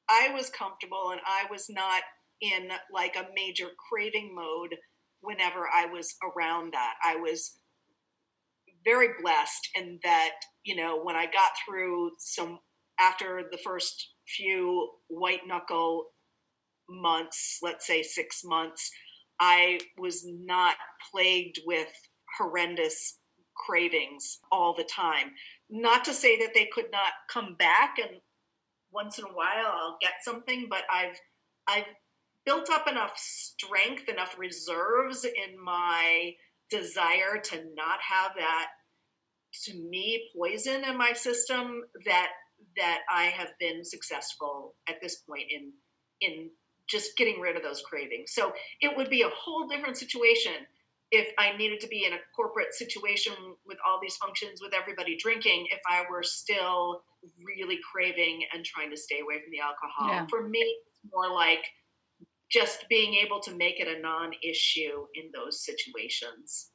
I 0.10 0.32
was 0.34 0.50
comfortable 0.50 1.12
and 1.12 1.22
I 1.26 1.46
was 1.52 1.70
not 1.70 2.02
in 2.42 2.70
like 2.94 3.16
a 3.16 3.28
major 3.36 3.68
craving 3.90 4.34
mode 4.34 4.76
whenever 5.22 5.68
I 5.74 5.86
was 5.86 6.16
around 6.24 6.74
that. 6.74 6.94
I 7.04 7.16
was 7.18 7.58
very 8.86 9.10
blessed 9.22 9.70
in 9.76 10.00
that 10.04 10.32
you 10.64 10.76
know 10.76 11.02
when 11.02 11.16
I 11.16 11.26
got 11.26 11.52
through 11.66 12.12
some 12.18 12.60
after 13.00 13.44
the 13.52 13.58
first 13.58 14.14
few 14.28 14.90
white 15.08 15.48
knuckle 15.48 16.08
months, 16.90 17.60
let's 17.62 17.86
say 17.86 18.04
six 18.04 18.44
months, 18.44 18.92
I 19.40 19.80
was 19.98 20.26
not 20.28 20.76
plagued 21.12 21.60
with 21.66 21.92
horrendous 22.38 23.20
cravings 23.56 24.40
all 24.52 24.74
the 24.74 24.84
time. 24.84 25.32
Not 25.70 26.04
to 26.06 26.14
say 26.14 26.38
that 26.40 26.54
they 26.54 26.70
could 26.74 26.92
not 26.92 27.14
come 27.32 27.56
back 27.56 27.98
and 28.00 28.22
once 28.92 29.20
in 29.20 29.26
a 29.26 29.34
while 29.34 29.72
I'll 29.72 29.98
get 30.02 30.14
something, 30.24 30.68
but 30.70 30.84
I've 30.92 31.20
I've 31.68 31.86
built 32.46 32.70
up 32.72 32.88
enough 32.88 33.14
strength, 33.16 34.10
enough 34.10 34.36
reserves 34.38 35.24
in 35.24 35.64
my 35.64 36.34
desire 36.70 37.40
to 37.44 37.58
not 37.76 38.00
have 38.02 38.32
that 38.38 38.70
to 39.66 39.74
me 39.76 40.30
poison 40.36 40.84
in 40.84 40.98
my 40.98 41.14
system 41.14 41.84
that 42.06 42.30
that 42.76 43.00
I 43.10 43.26
have 43.26 43.50
been 43.60 43.84
successful 43.84 44.76
at 44.88 45.02
this 45.02 45.18
point 45.22 45.46
in 45.50 45.72
in 46.22 46.50
just 46.90 47.16
getting 47.18 47.40
rid 47.40 47.56
of 47.56 47.64
those 47.64 47.82
cravings. 47.82 48.34
So 48.34 48.52
it 48.82 48.96
would 48.96 49.10
be 49.10 49.22
a 49.22 49.30
whole 49.30 49.68
different 49.68 49.98
situation 49.98 50.54
if 51.12 51.34
I 51.38 51.58
needed 51.58 51.80
to 51.82 51.88
be 51.88 52.06
in 52.06 52.14
a 52.14 52.18
corporate 52.36 52.74
situation 52.74 53.34
with 53.66 53.78
all 53.86 54.00
these 54.02 54.16
functions 54.18 54.62
with 54.62 54.74
everybody 54.74 55.18
drinking, 55.18 55.68
if 55.72 55.80
I 55.90 56.04
were 56.10 56.22
still 56.22 57.02
really 57.44 57.80
craving 57.92 58.44
and 58.54 58.64
trying 58.64 58.92
to 58.92 58.98
stay 58.98 59.20
away 59.22 59.42
from 59.42 59.52
the 59.52 59.60
alcohol. 59.60 60.10
Yeah. 60.10 60.28
For 60.30 60.48
me, 60.48 60.60
it's 60.60 61.00
more 61.14 61.34
like 61.34 61.66
just 62.52 62.86
being 62.90 63.16
able 63.16 63.40
to 63.42 63.56
make 63.56 63.80
it 63.80 63.88
a 63.88 64.00
non 64.02 64.32
issue 64.44 65.06
in 65.16 65.32
those 65.34 65.64
situations. 65.64 66.70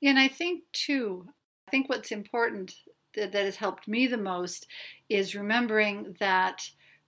Yeah, 0.00 0.10
and 0.10 0.18
I 0.18 0.28
think 0.28 0.64
too, 0.72 1.26
I 1.68 1.70
think 1.70 1.88
what's 1.88 2.12
important 2.12 2.74
that, 3.14 3.32
that 3.32 3.44
has 3.44 3.56
helped 3.56 3.86
me 3.86 4.06
the 4.06 4.16
most 4.16 4.66
is 5.08 5.34
remembering 5.34 6.16
that 6.18 6.62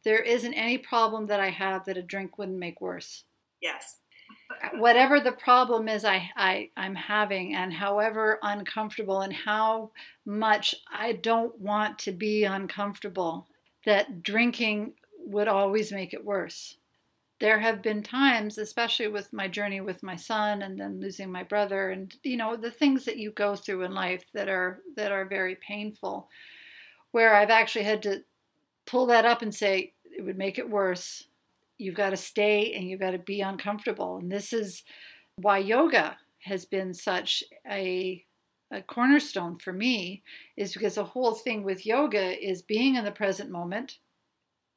there 0.04 0.20
isn't 0.20 0.54
any 0.54 0.78
problem 0.78 1.26
that 1.26 1.40
I 1.40 1.50
have 1.50 1.84
that 1.86 1.96
a 1.96 2.02
drink 2.02 2.38
wouldn't 2.38 2.58
make 2.58 2.80
worse. 2.80 3.24
Yes. 3.60 3.98
Whatever 4.74 5.20
the 5.20 5.32
problem 5.32 5.88
is 5.88 6.04
I, 6.04 6.30
I 6.36 6.70
I'm 6.76 6.94
having 6.94 7.54
and 7.54 7.72
however 7.72 8.38
uncomfortable 8.42 9.20
and 9.20 9.32
how 9.32 9.90
much 10.24 10.74
I 10.90 11.12
don't 11.12 11.58
want 11.60 11.98
to 12.00 12.12
be 12.12 12.44
uncomfortable, 12.44 13.46
that 13.84 14.22
drinking 14.22 14.94
would 15.26 15.48
always 15.48 15.92
make 15.92 16.12
it 16.14 16.24
worse. 16.24 16.76
There 17.40 17.58
have 17.58 17.82
been 17.82 18.02
times, 18.02 18.56
especially 18.56 19.08
with 19.08 19.32
my 19.32 19.48
journey 19.48 19.80
with 19.80 20.02
my 20.02 20.16
son 20.16 20.62
and 20.62 20.78
then 20.78 21.00
losing 21.00 21.30
my 21.30 21.42
brother 21.42 21.90
and 21.90 22.14
you 22.22 22.36
know 22.36 22.56
the 22.56 22.70
things 22.70 23.04
that 23.04 23.18
you 23.18 23.32
go 23.32 23.56
through 23.56 23.82
in 23.82 23.94
life 23.94 24.24
that 24.32 24.48
are 24.48 24.80
that 24.96 25.12
are 25.12 25.24
very 25.24 25.56
painful 25.56 26.28
where 27.12 27.34
I've 27.34 27.50
actually 27.50 27.84
had 27.84 28.02
to 28.04 28.24
pull 28.86 29.06
that 29.06 29.24
up 29.24 29.42
and 29.42 29.54
say 29.54 29.92
it 30.04 30.22
would 30.22 30.38
make 30.38 30.58
it 30.58 30.68
worse. 30.68 31.24
You've 31.78 31.94
got 31.94 32.10
to 32.10 32.16
stay 32.16 32.74
and 32.74 32.88
you've 32.88 33.00
got 33.00 33.12
to 33.12 33.18
be 33.18 33.40
uncomfortable. 33.40 34.18
And 34.18 34.30
this 34.30 34.52
is 34.52 34.84
why 35.36 35.58
yoga 35.58 36.16
has 36.40 36.64
been 36.64 36.92
such 36.92 37.42
a, 37.70 38.24
a 38.70 38.82
cornerstone 38.82 39.58
for 39.58 39.72
me, 39.72 40.22
is 40.56 40.72
because 40.72 40.96
the 40.96 41.04
whole 41.04 41.34
thing 41.34 41.62
with 41.62 41.86
yoga 41.86 42.38
is 42.44 42.62
being 42.62 42.96
in 42.96 43.04
the 43.04 43.12
present 43.12 43.50
moment. 43.50 43.98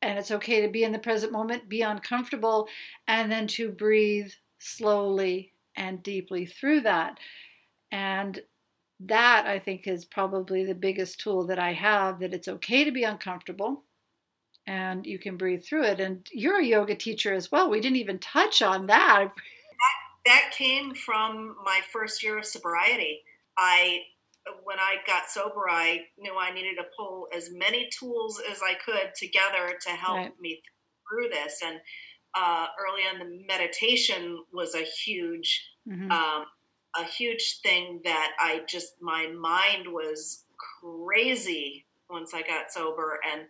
And 0.01 0.19
it's 0.19 0.31
okay 0.31 0.61
to 0.61 0.67
be 0.67 0.83
in 0.83 0.91
the 0.91 0.99
present 0.99 1.31
moment, 1.31 1.69
be 1.69 1.81
uncomfortable, 1.81 2.67
and 3.07 3.31
then 3.31 3.47
to 3.47 3.69
breathe 3.69 4.31
slowly 4.59 5.53
and 5.75 6.03
deeply 6.03 6.45
through 6.45 6.81
that. 6.81 7.17
And 7.91 8.39
that 8.99 9.45
I 9.45 9.59
think 9.59 9.87
is 9.87 10.05
probably 10.05 10.63
the 10.63 10.75
biggest 10.75 11.19
tool 11.19 11.45
that 11.47 11.59
I 11.59 11.73
have 11.73 12.19
that 12.19 12.33
it's 12.33 12.47
okay 12.47 12.83
to 12.83 12.91
be 12.91 13.03
uncomfortable 13.03 13.83
and 14.67 15.05
you 15.05 15.19
can 15.19 15.37
breathe 15.37 15.63
through 15.63 15.83
it. 15.83 15.99
And 15.99 16.27
you're 16.31 16.59
a 16.59 16.65
yoga 16.65 16.95
teacher 16.95 17.33
as 17.33 17.51
well. 17.51 17.69
We 17.69 17.81
didn't 17.81 17.97
even 17.97 18.19
touch 18.19 18.61
on 18.61 18.87
that. 18.87 19.31
That, 19.35 19.35
that 20.25 20.51
came 20.51 20.93
from 20.95 21.55
my 21.63 21.81
first 21.91 22.23
year 22.23 22.39
of 22.39 22.45
sobriety. 22.45 23.21
I 23.57 23.99
when 24.63 24.77
I 24.79 24.97
got 25.07 25.29
sober, 25.29 25.69
I 25.69 26.01
knew 26.19 26.35
I 26.37 26.53
needed 26.53 26.75
to 26.75 26.83
pull 26.95 27.27
as 27.35 27.49
many 27.51 27.89
tools 27.97 28.39
as 28.51 28.59
I 28.61 28.75
could 28.75 29.13
together 29.15 29.75
to 29.81 29.89
help 29.89 30.17
right. 30.17 30.39
me 30.39 30.61
through 31.09 31.29
this. 31.29 31.61
And 31.65 31.79
uh, 32.35 32.67
early 32.79 33.01
on, 33.11 33.19
the 33.19 33.45
meditation 33.47 34.43
was 34.53 34.75
a 34.75 34.83
huge, 34.83 35.65
mm-hmm. 35.87 36.11
um, 36.11 36.45
a 36.95 37.03
huge 37.05 37.59
thing 37.63 38.01
that 38.03 38.33
I 38.39 38.61
just 38.67 39.01
my 39.01 39.27
mind 39.27 39.87
was 39.87 40.43
crazy 40.81 41.85
once 42.09 42.33
I 42.33 42.41
got 42.41 42.71
sober, 42.71 43.19
and 43.31 43.43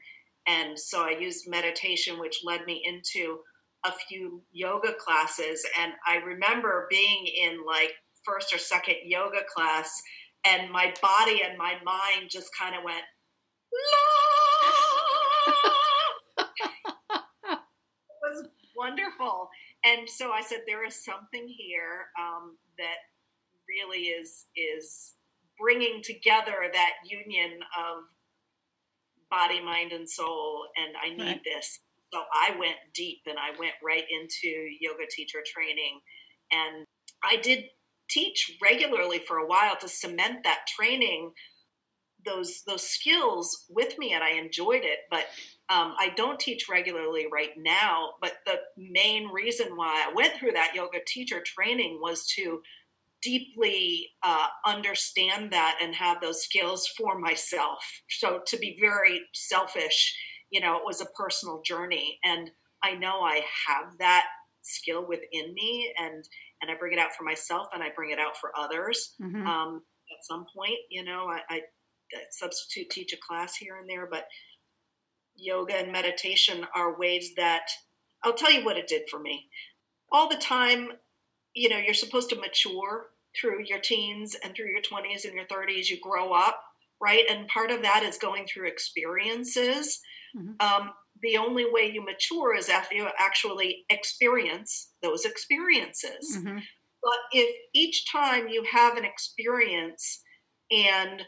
and 0.48 0.80
so 0.80 1.02
I 1.02 1.18
used 1.20 1.50
meditation, 1.50 2.20
which 2.20 2.42
led 2.44 2.66
me 2.66 2.84
into 2.86 3.40
a 3.86 3.92
few 3.92 4.42
yoga 4.52 4.94
classes. 4.94 5.66
And 5.80 5.94
I 6.08 6.18
remember 6.18 6.88
being 6.90 7.28
in 7.28 7.60
like 7.66 7.92
first 8.24 8.54
or 8.54 8.58
second 8.58 8.96
yoga 9.06 9.42
class, 9.54 10.02
and 10.46 10.72
my 10.72 10.94
body 11.02 11.42
and 11.48 11.58
my 11.58 11.76
mind 11.84 12.30
just 12.30 12.50
kind 12.60 12.76
of 12.76 12.84
went, 12.84 12.98
it 17.50 17.60
was 18.22 18.48
wonderful. 18.76 19.50
And 19.84 20.10
so 20.10 20.32
I 20.32 20.42
said, 20.42 20.60
there 20.68 20.86
is 20.86 21.04
something 21.04 21.48
here 21.48 22.08
um, 22.20 22.58
that 22.78 22.98
really 23.68 24.06
is 24.06 24.46
is 24.56 25.14
bringing 25.60 26.02
together 26.04 26.70
that 26.74 26.92
union 27.10 27.60
of 27.78 28.04
body, 29.36 29.62
mind, 29.62 29.92
and 29.92 30.10
soul, 30.10 30.66
and 30.78 30.96
I 30.96 31.16
need 31.16 31.32
right. 31.32 31.42
this. 31.44 31.80
So 32.14 32.22
I 32.34 32.52
went 32.58 32.78
deep 32.94 33.20
and 33.26 33.38
I 33.38 33.58
went 33.60 33.74
right 33.84 34.04
into 34.10 34.48
yoga 34.80 35.04
teacher 35.10 35.40
training. 35.46 36.00
And 36.52 36.86
I 37.24 37.38
did 37.38 37.66
teach 38.10 38.58
regularly 38.62 39.20
for 39.20 39.38
a 39.38 39.48
while 39.48 39.76
to 39.82 39.90
cement 39.90 40.44
that 40.44 40.60
training 40.78 41.32
those 42.26 42.64
those 42.66 42.82
skills 42.82 43.66
with 43.70 43.98
me 44.00 44.14
and 44.14 44.24
I 44.24 44.32
enjoyed 44.32 44.84
it 44.84 45.00
but 45.12 45.26
um, 45.70 45.94
I 46.00 46.12
don't 46.16 46.40
teach 46.40 46.68
regularly 46.70 47.28
right 47.32 47.52
now 47.58 48.14
but 48.20 48.34
the 48.46 48.56
main 48.78 49.28
reason 49.30 49.76
why 49.76 50.06
I 50.08 50.14
went 50.14 50.34
through 50.34 50.54
that 50.54 50.74
yoga 50.76 51.00
teacher 51.06 51.42
training 51.46 52.00
was 52.02 52.26
to 52.36 52.62
deeply 53.26 54.08
uh, 54.24 54.48
understand 54.66 55.52
that 55.52 55.80
and 55.82 55.96
have 55.96 56.22
those 56.22 56.44
skills 56.44 56.88
for 56.98 57.18
myself 57.18 57.80
so 58.10 58.40
to 58.46 58.58
be 58.58 58.78
very 58.80 59.22
selfish 59.34 60.16
you 60.52 60.62
know 60.62 60.78
it 60.78 60.84
was 60.86 61.02
a 61.02 61.06
personal 61.18 61.62
journey 61.66 62.20
and 62.24 62.52
I 62.86 62.94
know 62.94 63.22
I 63.22 63.42
have 63.68 63.98
that 64.00 64.26
skill 64.62 65.06
within 65.08 65.54
me 65.54 65.94
and 66.00 66.24
and 66.62 66.72
I 66.72 66.76
bring 66.76 66.94
it 66.94 67.00
out 67.00 67.14
for 67.18 67.24
myself 67.24 67.68
and 67.74 67.84
I 67.84 67.90
bring 67.96 68.12
it 68.12 68.20
out 68.20 68.38
for 68.38 68.52
others. 68.58 69.16
Mm-hmm. 69.22 69.46
Um, 69.46 69.82
at 70.12 70.26
some 70.26 70.46
point, 70.56 70.78
you 70.90 71.04
know, 71.04 71.28
I, 71.28 71.42
I, 71.50 71.62
substitute 72.30 72.90
teach 72.92 73.14
a 73.14 73.18
class 73.18 73.56
here 73.56 73.78
and 73.78 73.90
there, 73.90 74.08
but 74.10 74.26
yoga 75.36 75.76
and 75.76 75.92
meditation 75.92 76.66
are 76.76 76.98
ways 77.00 77.32
that 77.36 77.64
I'll 78.24 78.34
tell 78.34 78.52
you 78.52 78.64
what 78.64 78.78
it 78.78 78.88
did 78.88 79.10
for 79.10 79.20
me. 79.20 79.50
All 80.12 80.30
the 80.30 80.38
time, 80.38 80.92
you 81.56 81.68
know, 81.68 81.78
you're 81.78 81.96
supposed 81.96 82.30
to 82.30 82.40
mature 82.40 83.08
through 83.40 83.64
your 83.66 83.80
teens 83.80 84.36
and 84.44 84.54
through 84.56 84.70
your 84.70 84.82
20s 84.82 85.26
and 85.26 85.34
your 85.34 85.46
30s. 85.46 85.90
You 85.90 86.00
grow 86.02 86.34
up, 86.34 86.62
right? 87.02 87.26
And 87.30 87.48
part 87.48 87.72
of 87.72 87.82
that 87.82 88.04
is 88.04 88.18
going 88.18 88.46
through 88.48 88.68
experiences. 88.68 90.00
Mm-hmm. 90.38 90.54
Um, 90.60 90.92
the 91.22 91.38
only 91.38 91.66
way 91.70 91.92
you 91.92 92.04
mature 92.04 92.56
is 92.56 92.70
after 92.70 92.96
you 92.96 93.08
actually 93.20 93.86
experience 93.90 94.92
those 95.02 95.26
experiences. 95.26 96.38
Mm-hmm. 96.38 96.58
But 97.02 97.20
if 97.32 97.56
each 97.74 98.12
time 98.12 98.48
you 98.50 98.64
have 98.72 98.98
an 98.98 99.06
experience 99.06 100.22
and 100.72 101.22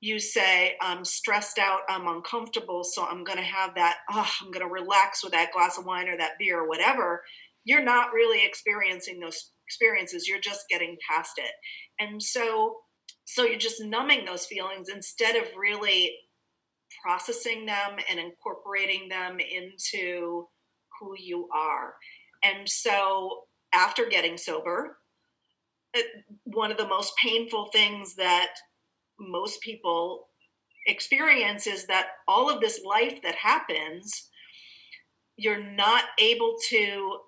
you 0.00 0.18
say, 0.18 0.76
I'm 0.80 1.04
stressed 1.04 1.58
out, 1.58 1.80
I'm 1.88 2.08
uncomfortable, 2.08 2.84
so 2.84 3.06
I'm 3.06 3.24
going 3.24 3.38
to 3.38 3.44
have 3.44 3.74
that, 3.76 3.98
oh, 4.10 4.30
I'm 4.40 4.50
going 4.50 4.66
to 4.66 4.72
relax 4.72 5.22
with 5.22 5.32
that 5.32 5.52
glass 5.52 5.78
of 5.78 5.86
wine 5.86 6.08
or 6.08 6.16
that 6.18 6.38
beer 6.38 6.60
or 6.60 6.68
whatever, 6.68 7.22
you're 7.64 7.82
not 7.82 8.12
really 8.12 8.44
experiencing 8.44 9.20
those 9.20 9.50
experiences. 9.66 10.28
You're 10.28 10.40
just 10.40 10.64
getting 10.68 10.96
past 11.10 11.32
it. 11.38 11.52
And 11.98 12.22
so, 12.22 12.76
so 13.24 13.44
you're 13.44 13.58
just 13.58 13.82
numbing 13.82 14.24
those 14.24 14.46
feelings 14.46 14.88
instead 14.88 15.36
of 15.36 15.44
really 15.56 16.14
processing 17.04 17.66
them 17.66 17.96
and 18.10 18.18
incorporating 18.18 19.08
them 19.08 19.38
into 19.40 20.46
who 21.00 21.14
you 21.18 21.48
are. 21.54 21.94
And 22.42 22.68
so, 22.68 23.44
after 23.72 24.06
getting 24.06 24.36
sober, 24.36 24.98
one 26.44 26.70
of 26.70 26.76
the 26.76 26.88
most 26.88 27.12
painful 27.22 27.70
things 27.72 28.14
that 28.16 28.50
most 29.18 29.60
people 29.60 30.28
experience 30.86 31.66
is 31.66 31.86
that 31.86 32.08
all 32.28 32.50
of 32.50 32.60
this 32.60 32.80
life 32.84 33.20
that 33.22 33.34
happens, 33.34 34.28
you're 35.36 35.62
not 35.62 36.04
able 36.20 36.56
to 36.68 37.18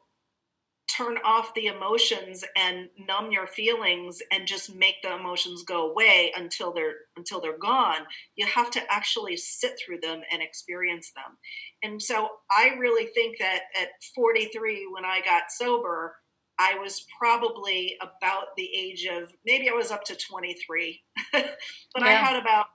turn 0.94 1.16
off 1.24 1.52
the 1.54 1.66
emotions 1.66 2.44
and 2.56 2.88
numb 3.08 3.32
your 3.32 3.46
feelings 3.46 4.20
and 4.32 4.46
just 4.46 4.74
make 4.74 4.94
the 5.02 5.14
emotions 5.14 5.64
go 5.64 5.90
away 5.90 6.32
until 6.36 6.72
they're 6.72 6.94
until 7.16 7.40
they're 7.40 7.58
gone. 7.58 8.06
You 8.36 8.46
have 8.46 8.70
to 8.72 8.82
actually 8.90 9.36
sit 9.36 9.78
through 9.78 10.00
them 10.00 10.20
and 10.32 10.42
experience 10.42 11.12
them. 11.14 11.36
And 11.82 12.00
so 12.00 12.28
i 12.50 12.70
really 12.78 13.06
think 13.06 13.38
that 13.38 13.62
at 13.80 13.88
43 14.14 14.88
when 14.92 15.04
i 15.04 15.20
got 15.24 15.50
sober 15.50 16.16
i 16.58 16.74
was 16.78 17.04
probably 17.18 17.96
about 18.00 18.56
the 18.56 18.68
age 18.74 19.06
of 19.06 19.32
maybe 19.44 19.68
i 19.68 19.72
was 19.72 19.90
up 19.90 20.04
to 20.04 20.16
23 20.16 21.00
but 21.32 21.56
yeah. 21.98 22.04
i 22.04 22.10
had 22.10 22.40
about 22.40 22.66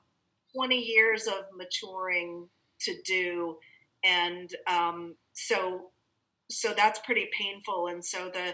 20 0.56 0.78
years 0.78 1.28
of 1.28 1.46
maturing 1.56 2.48
to 2.82 2.96
do. 3.06 3.58
And 4.04 4.54
um, 4.68 5.16
so 5.34 5.91
so 6.52 6.74
that's 6.76 7.00
pretty 7.00 7.30
painful. 7.38 7.88
And 7.88 8.04
so 8.04 8.30
the 8.34 8.54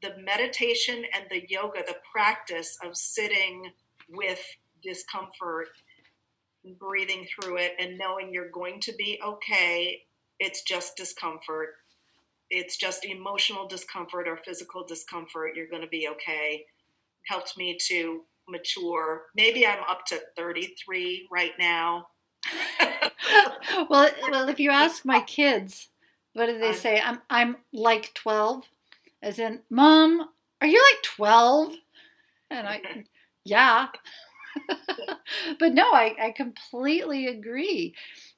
the 0.00 0.14
meditation 0.22 1.02
and 1.14 1.24
the 1.28 1.42
yoga 1.48 1.82
the 1.86 1.96
practice 2.12 2.76
of 2.84 2.96
sitting 2.96 3.72
with 4.10 4.40
discomfort 4.82 5.68
breathing 6.78 7.26
through 7.34 7.56
it 7.56 7.72
and 7.80 7.98
knowing 7.98 8.32
you're 8.32 8.50
going 8.50 8.78
to 8.80 8.92
be 8.94 9.18
okay 9.24 10.02
it's 10.38 10.62
just 10.62 10.96
discomfort. 10.96 11.70
It's 12.50 12.76
just 12.76 13.04
emotional 13.04 13.66
discomfort 13.66 14.28
or 14.28 14.38
physical 14.44 14.84
discomfort. 14.86 15.54
You're 15.54 15.68
going 15.68 15.82
to 15.82 15.88
be 15.88 16.08
okay. 16.08 16.64
Helped 17.26 17.56
me 17.58 17.76
to 17.88 18.22
mature. 18.48 19.26
Maybe 19.34 19.66
i'm 19.66 19.82
up 19.88 20.06
to 20.06 20.20
33 20.36 21.28
right 21.30 21.52
now. 21.58 22.08
Well 23.90 24.10
well 24.30 24.48
if 24.48 24.58
you 24.58 24.70
ask 24.70 25.04
my 25.04 25.20
kids 25.20 25.88
what 26.38 26.46
do 26.46 26.58
they 26.58 26.68
um, 26.68 26.74
say? 26.74 27.00
I'm 27.00 27.20
I'm 27.28 27.56
like 27.72 28.14
12. 28.14 28.64
As 29.20 29.40
in, 29.40 29.60
Mom, 29.68 30.28
are 30.60 30.66
you 30.68 30.80
like 30.92 31.02
12? 31.02 31.74
And 32.50 32.68
I 32.68 32.80
yeah. 33.44 33.88
but 35.58 35.74
no, 35.74 35.90
I, 35.92 36.14
I 36.20 36.30
completely 36.30 37.26
agree. 37.26 37.94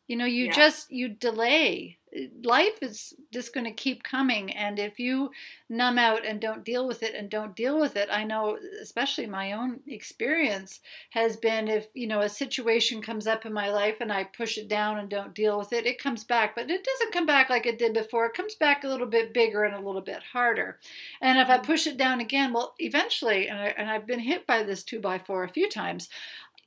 You 0.08 0.16
know, 0.16 0.24
you 0.24 0.46
yeah. 0.46 0.52
just 0.52 0.90
you 0.90 1.08
delay 1.08 1.98
life 2.42 2.82
is 2.82 3.14
just 3.32 3.54
going 3.54 3.64
to 3.64 3.72
keep 3.72 4.02
coming 4.02 4.52
and 4.52 4.78
if 4.78 4.98
you 4.98 5.30
numb 5.68 5.98
out 5.98 6.24
and 6.24 6.40
don't 6.40 6.64
deal 6.64 6.86
with 6.86 7.02
it 7.02 7.14
and 7.14 7.30
don't 7.30 7.54
deal 7.54 7.78
with 7.78 7.96
it 7.96 8.08
i 8.10 8.24
know 8.24 8.58
especially 8.82 9.26
my 9.26 9.52
own 9.52 9.80
experience 9.86 10.80
has 11.10 11.36
been 11.36 11.68
if 11.68 11.86
you 11.94 12.06
know 12.06 12.20
a 12.20 12.28
situation 12.28 13.00
comes 13.00 13.26
up 13.26 13.46
in 13.46 13.52
my 13.52 13.70
life 13.70 13.96
and 14.00 14.12
i 14.12 14.24
push 14.24 14.58
it 14.58 14.68
down 14.68 14.98
and 14.98 15.08
don't 15.08 15.34
deal 15.34 15.58
with 15.58 15.72
it 15.72 15.86
it 15.86 16.02
comes 16.02 16.24
back 16.24 16.54
but 16.54 16.70
it 16.70 16.84
doesn't 16.84 17.12
come 17.12 17.26
back 17.26 17.50
like 17.50 17.66
it 17.66 17.78
did 17.78 17.94
before 17.94 18.26
it 18.26 18.34
comes 18.34 18.54
back 18.54 18.84
a 18.84 18.88
little 18.88 19.06
bit 19.06 19.34
bigger 19.34 19.64
and 19.64 19.74
a 19.74 19.86
little 19.86 20.00
bit 20.00 20.22
harder 20.32 20.78
and 21.20 21.38
if 21.38 21.48
i 21.48 21.56
mm-hmm. 21.56 21.66
push 21.66 21.86
it 21.86 21.96
down 21.96 22.20
again 22.20 22.52
well 22.52 22.74
eventually 22.78 23.48
and, 23.48 23.58
I, 23.58 23.74
and 23.76 23.90
i've 23.90 24.06
been 24.06 24.20
hit 24.20 24.46
by 24.46 24.62
this 24.62 24.82
two 24.82 25.00
by 25.00 25.18
four 25.18 25.44
a 25.44 25.48
few 25.48 25.68
times 25.68 26.08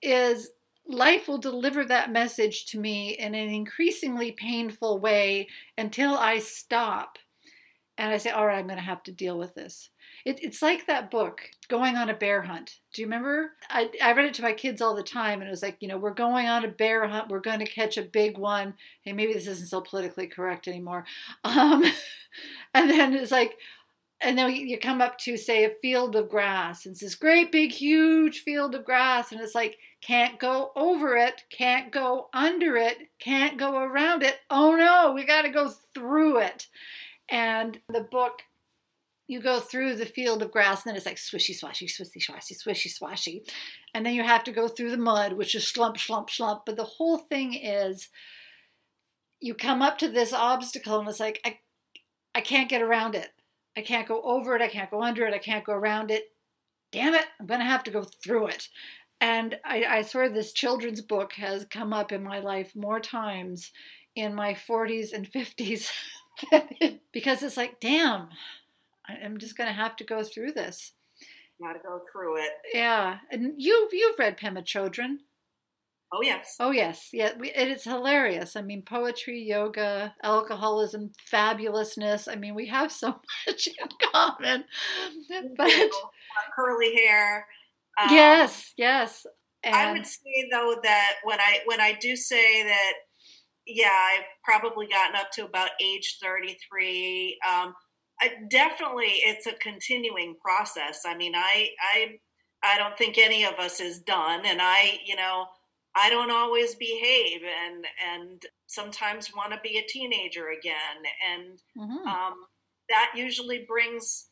is 0.01 0.49
life 0.87 1.27
will 1.27 1.37
deliver 1.37 1.85
that 1.85 2.11
message 2.11 2.65
to 2.67 2.79
me 2.79 3.11
in 3.11 3.35
an 3.35 3.49
increasingly 3.49 4.31
painful 4.31 4.99
way 4.99 5.47
until 5.77 6.17
I 6.17 6.39
stop 6.39 7.17
and 7.97 8.11
I 8.11 8.17
say, 8.17 8.31
all 8.31 8.47
right, 8.47 8.57
I'm 8.57 8.65
going 8.65 8.77
to 8.77 8.83
have 8.83 9.03
to 9.03 9.11
deal 9.11 9.37
with 9.37 9.53
this. 9.53 9.89
It, 10.25 10.39
it's 10.41 10.63
like 10.63 10.87
that 10.87 11.11
book, 11.11 11.41
Going 11.67 11.95
on 11.95 12.09
a 12.09 12.13
Bear 12.13 12.41
Hunt. 12.41 12.79
Do 12.93 13.01
you 13.01 13.05
remember? 13.05 13.51
I, 13.69 13.89
I 14.01 14.13
read 14.13 14.25
it 14.25 14.33
to 14.35 14.41
my 14.41 14.53
kids 14.53 14.81
all 14.81 14.95
the 14.95 15.03
time, 15.03 15.39
and 15.39 15.47
it 15.47 15.51
was 15.51 15.61
like, 15.61 15.77
you 15.79 15.87
know, 15.87 15.97
we're 15.97 16.13
going 16.13 16.47
on 16.47 16.65
a 16.65 16.69
bear 16.69 17.07
hunt. 17.07 17.29
We're 17.29 17.39
going 17.39 17.59
to 17.59 17.65
catch 17.65 17.97
a 17.97 18.03
big 18.03 18.37
one. 18.37 18.73
Hey, 19.03 19.13
maybe 19.13 19.33
this 19.33 19.47
isn't 19.47 19.69
so 19.69 19.81
politically 19.81 20.27
correct 20.27 20.67
anymore. 20.67 21.05
Um, 21.43 21.83
and 22.73 22.89
then 22.89 23.13
it's 23.13 23.31
like, 23.31 23.57
and 24.21 24.35
then 24.35 24.49
you 24.55 24.79
come 24.79 25.01
up 25.01 25.19
to, 25.19 25.37
say, 25.37 25.65
a 25.65 25.75
field 25.81 26.15
of 26.15 26.29
grass, 26.29 26.85
and 26.85 26.93
it's 26.93 27.01
this 27.01 27.13
great 27.13 27.51
big, 27.51 27.71
huge 27.71 28.39
field 28.39 28.73
of 28.73 28.85
grass, 28.85 29.31
and 29.31 29.39
it's 29.39 29.53
like, 29.53 29.77
can't 30.05 30.37
go 30.37 30.71
over 30.75 31.15
it, 31.15 31.43
can't 31.49 31.91
go 31.91 32.27
under 32.33 32.75
it, 32.75 32.97
can't 33.19 33.57
go 33.57 33.77
around 33.77 34.21
it. 34.21 34.37
Oh 34.49 34.75
no, 34.75 35.13
we 35.13 35.25
got 35.25 35.43
to 35.43 35.49
go 35.49 35.71
through 35.93 36.39
it. 36.39 36.67
And 37.29 37.79
the 37.87 38.01
book, 38.01 38.41
you 39.27 39.41
go 39.41 39.61
through 39.61 39.95
the 39.95 40.05
field 40.05 40.41
of 40.41 40.51
grass, 40.51 40.83
and 40.83 40.89
then 40.89 40.97
it's 40.97 41.05
like 41.05 41.15
swishy 41.15 41.57
swashy, 41.57 41.89
swishy 41.89 42.21
swashy, 42.21 42.53
swishy 42.53 42.91
swashy. 42.93 43.49
And 43.93 44.05
then 44.05 44.13
you 44.13 44.23
have 44.23 44.43
to 44.43 44.51
go 44.51 44.67
through 44.67 44.91
the 44.91 44.97
mud, 44.97 45.33
which 45.33 45.55
is 45.55 45.65
slump, 45.65 45.97
slump, 45.97 46.29
slump. 46.29 46.63
But 46.65 46.75
the 46.75 46.83
whole 46.83 47.17
thing 47.17 47.53
is 47.53 48.09
you 49.39 49.53
come 49.53 49.81
up 49.81 49.97
to 49.99 50.09
this 50.09 50.33
obstacle, 50.33 50.99
and 50.99 51.07
it's 51.07 51.21
like, 51.21 51.39
I, 51.45 51.59
I 52.35 52.41
can't 52.41 52.69
get 52.69 52.81
around 52.81 53.15
it. 53.15 53.29
I 53.77 53.81
can't 53.81 54.07
go 54.07 54.21
over 54.21 54.55
it. 54.55 54.61
I 54.61 54.67
can't 54.67 54.91
go 54.91 55.01
under 55.01 55.25
it. 55.25 55.33
I 55.33 55.39
can't 55.39 55.63
go 55.63 55.73
around 55.73 56.11
it. 56.11 56.25
Damn 56.91 57.15
it, 57.15 57.25
I'm 57.39 57.47
going 57.47 57.59
to 57.59 57.65
have 57.65 57.83
to 57.85 57.91
go 57.91 58.03
through 58.03 58.47
it. 58.47 58.69
And 59.23 59.57
I, 59.63 59.85
I 59.85 60.01
swear 60.01 60.27
this 60.27 60.51
children's 60.51 60.99
book 60.99 61.31
has 61.33 61.65
come 61.69 61.93
up 61.93 62.11
in 62.11 62.21
my 62.21 62.39
life 62.39 62.75
more 62.75 62.99
times 62.99 63.71
in 64.17 64.35
my 64.35 64.53
40s 64.53 65.13
and 65.13 65.31
50s 65.31 65.89
because 67.13 67.41
it's 67.41 67.55
like, 67.55 67.79
damn, 67.79 68.27
I'm 69.07 69.37
just 69.37 69.55
going 69.55 69.69
to 69.69 69.73
have 69.73 69.95
to 69.95 70.03
go 70.03 70.25
through 70.25 70.51
this. 70.51 70.91
Got 71.61 71.71
to 71.71 71.79
go 71.79 72.01
through 72.11 72.43
it. 72.43 72.51
Yeah, 72.73 73.19
and 73.31 73.53
you 73.55 73.87
you've 73.93 74.19
read 74.19 74.37
Pema 74.37 74.65
Chodron. 74.65 75.19
Oh 76.11 76.21
yes. 76.21 76.57
Oh 76.59 76.71
yes. 76.71 77.11
Yeah, 77.13 77.31
it's 77.39 77.85
hilarious. 77.85 78.57
I 78.57 78.61
mean, 78.61 78.81
poetry, 78.81 79.41
yoga, 79.41 80.15
alcoholism, 80.21 81.11
fabulousness. 81.31 82.27
I 82.29 82.35
mean, 82.35 82.55
we 82.55 82.67
have 82.67 82.91
so 82.91 83.21
much 83.47 83.67
in 83.67 83.87
common. 84.11 84.65
But 85.55 85.91
curly 86.53 86.93
hair. 86.95 87.47
Um, 88.01 88.09
yes, 88.11 88.73
yes. 88.77 89.25
And 89.63 89.75
I 89.75 89.91
would 89.91 90.05
say 90.05 90.49
though 90.51 90.75
that 90.83 91.15
when 91.23 91.39
I 91.39 91.59
when 91.65 91.79
I 91.79 91.93
do 91.93 92.15
say 92.15 92.63
that, 92.63 92.93
yeah, 93.65 93.89
I've 93.89 94.25
probably 94.43 94.87
gotten 94.87 95.15
up 95.15 95.31
to 95.33 95.45
about 95.45 95.69
age 95.81 96.17
thirty 96.21 96.57
three. 96.69 97.39
Um, 97.47 97.73
I, 98.21 98.31
definitely, 98.49 99.07
it's 99.07 99.47
a 99.47 99.53
continuing 99.53 100.35
process. 100.43 101.01
I 101.05 101.15
mean, 101.15 101.33
I, 101.35 101.69
I, 101.93 102.19
I 102.63 102.77
don't 102.77 102.97
think 102.97 103.17
any 103.17 103.43
of 103.43 103.55
us 103.55 103.79
is 103.79 103.99
done, 103.99 104.45
and 104.45 104.59
I, 104.61 104.99
you 105.05 105.15
know, 105.15 105.45
I 105.95 106.09
don't 106.09 106.31
always 106.31 106.75
behave, 106.75 107.41
and 107.65 107.85
and 108.13 108.45
sometimes 108.67 109.35
want 109.35 109.51
to 109.51 109.59
be 109.63 109.77
a 109.77 109.87
teenager 109.87 110.49
again, 110.49 111.03
and 111.31 111.59
mm-hmm. 111.77 112.07
um, 112.07 112.33
that 112.89 113.11
usually 113.15 113.65
brings 113.67 114.27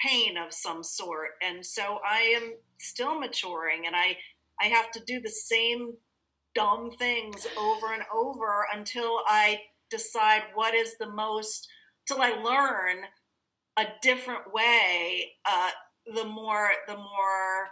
pain 0.00 0.36
of 0.36 0.52
some 0.52 0.82
sort. 0.82 1.30
And 1.42 1.64
so 1.64 1.98
I 2.08 2.20
am 2.36 2.54
still 2.80 3.18
maturing, 3.18 3.86
and 3.86 3.96
I 3.96 4.16
I 4.60 4.66
have 4.66 4.90
to 4.92 5.00
do 5.06 5.20
the 5.20 5.30
same 5.30 5.92
dumb 6.54 6.90
things 6.98 7.46
over 7.58 7.92
and 7.92 8.02
over 8.14 8.66
until 8.72 9.20
I 9.26 9.60
decide 9.90 10.42
what 10.54 10.74
is 10.74 10.96
the 10.98 11.10
most 11.10 11.68
till 12.08 12.22
I 12.22 12.30
learn 12.30 13.04
a 13.78 13.86
different 14.00 14.52
way, 14.52 15.32
uh, 15.44 15.70
the 16.14 16.24
more 16.24 16.70
the 16.86 16.96
more 16.96 17.68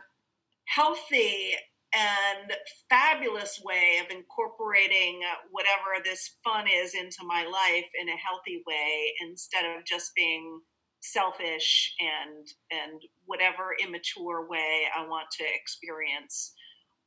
healthy 0.66 1.55
and 1.94 2.52
fabulous 2.90 3.61
way 3.64 4.00
of 4.05 4.11
incorporating 4.11 5.20
whatever 5.50 6.02
this 6.05 6.36
fun 6.42 6.66
is 6.66 6.94
into 6.94 7.24
my 7.24 7.44
life 7.44 7.86
in 8.00 8.09
a 8.09 8.16
healthy 8.16 8.62
way 8.66 9.12
instead 9.20 9.64
of 9.64 9.84
just 9.84 10.12
being 10.16 10.61
selfish 11.05 11.94
and 12.00 12.46
and 12.70 13.02
whatever 13.26 13.76
immature 13.82 14.48
way 14.48 14.84
I 14.96 15.07
want 15.07 15.26
to 15.38 15.44
experience 15.44 16.55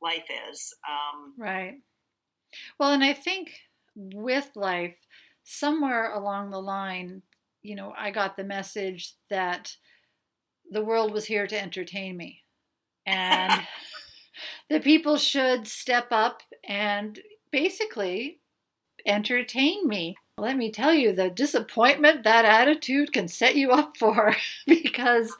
life 0.00 0.26
is. 0.50 0.72
Um, 0.88 1.34
right. 1.36 1.74
Well, 2.78 2.92
and 2.92 3.04
I 3.04 3.12
think 3.12 3.50
with 3.94 4.48
life, 4.54 4.96
somewhere 5.44 6.14
along 6.14 6.50
the 6.50 6.62
line, 6.62 7.22
you 7.62 7.74
know, 7.74 7.92
I 7.96 8.10
got 8.10 8.36
the 8.36 8.44
message 8.44 9.14
that 9.30 9.74
the 10.70 10.84
world 10.84 11.12
was 11.12 11.24
here 11.24 11.46
to 11.46 11.60
entertain 11.60 12.16
me. 12.16 12.42
And 13.06 13.62
the 14.70 14.80
people 14.80 15.16
should 15.16 15.66
step 15.66 16.08
up 16.12 16.42
and 16.64 17.18
basically 17.50 18.40
entertain 19.06 19.88
me. 19.88 20.16
Let 20.38 20.56
me 20.56 20.70
tell 20.70 20.94
you, 20.94 21.12
the 21.12 21.30
disappointment 21.30 22.22
that 22.22 22.44
attitude 22.44 23.12
can 23.12 23.26
set 23.26 23.56
you 23.56 23.72
up 23.72 23.96
for 23.96 24.36
because 24.66 25.36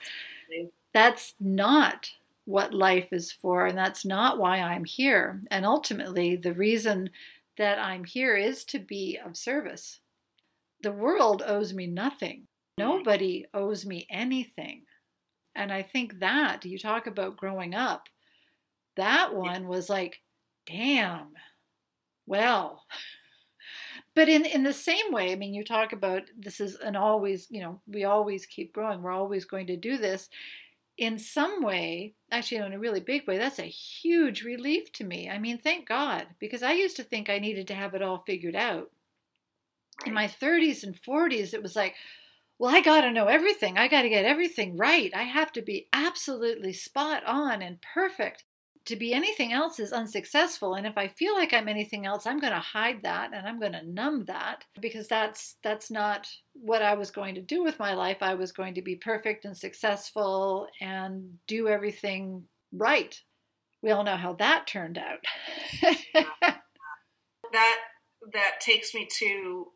that's 0.92 1.34
not 1.38 2.10
what 2.46 2.74
life 2.74 3.12
is 3.12 3.30
for, 3.30 3.66
and 3.66 3.78
that's 3.78 4.04
not 4.04 4.38
why 4.38 4.58
I'm 4.58 4.84
here. 4.84 5.40
And 5.50 5.64
ultimately, 5.64 6.34
the 6.34 6.54
reason 6.54 7.10
that 7.58 7.78
I'm 7.78 8.04
here 8.04 8.36
is 8.36 8.64
to 8.66 8.78
be 8.78 9.18
of 9.24 9.36
service. 9.36 10.00
The 10.82 10.92
world 10.92 11.42
owes 11.46 11.72
me 11.72 11.86
nothing, 11.86 12.46
nobody 12.78 13.46
owes 13.54 13.86
me 13.86 14.06
anything. 14.10 14.82
And 15.54 15.72
I 15.72 15.82
think 15.82 16.20
that 16.20 16.64
you 16.64 16.78
talk 16.78 17.06
about 17.06 17.36
growing 17.36 17.74
up, 17.74 18.08
that 18.96 19.34
one 19.34 19.68
was 19.68 19.88
like, 19.88 20.20
damn, 20.66 21.28
well. 22.26 22.84
But 24.18 24.28
in, 24.28 24.44
in 24.44 24.64
the 24.64 24.72
same 24.72 25.12
way, 25.12 25.30
I 25.30 25.36
mean, 25.36 25.54
you 25.54 25.62
talk 25.62 25.92
about 25.92 26.22
this 26.36 26.60
is 26.60 26.74
an 26.74 26.96
always, 26.96 27.46
you 27.50 27.62
know, 27.62 27.80
we 27.86 28.02
always 28.02 28.46
keep 28.46 28.72
growing. 28.72 29.00
We're 29.00 29.12
always 29.12 29.44
going 29.44 29.68
to 29.68 29.76
do 29.76 29.96
this. 29.96 30.28
In 30.96 31.20
some 31.20 31.62
way, 31.62 32.14
actually, 32.32 32.56
in 32.56 32.72
a 32.72 32.80
really 32.80 32.98
big 32.98 33.28
way, 33.28 33.38
that's 33.38 33.60
a 33.60 33.62
huge 33.62 34.42
relief 34.42 34.90
to 34.94 35.04
me. 35.04 35.30
I 35.30 35.38
mean, 35.38 35.58
thank 35.58 35.86
God, 35.86 36.26
because 36.40 36.64
I 36.64 36.72
used 36.72 36.96
to 36.96 37.04
think 37.04 37.30
I 37.30 37.38
needed 37.38 37.68
to 37.68 37.76
have 37.76 37.94
it 37.94 38.02
all 38.02 38.24
figured 38.26 38.56
out. 38.56 38.90
In 40.04 40.14
my 40.14 40.26
30s 40.26 40.82
and 40.82 41.00
40s, 41.00 41.54
it 41.54 41.62
was 41.62 41.76
like, 41.76 41.94
well, 42.58 42.74
I 42.74 42.80
got 42.80 43.02
to 43.02 43.12
know 43.12 43.26
everything. 43.26 43.78
I 43.78 43.86
got 43.86 44.02
to 44.02 44.08
get 44.08 44.24
everything 44.24 44.76
right. 44.76 45.12
I 45.14 45.22
have 45.22 45.52
to 45.52 45.62
be 45.62 45.86
absolutely 45.92 46.72
spot 46.72 47.22
on 47.24 47.62
and 47.62 47.78
perfect 47.94 48.42
to 48.88 48.96
be 48.96 49.12
anything 49.12 49.52
else 49.52 49.78
is 49.78 49.92
unsuccessful. 49.92 50.74
And 50.74 50.86
if 50.86 50.98
i 50.98 51.08
feel 51.08 51.34
like 51.34 51.52
i'm 51.52 51.68
anything 51.68 52.06
else 52.06 52.26
i'm 52.26 52.40
going 52.40 52.52
to 52.52 52.58
hide 52.58 53.02
that 53.02 53.30
and 53.32 53.46
i'm 53.46 53.60
going 53.60 53.72
to 53.72 53.86
numb 53.86 54.24
that 54.24 54.64
because 54.80 55.08
that's 55.08 55.56
that's 55.62 55.90
not 55.90 56.28
what 56.54 56.82
i 56.82 56.94
was 56.94 57.10
going 57.10 57.34
to 57.36 57.40
do 57.40 57.62
with 57.62 57.78
my 57.78 57.94
life. 57.94 58.18
I 58.20 58.34
was 58.34 58.52
going 58.52 58.74
to 58.74 58.82
be 58.82 58.96
perfect 58.96 59.44
and 59.44 59.56
successful 59.56 60.66
and 60.80 61.38
do 61.46 61.68
everything 61.68 62.44
right. 62.72 63.18
We 63.82 63.92
all 63.92 64.04
know 64.04 64.16
how 64.16 64.34
that 64.34 64.66
turned 64.66 64.98
out. 64.98 65.24
That 67.52 67.78
that 68.32 68.60
takes 68.60 68.94
me 68.94 69.08
to 69.20 69.68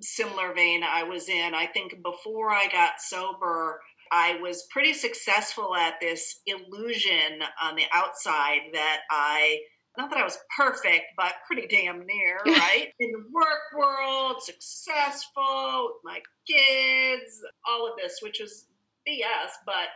similar 0.00 0.54
vein 0.54 0.82
i 0.82 1.02
was 1.02 1.28
in. 1.28 1.54
I 1.54 1.66
think 1.66 2.02
before 2.02 2.50
i 2.50 2.66
got 2.68 3.00
sober 3.00 3.80
I 4.10 4.38
was 4.40 4.66
pretty 4.70 4.92
successful 4.92 5.74
at 5.76 6.00
this 6.00 6.40
illusion 6.46 7.42
on 7.62 7.76
the 7.76 7.84
outside 7.92 8.60
that 8.72 9.00
I, 9.10 9.60
not 9.96 10.10
that 10.10 10.18
I 10.18 10.24
was 10.24 10.38
perfect, 10.56 11.04
but 11.16 11.34
pretty 11.46 11.66
damn 11.68 12.04
near, 12.06 12.38
right? 12.46 12.88
In 12.98 13.12
the 13.12 13.24
work 13.32 13.72
world, 13.76 14.42
successful, 14.42 15.98
my 16.02 16.20
kids, 16.48 17.42
all 17.68 17.86
of 17.86 17.96
this, 17.96 18.18
which 18.20 18.40
was 18.40 18.66
BS, 19.06 19.50
but 19.64 19.88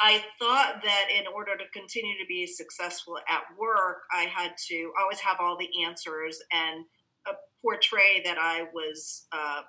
I 0.00 0.22
thought 0.38 0.80
that 0.84 1.06
in 1.16 1.26
order 1.26 1.56
to 1.56 1.64
continue 1.72 2.14
to 2.18 2.26
be 2.26 2.46
successful 2.46 3.18
at 3.28 3.42
work, 3.58 4.02
I 4.12 4.24
had 4.24 4.52
to 4.68 4.92
always 5.00 5.18
have 5.20 5.38
all 5.40 5.58
the 5.58 5.68
answers 5.84 6.40
and 6.52 6.84
uh, 7.26 7.32
portray 7.62 8.22
that 8.24 8.38
I 8.38 8.64
was, 8.72 9.26
uh, 9.32 9.62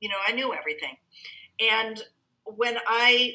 you 0.00 0.08
know, 0.08 0.18
I 0.26 0.32
knew 0.32 0.54
everything. 0.54 0.96
And 1.58 2.02
when 2.44 2.78
I 2.86 3.34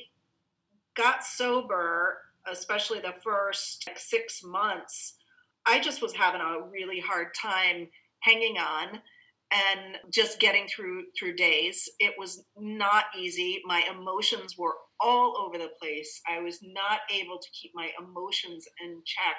got 0.95 1.24
sober, 1.24 2.20
especially 2.49 2.99
the 2.99 3.16
first 3.24 3.89
six 3.95 4.43
months, 4.43 5.16
I 5.66 5.80
just 5.80 6.01
was 6.01 6.14
having 6.14 6.41
a 6.41 6.62
really 6.62 6.99
hard 6.99 7.28
time 7.39 7.88
hanging 8.22 8.58
on 8.58 8.99
and 9.51 9.97
just 10.12 10.39
getting 10.39 10.68
through 10.68 11.05
through 11.18 11.36
days. 11.36 11.89
It 11.99 12.14
was 12.18 12.43
not 12.58 13.05
easy. 13.18 13.62
My 13.66 13.84
emotions 13.89 14.58
were 14.58 14.76
all 14.99 15.38
over 15.38 15.58
the 15.58 15.72
place. 15.80 16.22
I 16.30 16.39
was 16.39 16.60
not 16.62 17.01
able 17.14 17.38
to 17.38 17.47
keep 17.51 17.72
my 17.74 17.91
emotions 17.99 18.68
in 18.84 19.01
check 19.05 19.38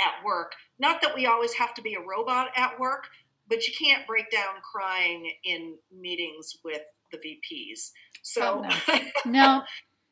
at 0.00 0.24
work. 0.24 0.52
Not 0.78 1.00
that 1.02 1.14
we 1.14 1.26
always 1.26 1.52
have 1.54 1.74
to 1.74 1.82
be 1.82 1.94
a 1.94 2.00
robot 2.00 2.50
at 2.56 2.78
work 2.80 3.06
but 3.48 3.66
you 3.66 3.74
can't 3.78 4.06
break 4.06 4.30
down 4.30 4.54
crying 4.62 5.30
in 5.44 5.76
meetings 5.92 6.58
with 6.64 6.82
the 7.12 7.18
VPs. 7.18 7.90
So 8.22 8.64
oh, 8.64 8.98
no. 9.26 9.62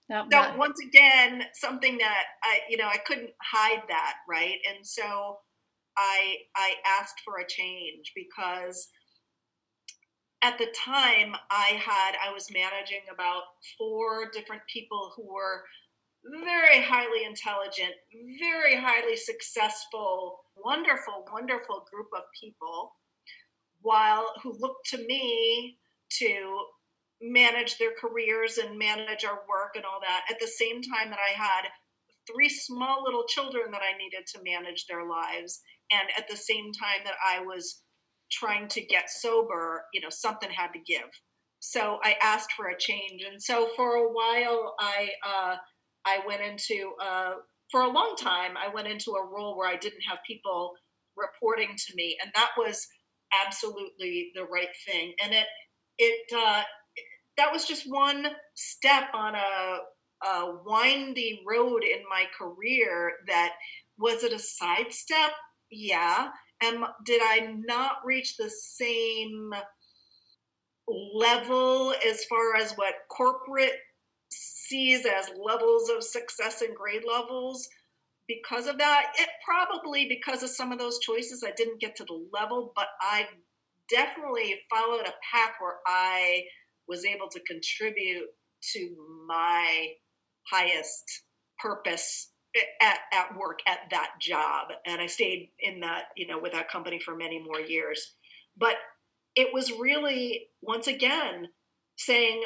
no. 0.09 0.23
so 0.23 0.27
not. 0.31 0.59
once 0.59 0.79
again, 0.87 1.45
something 1.55 1.99
that 1.99 2.25
I, 2.43 2.61
you 2.69 2.77
know, 2.77 2.89
I 2.89 2.99
couldn't 2.99 3.31
hide 3.41 3.83
that, 3.89 4.15
right? 4.29 4.59
And 4.75 4.87
so 4.87 5.39
I 5.97 6.37
I 6.57 6.75
asked 7.01 7.21
for 7.25 7.39
a 7.39 7.49
change 7.49 8.13
because 8.15 8.89
at 10.43 10.59
the 10.59 10.69
time 10.75 11.35
I 11.51 11.81
had 11.81 12.17
I 12.25 12.33
was 12.33 12.49
managing 12.53 13.03
about 13.13 13.43
four 13.79 14.31
different 14.33 14.63
people 14.73 15.13
who 15.17 15.33
were 15.33 15.63
very 16.45 16.81
highly 16.83 17.25
intelligent, 17.25 17.95
very 18.39 18.77
highly 18.77 19.17
successful, 19.17 20.41
wonderful, 20.57 21.27
wonderful 21.33 21.85
group 21.93 22.09
of 22.15 22.23
people, 22.41 22.93
while 23.81 24.27
who 24.43 24.57
looked 24.59 24.87
to 24.91 24.99
me 24.99 25.79
to 26.19 26.65
manage 27.23 27.79
their 27.79 27.93
careers 27.99 28.59
and 28.59 28.79
manage 28.79 29.25
our 29.25 29.41
work 29.49 29.77
and 29.77 29.85
all 29.85 30.01
that. 30.01 30.23
At 30.31 30.41
the 30.41 30.47
same 30.47 30.83
time 30.83 31.11
that 31.11 31.19
I 31.19 31.37
had 31.37 31.69
three 32.31 32.49
small 32.49 33.03
little 33.05 33.25
children 33.29 33.71
that 33.73 33.83
I 33.83 33.97
needed 33.97 34.27
to 34.29 34.43
manage 34.45 34.87
their 34.87 35.07
lives. 35.07 35.61
And 35.91 36.09
at 36.17 36.29
the 36.29 36.37
same 36.37 36.73
time 36.73 37.01
that 37.05 37.15
I 37.27 37.41
was 37.41 37.83
trying 38.31 38.69
to 38.69 38.81
get 38.81 39.11
sober, 39.11 39.85
you 39.93 40.01
know, 40.01 40.09
something 40.11 40.51
had 40.51 40.73
to 40.73 40.81
give. 40.81 41.09
So 41.61 41.99
I 42.03 42.17
asked 42.21 42.53
for 42.57 42.69
a 42.69 42.79
change. 42.79 43.23
And 43.31 43.41
so 43.41 43.69
for 43.77 43.97
a 43.97 44.09
while 44.09 44.75
I 44.81 45.11
uh 45.25 45.57
I 46.05 46.21
went 46.27 46.43
into 46.43 46.93
uh 47.01 47.35
for 47.71 47.83
a 47.83 47.93
long 47.93 48.17
time 48.19 48.57
I 48.57 48.73
went 48.73 48.89
into 48.89 49.13
a 49.13 49.27
role 49.27 49.57
where 49.57 49.69
I 49.69 49.77
didn't 49.77 50.03
have 50.09 50.19
people 50.27 50.73
reporting 51.17 51.77
to 51.77 51.95
me. 51.95 52.17
And 52.23 52.33
that 52.35 52.51
was 52.57 52.87
absolutely 53.47 54.33
the 54.35 54.45
right 54.45 54.75
thing. 54.87 55.13
And 55.23 55.33
it 55.33 55.47
it 55.99 56.33
uh 56.35 56.63
that 57.37 57.53
was 57.53 57.67
just 57.67 57.91
one 57.91 58.27
step 58.55 59.05
on 59.15 59.35
a, 59.35 59.79
a 60.27 60.55
windy 60.65 61.43
road 61.47 61.83
in 61.85 62.03
my 62.09 62.25
career 62.39 63.13
that 63.27 63.53
was 63.99 64.23
it 64.25 64.33
a 64.33 64.39
sidestep? 64.39 65.33
Yeah. 65.71 66.29
And 66.63 66.85
did 67.05 67.21
i 67.25 67.55
not 67.67 67.97
reach 68.05 68.37
the 68.37 68.51
same 68.51 69.53
level 71.15 71.95
as 72.07 72.25
far 72.25 72.57
as 72.57 72.73
what 72.73 72.95
corporate 73.09 73.79
sees 74.31 75.07
as 75.07 75.31
levels 75.43 75.89
of 75.91 76.03
success 76.03 76.63
and 76.63 76.75
grade 76.75 77.03
levels 77.07 77.69
because 78.29 78.67
of 78.67 78.79
that? 78.79 79.13
It 79.19 79.29
probably 79.45 80.07
because 80.09 80.43
of 80.43 80.51
some 80.51 80.73
of 80.73 80.79
those 80.79 80.99
choices 81.01 81.45
i 81.47 81.53
didn't 81.57 81.81
get 81.81 81.97
to 81.97 82.05
the 82.05 82.27
level 82.33 82.73
but 82.77 82.89
i 83.01 83.27
definitely 83.91 84.61
followed 84.71 85.07
a 85.07 85.15
path 85.33 85.53
where 85.61 85.79
i 85.87 86.43
was 86.89 87.05
able 87.05 87.29
to 87.29 87.41
contribute 87.41 88.29
to 88.73 88.97
my 89.27 89.89
highest 90.51 91.23
purpose 91.59 92.31
at, 92.81 92.99
at 93.13 93.37
work 93.39 93.61
at 93.67 93.79
that 93.91 94.11
job. 94.21 94.69
And 94.87 95.01
i 95.01 95.07
stayed 95.07 95.51
in 95.61 95.81
that 95.81 96.05
you 96.17 96.27
know 96.27 96.39
with 96.39 96.53
that 96.53 96.71
company 96.71 97.01
for 97.01 97.17
many 97.17 97.43
more 97.43 97.61
years. 97.61 98.15
But 98.57 98.77
it 99.35 99.53
was 99.53 99.73
really 99.73 100.49
once 100.61 100.87
again 100.87 101.49
saying 101.97 102.45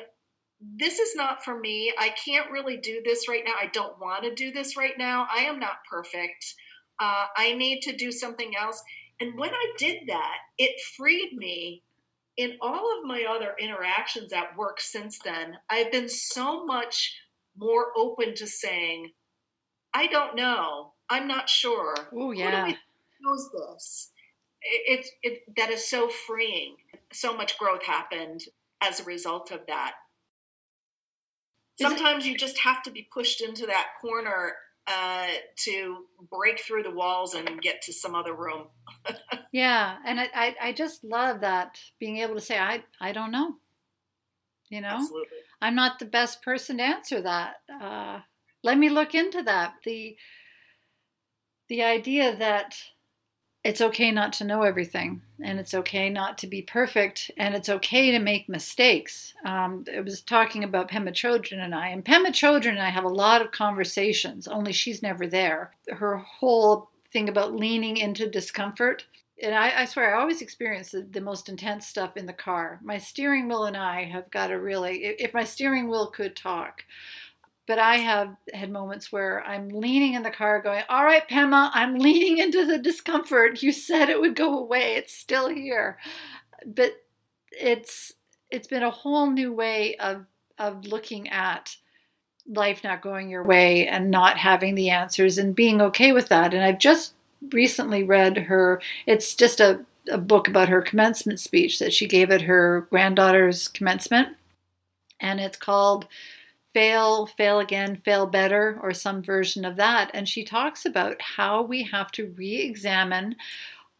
this 0.78 0.99
is 0.99 1.14
not 1.14 1.45
for 1.45 1.59
me. 1.59 1.93
I 1.99 2.11
can't 2.24 2.51
really 2.51 2.78
do 2.78 3.03
this 3.05 3.28
right 3.28 3.43
now. 3.45 3.53
I 3.61 3.66
don't 3.72 4.01
want 4.01 4.24
to 4.24 4.34
do 4.34 4.53
this 4.53 4.76
right 4.76 4.97
now. 4.97 5.26
I 5.30 5.43
am 5.43 5.59
not 5.59 5.78
perfect. 5.91 6.55
Uh, 6.99 7.26
i 7.37 7.53
need 7.55 7.82
to 7.82 7.97
do 7.97 8.11
something 8.11 8.53
else. 8.59 8.82
And 9.20 9.39
when 9.39 9.53
i 9.53 9.72
did 9.78 10.03
that 10.09 10.39
it 10.59 10.80
freed 10.97 11.32
me 11.34 11.82
in 12.37 12.57
all 12.61 12.99
of 12.99 13.05
my 13.05 13.24
other 13.28 13.55
interactions 13.59 14.32
at 14.32 14.57
work 14.57 14.80
since 14.80 15.18
then 15.24 15.55
i've 15.70 15.91
been 15.91 16.09
so 16.09 16.64
much 16.64 17.14
more 17.57 17.87
open 17.97 18.34
to 18.34 18.47
saying 18.47 19.11
I 19.97 20.09
don't 20.09 20.37
know. 20.37 20.93
I'm 21.09 21.26
not 21.26 21.49
sure. 21.49 21.95
Oh 22.12 22.30
yeah. 22.32 22.66
Who 22.66 22.74
knows 23.22 23.49
this? 23.51 24.11
It's 24.61 25.11
it, 25.22 25.32
it, 25.32 25.57
that 25.57 25.70
is 25.70 25.89
so 25.89 26.11
freeing. 26.11 26.76
So 27.14 27.34
much 27.34 27.57
growth 27.57 27.82
happened 27.82 28.43
as 28.82 29.01
a 29.01 29.05
result 29.05 29.53
of 29.53 29.61
that. 29.68 29.95
Sometimes 31.80 32.26
you 32.26 32.37
just 32.37 32.59
have 32.59 32.82
to 32.82 32.91
be 32.91 33.09
pushed 33.11 33.41
into 33.41 33.66
that 33.66 33.89
corner 34.01 34.55
uh, 34.87 35.28
to 35.57 36.05
break 36.30 36.61
through 36.61 36.82
the 36.82 36.91
walls 36.91 37.34
and 37.34 37.61
get 37.61 37.82
to 37.82 37.93
some 37.93 38.14
other 38.14 38.34
room. 38.34 38.66
yeah, 39.53 39.97
and 40.05 40.20
I, 40.20 40.28
I, 40.34 40.57
I 40.62 40.72
just 40.72 41.05
love 41.05 41.41
that 41.41 41.78
being 41.99 42.18
able 42.18 42.34
to 42.34 42.41
say 42.41 42.59
I 42.59 42.84
I 43.01 43.12
don't 43.12 43.32
know. 43.32 43.57
You 44.70 44.80
know, 44.80 44.89
Absolutely. 44.89 45.39
I'm 45.61 45.74
not 45.74 45.99
the 45.99 46.07
best 46.07 46.43
person 46.43 46.78
to 46.78 46.82
answer 46.82 47.20
that. 47.22 47.57
Uh, 47.80 48.20
let 48.62 48.78
me 48.78 48.89
look 48.89 49.14
into 49.14 49.43
that. 49.43 49.74
The 49.84 50.16
the 51.68 51.82
idea 51.82 52.37
that 52.37 52.76
it's 53.66 53.80
okay 53.80 54.12
not 54.12 54.32
to 54.32 54.44
know 54.44 54.62
everything 54.62 55.20
and 55.42 55.58
it's 55.58 55.74
okay 55.74 56.08
not 56.08 56.38
to 56.38 56.46
be 56.46 56.62
perfect 56.62 57.32
and 57.36 57.52
it's 57.52 57.68
okay 57.68 58.12
to 58.12 58.20
make 58.20 58.48
mistakes. 58.48 59.34
Um, 59.44 59.84
I 59.92 60.00
was 60.02 60.20
talking 60.20 60.62
about 60.62 60.88
Pema 60.88 61.08
Chodron 61.08 61.64
and 61.64 61.74
I, 61.74 61.88
and 61.88 62.04
Pema 62.04 62.28
Chodron 62.28 62.70
and 62.70 62.82
I 62.82 62.90
have 62.90 63.02
a 63.02 63.08
lot 63.08 63.42
of 63.42 63.50
conversations, 63.50 64.46
only 64.46 64.72
she's 64.72 65.02
never 65.02 65.26
there. 65.26 65.72
Her 65.88 66.18
whole 66.18 66.90
thing 67.12 67.28
about 67.28 67.56
leaning 67.56 67.96
into 67.96 68.30
discomfort. 68.30 69.04
And 69.42 69.52
I, 69.52 69.82
I 69.82 69.84
swear, 69.84 70.14
I 70.14 70.20
always 70.20 70.42
experience 70.42 70.92
the, 70.92 71.02
the, 71.02 71.20
most 71.20 71.48
intense 71.48 71.88
stuff 71.88 72.16
in 72.16 72.24
the 72.24 72.32
car. 72.32 72.78
My 72.82 72.98
steering 72.98 73.48
wheel 73.48 73.64
and 73.64 73.76
I 73.76 74.04
have 74.04 74.30
got 74.30 74.46
to 74.46 74.54
really, 74.54 75.04
if 75.04 75.34
my 75.34 75.44
steering 75.44 75.90
wheel 75.90 76.06
could 76.06 76.36
talk, 76.36 76.84
but 77.66 77.78
I 77.78 77.96
have 77.96 78.36
had 78.52 78.70
moments 78.70 79.10
where 79.10 79.44
I'm 79.44 79.68
leaning 79.68 80.14
in 80.14 80.22
the 80.22 80.30
car 80.30 80.62
going, 80.62 80.84
All 80.88 81.04
right, 81.04 81.28
Pema, 81.28 81.70
I'm 81.74 81.98
leaning 81.98 82.38
into 82.38 82.64
the 82.66 82.78
discomfort. 82.78 83.62
You 83.62 83.72
said 83.72 84.08
it 84.08 84.20
would 84.20 84.36
go 84.36 84.58
away. 84.58 84.94
It's 84.94 85.12
still 85.12 85.48
here. 85.48 85.98
But 86.64 86.92
it's 87.50 88.12
it's 88.50 88.68
been 88.68 88.82
a 88.82 88.90
whole 88.90 89.30
new 89.30 89.52
way 89.52 89.96
of 89.96 90.26
of 90.58 90.86
looking 90.86 91.28
at 91.28 91.76
life 92.48 92.84
not 92.84 93.02
going 93.02 93.28
your 93.28 93.42
way 93.42 93.88
and 93.88 94.10
not 94.10 94.38
having 94.38 94.74
the 94.74 94.90
answers 94.90 95.36
and 95.36 95.54
being 95.54 95.80
okay 95.80 96.12
with 96.12 96.28
that. 96.28 96.54
And 96.54 96.62
I've 96.62 96.78
just 96.78 97.14
recently 97.52 98.02
read 98.04 98.36
her 98.38 98.80
it's 99.06 99.34
just 99.34 99.60
a, 99.60 99.84
a 100.10 100.18
book 100.18 100.48
about 100.48 100.68
her 100.68 100.80
commencement 100.80 101.40
speech 101.40 101.78
that 101.78 101.92
she 101.92 102.06
gave 102.06 102.30
at 102.30 102.42
her 102.42 102.86
granddaughter's 102.90 103.68
commencement. 103.68 104.28
And 105.20 105.40
it's 105.40 105.56
called 105.56 106.06
fail, 106.77 107.24
fail 107.24 107.59
again, 107.59 107.97
fail 107.97 108.27
better, 108.27 108.79
or 108.83 108.93
some 108.93 109.22
version 109.22 109.64
of 109.64 109.77
that. 109.77 110.11
And 110.12 110.29
she 110.29 110.45
talks 110.45 110.85
about 110.85 111.22
how 111.22 111.62
we 111.62 111.85
have 111.85 112.12
to 112.12 112.35
re 112.37 112.57
examine 112.57 113.37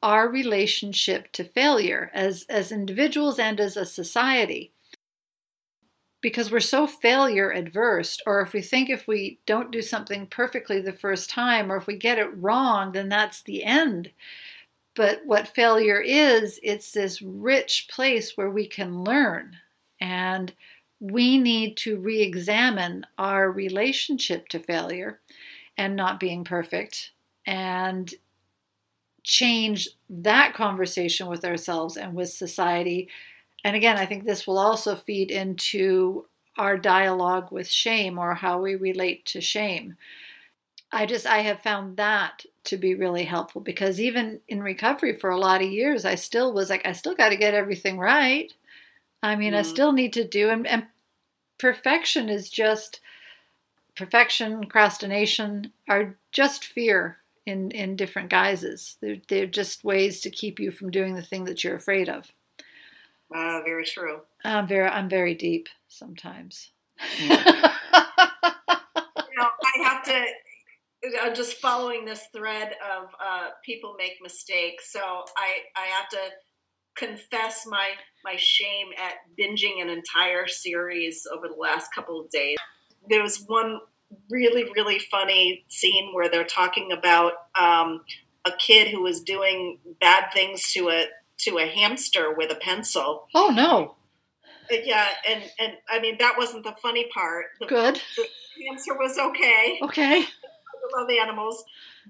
our 0.03 0.29
relationship 0.29 1.33
to 1.33 1.43
failure 1.43 2.11
as, 2.13 2.45
as 2.51 2.73
individuals 2.73 3.39
and 3.39 3.59
as 3.61 3.79
a 3.79 3.87
society. 3.87 4.75
Because 6.21 6.51
we're 6.51 6.61
so 6.61 6.87
failure 6.87 7.51
adverse, 7.51 8.19
or 8.27 8.43
if 8.43 8.53
we 8.53 8.61
think 8.61 8.91
if 8.91 9.09
we 9.09 9.39
don't 9.47 9.73
do 9.73 9.81
something 9.81 10.27
perfectly 10.27 10.83
the 10.83 10.93
first 10.93 11.31
time, 11.31 11.73
or 11.73 11.79
if 11.79 11.87
we 11.87 11.97
get 11.97 12.19
it 12.19 12.37
wrong, 12.37 12.93
then 12.93 13.09
that's 13.09 13.43
the 13.43 13.65
end. 13.65 14.11
But 14.95 15.23
what 15.25 15.49
failure 15.49 16.03
is, 16.03 16.61
it's 16.63 16.93
this 16.93 17.23
rich 17.23 17.89
place 17.91 18.37
where 18.37 18.51
we 18.51 18.67
can 18.67 19.03
learn. 19.03 19.57
And 19.99 20.53
we 21.01 21.39
need 21.39 21.77
to 21.79 21.99
re 21.99 22.21
examine 22.23 23.07
our 23.19 23.51
relationship 23.51 24.49
to 24.49 24.59
failure 24.59 25.21
and 25.77 25.97
not 25.97 26.21
being 26.21 26.45
perfect 26.45 27.13
and 27.47 28.15
change 29.23 29.89
that 30.09 30.55
conversation 30.55 31.27
with 31.27 31.45
ourselves 31.45 31.97
and 31.97 32.15
with 32.15 32.29
society. 32.31 33.09
And 33.65 33.77
again, 33.77 33.97
I 33.97 34.07
think 34.07 34.25
this 34.25 34.47
will 34.47 34.59
also 34.59 34.97
feed 34.97 35.31
into 35.31 36.27
our 36.59 36.79
dialogue 36.79 37.53
with 37.53 37.69
shame 37.69 38.19
or 38.19 38.35
how 38.35 38.61
we 38.61 38.75
relate 38.77 39.27
to 39.27 39.41
shame. 39.41 39.97
I 40.93 41.07
just 41.07 41.27
I 41.27 41.39
have 41.39 41.63
found 41.63 41.97
that 41.97 42.45
to 42.65 42.77
be 42.77 42.95
really 42.95 43.25
helpful 43.25 43.61
because 43.61 44.01
even 44.01 44.41
in 44.49 44.63
recovery 44.63 45.17
for 45.19 45.31
a 45.31 45.39
lot 45.39 45.63
of 45.63 45.71
years 45.71 46.05
I 46.05 46.15
still 46.17 46.53
was 46.53 46.71
like 46.71 46.87
I 46.87 46.93
still 46.93 47.15
got 47.15 47.31
to 47.31 47.37
get 47.37 47.55
everything 47.55 47.99
right. 47.99 48.53
I 49.23 49.37
mean, 49.37 49.53
mm-hmm. 49.53 49.59
I 49.59 49.63
still 49.63 49.93
need 49.93 50.13
to 50.15 50.27
do, 50.27 50.51
and, 50.51 50.67
and 50.67 50.87
perfection 51.59 52.29
is 52.29 52.51
just 52.51 53.01
perfection, 53.97 54.61
procrastination 54.61 55.73
are 55.89 56.17
just 56.33 56.65
fear 56.65 57.19
in, 57.47 57.71
in 57.71 57.97
different 57.97 58.29
guises. 58.29 58.97
They're, 59.01 59.17
they're 59.29 59.47
just 59.47 59.85
ways 59.85 60.21
to 60.21 60.31
keep 60.31 60.61
you 60.61 60.71
from 60.71 60.91
doing 60.91 61.15
the 61.15 61.23
thing 61.23 61.45
that 61.45 61.65
you're 61.65 61.77
afraid 61.77 62.09
of. 62.09 62.31
Uh, 63.35 63.61
very 63.65 63.85
true. 63.85 64.21
I'm 64.45 64.67
very, 64.69 64.89
I'm 64.89 65.09
very 65.09 65.35
deep 65.35 65.69
sometimes. 65.89 66.71
you 67.19 67.29
know, 67.29 67.37
I 69.39 69.83
have 69.83 70.05
to. 70.05 70.25
I'm 71.23 71.35
just 71.35 71.59
following 71.59 72.05
this 72.05 72.27
thread 72.35 72.75
of 72.97 73.11
uh, 73.21 73.49
people 73.65 73.97
make 73.99 74.15
mistakes, 74.23 74.93
so 74.93 75.25
I 75.37 75.59
I 75.77 75.87
have 75.87 76.09
to 76.11 76.19
confess 76.97 77.67
my 77.67 77.91
my 78.25 78.37
shame 78.37 78.89
at 78.99 79.15
binging 79.39 79.81
an 79.81 79.89
entire 79.89 80.49
series 80.49 81.27
over 81.33 81.49
the 81.49 81.55
last 81.55 81.95
couple 81.95 82.21
of 82.21 82.31
days. 82.31 82.57
There 83.09 83.23
was 83.23 83.45
one 83.47 83.79
really 84.31 84.71
really 84.75 84.99
funny 84.99 85.65
scene 85.69 86.13
where 86.13 86.29
they're 86.29 86.45
talking 86.45 86.93
about 86.93 87.33
um, 87.61 88.03
a 88.45 88.53
kid 88.59 88.89
who 88.89 89.03
was 89.03 89.21
doing 89.21 89.79
bad 90.01 90.31
things 90.33 90.73
to 90.73 90.89
a 90.89 91.07
to 91.39 91.59
a 91.59 91.67
hamster 91.67 92.35
with 92.35 92.51
a 92.51 92.57
pencil. 92.57 93.27
Oh 93.35 93.51
no! 93.55 93.95
Uh, 94.71 94.81
yeah, 94.85 95.07
and 95.29 95.43
and 95.61 95.73
I 95.89 96.01
mean 96.01 96.17
that 96.19 96.37
wasn't 96.37 96.65
the 96.65 96.75
funny 96.83 97.09
part. 97.13 97.47
The, 97.61 97.67
Good. 97.67 98.01
The 98.17 98.27
hamster 98.69 98.95
was 98.99 99.19
okay. 99.19 99.79
Okay. 99.83 100.23
I 100.23 101.01
love 101.01 101.11
animals, 101.11 101.63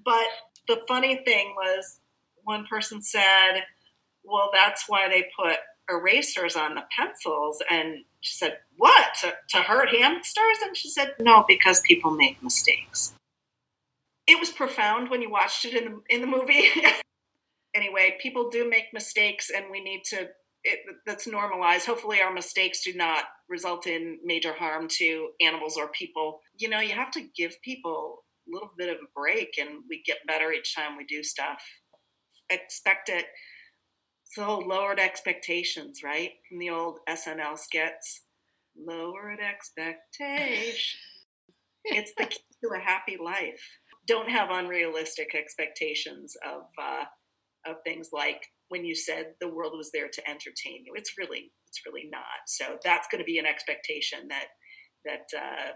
but 0.05 0.25
the 0.67 0.81
funny 0.87 1.21
thing 1.25 1.53
was 1.57 1.99
one 2.43 2.65
person 2.65 3.01
said 3.01 3.63
well, 4.27 4.49
that's 4.53 4.85
why 4.87 5.07
they 5.09 5.29
put 5.39 5.57
erasers 5.89 6.55
on 6.55 6.75
the 6.75 6.83
pencils. 6.95 7.63
And 7.69 8.03
she 8.21 8.35
said, 8.35 8.57
what? 8.75 9.05
To, 9.21 9.33
to 9.49 9.57
hurt 9.57 9.89
hamsters? 9.89 10.57
And 10.65 10.75
she 10.75 10.89
said, 10.89 11.13
no, 11.19 11.45
because 11.47 11.81
people 11.81 12.11
make 12.11 12.41
mistakes. 12.43 13.13
It 14.27 14.39
was 14.39 14.49
profound 14.49 15.09
when 15.09 15.21
you 15.21 15.29
watched 15.29 15.63
it 15.65 15.73
in 15.73 15.85
the, 15.85 16.01
in 16.09 16.21
the 16.21 16.27
movie. 16.27 16.67
anyway, 17.75 18.17
people 18.21 18.49
do 18.49 18.69
make 18.69 18.93
mistakes, 18.93 19.49
and 19.55 19.65
we 19.71 19.81
need 19.81 20.03
to. 20.09 20.29
It, 20.63 20.79
that's 21.05 21.27
normalized. 21.27 21.85
Hopefully, 21.85 22.19
our 22.19 22.33
mistakes 22.33 22.83
do 22.83 22.93
not 22.93 23.23
result 23.47 23.87
in 23.87 24.17
major 24.25 24.51
harm 24.51 24.89
to 24.97 25.29
animals 25.39 25.77
or 25.77 25.87
people. 25.87 26.41
You 26.57 26.67
know, 26.67 26.81
you 26.81 26.93
have 26.93 27.11
to 27.11 27.21
give 27.37 27.61
people 27.61 28.25
a 28.49 28.53
little 28.53 28.71
bit 28.77 28.89
of 28.89 28.97
a 28.97 29.07
break, 29.17 29.57
and 29.57 29.83
we 29.89 30.03
get 30.05 30.27
better 30.27 30.51
each 30.51 30.75
time 30.75 30.97
we 30.97 31.05
do 31.05 31.23
stuff. 31.23 31.61
Expect 32.49 33.07
it 33.07 33.27
so 34.29 34.59
lowered 34.59 34.99
expectations, 34.99 36.01
right? 36.03 36.31
From 36.47 36.59
the 36.59 36.69
old 36.69 36.99
SNL 37.09 37.57
skits. 37.57 38.21
Lowered 38.77 39.39
expectations. 39.39 40.97
it's 41.85 42.11
the 42.17 42.25
key 42.25 42.43
to 42.63 42.69
a 42.75 42.79
happy 42.79 43.17
life. 43.23 43.61
Don't 44.07 44.29
have 44.29 44.49
unrealistic 44.51 45.33
expectations 45.35 46.35
of 46.45 46.63
uh, 46.81 47.05
of 47.65 47.77
things 47.83 48.09
like 48.13 48.45
when 48.69 48.85
you 48.85 48.95
said 48.95 49.33
the 49.41 49.49
world 49.49 49.73
was 49.75 49.91
there 49.91 50.09
to 50.13 50.29
entertain 50.29 50.83
you. 50.85 50.93
It's 50.95 51.13
really 51.17 51.51
it's 51.67 51.81
really 51.85 52.07
not. 52.11 52.23
So 52.45 52.77
that's 52.83 53.07
going 53.11 53.19
to 53.19 53.25
be 53.25 53.39
an 53.39 53.45
expectation 53.45 54.27
that 54.29 54.47
that 55.05 55.27
uh, 55.35 55.71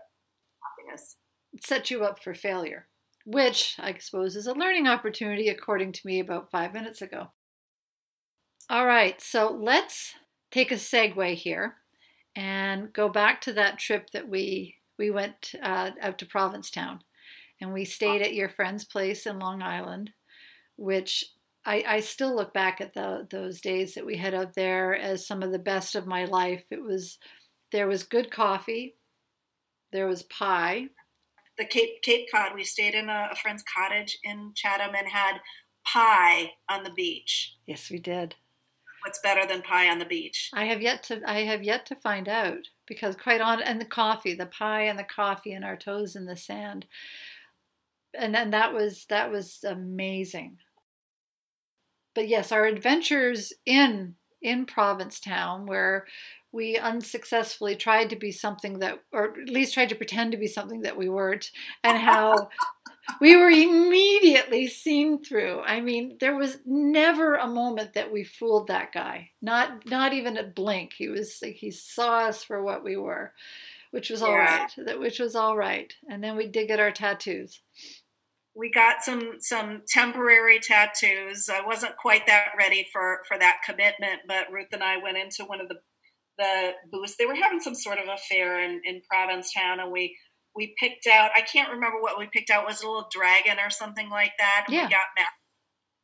happiness 0.61 1.15
set 1.63 1.91
you 1.91 2.03
up 2.03 2.23
for 2.23 2.33
failure, 2.33 2.87
which 3.25 3.75
I 3.79 3.95
suppose 3.99 4.35
is 4.35 4.47
a 4.47 4.53
learning 4.53 4.87
opportunity, 4.87 5.49
according 5.49 5.93
to 5.93 6.01
me, 6.05 6.19
about 6.19 6.51
five 6.51 6.73
minutes 6.73 7.01
ago. 7.01 7.27
All 8.71 8.85
right, 8.85 9.21
so 9.21 9.51
let's 9.51 10.13
take 10.49 10.71
a 10.71 10.75
segue 10.75 11.33
here 11.35 11.75
and 12.37 12.93
go 12.93 13.09
back 13.09 13.41
to 13.41 13.51
that 13.51 13.77
trip 13.77 14.11
that 14.11 14.29
we 14.29 14.77
we 14.97 15.11
went 15.11 15.55
uh, 15.61 15.91
out 16.01 16.17
to 16.19 16.25
Provincetown, 16.25 17.01
and 17.59 17.73
we 17.73 17.83
stayed 17.83 18.21
at 18.21 18.33
your 18.33 18.47
friend's 18.47 18.85
place 18.85 19.25
in 19.25 19.39
Long 19.39 19.61
Island, 19.61 20.11
which 20.77 21.25
I, 21.65 21.83
I 21.85 21.99
still 21.99 22.33
look 22.33 22.53
back 22.53 22.79
at 22.79 22.93
the, 22.93 23.27
those 23.29 23.59
days 23.59 23.93
that 23.95 24.05
we 24.05 24.15
had 24.15 24.33
out 24.33 24.53
there 24.53 24.95
as 24.95 25.27
some 25.27 25.43
of 25.43 25.51
the 25.51 25.59
best 25.59 25.93
of 25.95 26.07
my 26.07 26.23
life. 26.23 26.63
It 26.71 26.81
was 26.81 27.17
there 27.73 27.89
was 27.89 28.03
good 28.03 28.31
coffee, 28.31 28.95
there 29.91 30.07
was 30.07 30.23
pie. 30.23 30.87
The 31.57 31.65
Cape 31.65 32.01
Cape 32.03 32.27
Cod. 32.33 32.55
We 32.55 32.63
stayed 32.63 32.93
in 32.93 33.09
a, 33.09 33.31
a 33.33 33.35
friend's 33.35 33.65
cottage 33.77 34.17
in 34.23 34.53
Chatham 34.55 34.95
and 34.95 35.09
had 35.09 35.41
pie 35.85 36.53
on 36.69 36.83
the 36.83 36.93
beach. 36.93 37.57
Yes, 37.67 37.91
we 37.91 37.99
did. 37.99 38.35
What's 39.03 39.19
better 39.19 39.47
than 39.47 39.61
pie 39.61 39.89
on 39.89 39.99
the 39.99 40.05
beach? 40.05 40.51
I 40.53 40.65
have 40.65 40.81
yet 40.81 41.03
to 41.03 41.21
I 41.25 41.43
have 41.43 41.63
yet 41.63 41.85
to 41.87 41.95
find 41.95 42.29
out 42.29 42.67
because 42.87 43.15
quite 43.15 43.41
on 43.41 43.61
and 43.61 43.81
the 43.81 43.85
coffee, 43.85 44.35
the 44.35 44.45
pie 44.45 44.83
and 44.83 44.97
the 44.97 45.03
coffee 45.03 45.53
and 45.53 45.65
our 45.65 45.77
toes 45.77 46.15
in 46.15 46.25
the 46.25 46.35
sand. 46.35 46.85
And 48.13 48.35
then 48.35 48.51
that 48.51 48.73
was 48.73 49.05
that 49.09 49.31
was 49.31 49.63
amazing. 49.63 50.57
But 52.13 52.27
yes, 52.27 52.51
our 52.51 52.65
adventures 52.65 53.53
in 53.65 54.15
in 54.41 54.65
Provincetown 54.65 55.65
where 55.65 56.05
we 56.53 56.77
unsuccessfully 56.77 57.75
tried 57.75 58.09
to 58.11 58.15
be 58.15 58.31
something 58.31 58.79
that 58.79 58.99
or 59.11 59.39
at 59.41 59.49
least 59.49 59.73
tried 59.73 59.89
to 59.89 59.95
pretend 59.95 60.31
to 60.31 60.37
be 60.37 60.47
something 60.47 60.81
that 60.81 60.97
we 60.97 61.09
weren't 61.09 61.51
and 61.83 61.97
how 61.97 62.49
we 63.21 63.35
were 63.35 63.49
immediately 63.49 64.67
seen 64.67 65.23
through. 65.23 65.61
I 65.61 65.81
mean, 65.81 66.17
there 66.19 66.35
was 66.35 66.59
never 66.65 67.35
a 67.35 67.47
moment 67.47 67.93
that 67.93 68.11
we 68.11 68.23
fooled 68.23 68.67
that 68.67 68.91
guy. 68.93 69.31
Not 69.41 69.85
not 69.89 70.13
even 70.13 70.37
a 70.37 70.43
blink. 70.43 70.93
He 70.97 71.09
was 71.09 71.39
he 71.41 71.71
saw 71.71 72.19
us 72.27 72.43
for 72.43 72.63
what 72.63 72.83
we 72.83 72.97
were, 72.97 73.33
which 73.91 74.09
was 74.09 74.21
all 74.21 74.37
Yeah. 74.37 74.37
right. 74.37 74.71
That 74.77 74.99
which 74.99 75.19
was 75.19 75.35
all 75.35 75.57
right. 75.57 75.93
And 76.09 76.23
then 76.23 76.35
we 76.37 76.47
did 76.47 76.67
get 76.67 76.79
our 76.79 76.91
tattoos. 76.91 77.61
we 78.55 78.69
got 78.71 79.03
some 79.03 79.35
some 79.39 79.83
temporary 79.87 80.59
tattoos. 80.59 81.49
I 81.49 81.65
wasn't 81.65 81.97
quite 81.97 82.27
that 82.27 82.49
ready 82.57 82.87
for 82.91 83.21
for 83.27 83.37
that 83.39 83.59
commitment, 83.65 84.21
but 84.27 84.51
Ruth 84.51 84.67
and 84.73 84.83
I 84.83 84.97
went 84.97 85.17
into 85.17 85.45
one 85.45 85.61
of 85.61 85.69
the 85.69 85.79
the 86.41 86.71
booths. 86.91 87.15
They 87.17 87.25
were 87.25 87.35
having 87.35 87.59
some 87.59 87.75
sort 87.75 87.99
of 87.99 88.05
a 88.07 88.17
fair 88.17 88.59
in 88.63 88.81
in 88.85 89.01
Provincetown, 89.09 89.79
and 89.79 89.91
we 89.91 90.17
we 90.55 90.73
picked 90.79 91.07
out. 91.07 91.31
I 91.35 91.41
can't 91.41 91.69
remember 91.71 92.01
what 92.01 92.17
we 92.19 92.27
picked 92.33 92.49
out. 92.49 92.65
Was 92.65 92.81
it 92.81 92.85
a 92.85 92.89
little 92.89 93.09
dragon 93.11 93.57
or 93.63 93.69
something 93.69 94.09
like 94.09 94.33
that? 94.39 94.65
Yeah. 94.69 94.85
We 94.85 94.89
got 94.91 95.27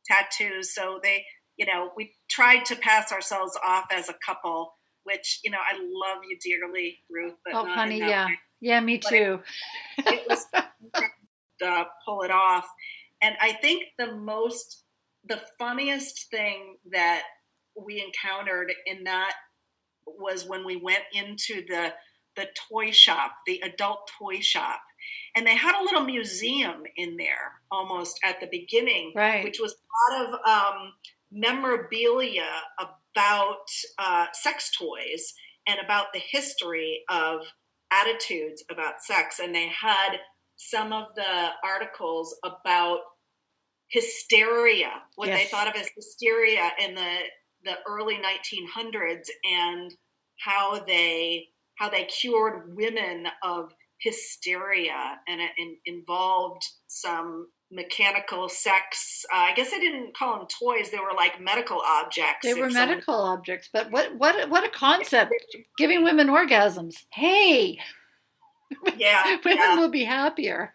tattoos, 0.06 0.74
so 0.74 1.00
they 1.02 1.24
you 1.56 1.66
know 1.66 1.90
we 1.96 2.12
tried 2.30 2.64
to 2.66 2.76
pass 2.76 3.12
ourselves 3.12 3.58
off 3.66 3.86
as 3.92 4.08
a 4.08 4.14
couple. 4.24 4.74
Which 5.04 5.40
you 5.42 5.50
know 5.50 5.58
I 5.58 5.74
love 5.78 6.22
you 6.28 6.36
dearly, 6.42 6.98
Ruth. 7.10 7.34
But 7.44 7.54
Oh, 7.54 7.66
honey, 7.66 7.98
yeah. 7.98 8.26
way 8.26 8.38
Yeah, 8.60 8.80
me 8.80 8.98
But 9.02 9.12
it- 9.12 9.18
too. 9.24 9.40
it 9.98 10.28
was 10.28 10.46
uh, 11.64 11.84
pull 12.06 12.22
it 12.22 12.30
off. 12.30 12.66
And 13.22 13.34
I 13.40 13.52
think 13.54 13.84
the 13.98 14.12
most, 14.14 14.84
the 15.24 15.40
funniest 15.58 16.30
thing 16.30 16.76
that 16.92 17.22
we 17.76 18.00
encountered 18.04 18.72
in 18.86 19.04
that 19.04 19.32
was 20.18 20.46
when 20.46 20.64
we 20.64 20.76
went 20.76 21.04
into 21.12 21.64
the 21.66 21.92
the 22.36 22.46
toy 22.70 22.92
shop, 22.92 23.32
the 23.46 23.60
adult 23.64 24.08
toy 24.16 24.38
shop, 24.40 24.80
and 25.34 25.44
they 25.44 25.56
had 25.56 25.76
a 25.80 25.82
little 25.82 26.04
museum 26.04 26.84
in 26.96 27.16
there 27.16 27.60
almost 27.70 28.20
at 28.22 28.38
the 28.40 28.46
beginning, 28.48 29.12
Right. 29.16 29.42
which 29.42 29.58
was 29.58 29.74
a 29.74 30.12
lot 30.12 30.24
of 30.24 30.34
um, 30.46 30.92
memorabilia 31.32 32.46
about 32.78 33.66
uh, 33.98 34.26
sex 34.32 34.70
toys 34.78 35.34
and 35.66 35.80
about 35.84 36.12
the 36.12 36.20
history 36.20 37.02
of 37.10 37.40
attitudes 37.90 38.62
about 38.70 39.02
sex. 39.02 39.40
And 39.40 39.52
they 39.52 39.68
had 39.68 40.18
some 40.56 40.92
of 40.92 41.06
the 41.16 41.48
articles 41.64 42.36
about 42.44 43.00
hysteria, 43.88 44.90
what 45.16 45.26
they 45.28 45.44
thought 45.46 45.66
of 45.68 45.74
as 45.74 45.88
hysteria 45.96 46.70
in 46.78 46.94
the 46.94 47.16
the 47.64 47.74
early 47.86 48.16
1900s, 48.16 49.28
and 49.50 49.94
how 50.38 50.78
they 50.86 51.48
how 51.76 51.88
they 51.88 52.04
cured 52.04 52.74
women 52.76 53.26
of 53.42 53.72
hysteria, 54.00 55.18
and 55.28 55.40
it 55.40 55.50
in, 55.58 55.76
involved 55.86 56.62
some 56.86 57.48
mechanical 57.70 58.48
sex. 58.48 59.24
Uh, 59.32 59.38
I 59.38 59.54
guess 59.54 59.70
I 59.74 59.78
didn't 59.78 60.16
call 60.16 60.38
them 60.38 60.46
toys; 60.48 60.90
they 60.90 60.98
were 60.98 61.12
like 61.16 61.40
medical 61.40 61.80
objects. 61.84 62.44
They 62.46 62.54
were 62.54 62.70
someone- 62.70 62.88
medical 62.90 63.14
objects, 63.14 63.68
but 63.72 63.90
what 63.90 64.14
what 64.16 64.48
what 64.50 64.64
a 64.64 64.68
concept! 64.70 65.32
Giving 65.76 66.02
women 66.04 66.28
orgasms. 66.28 66.94
Hey, 67.12 67.78
Yeah, 68.96 69.36
women 69.44 69.58
yeah. 69.58 69.76
will 69.76 69.88
be 69.90 70.04
happier. 70.04 70.74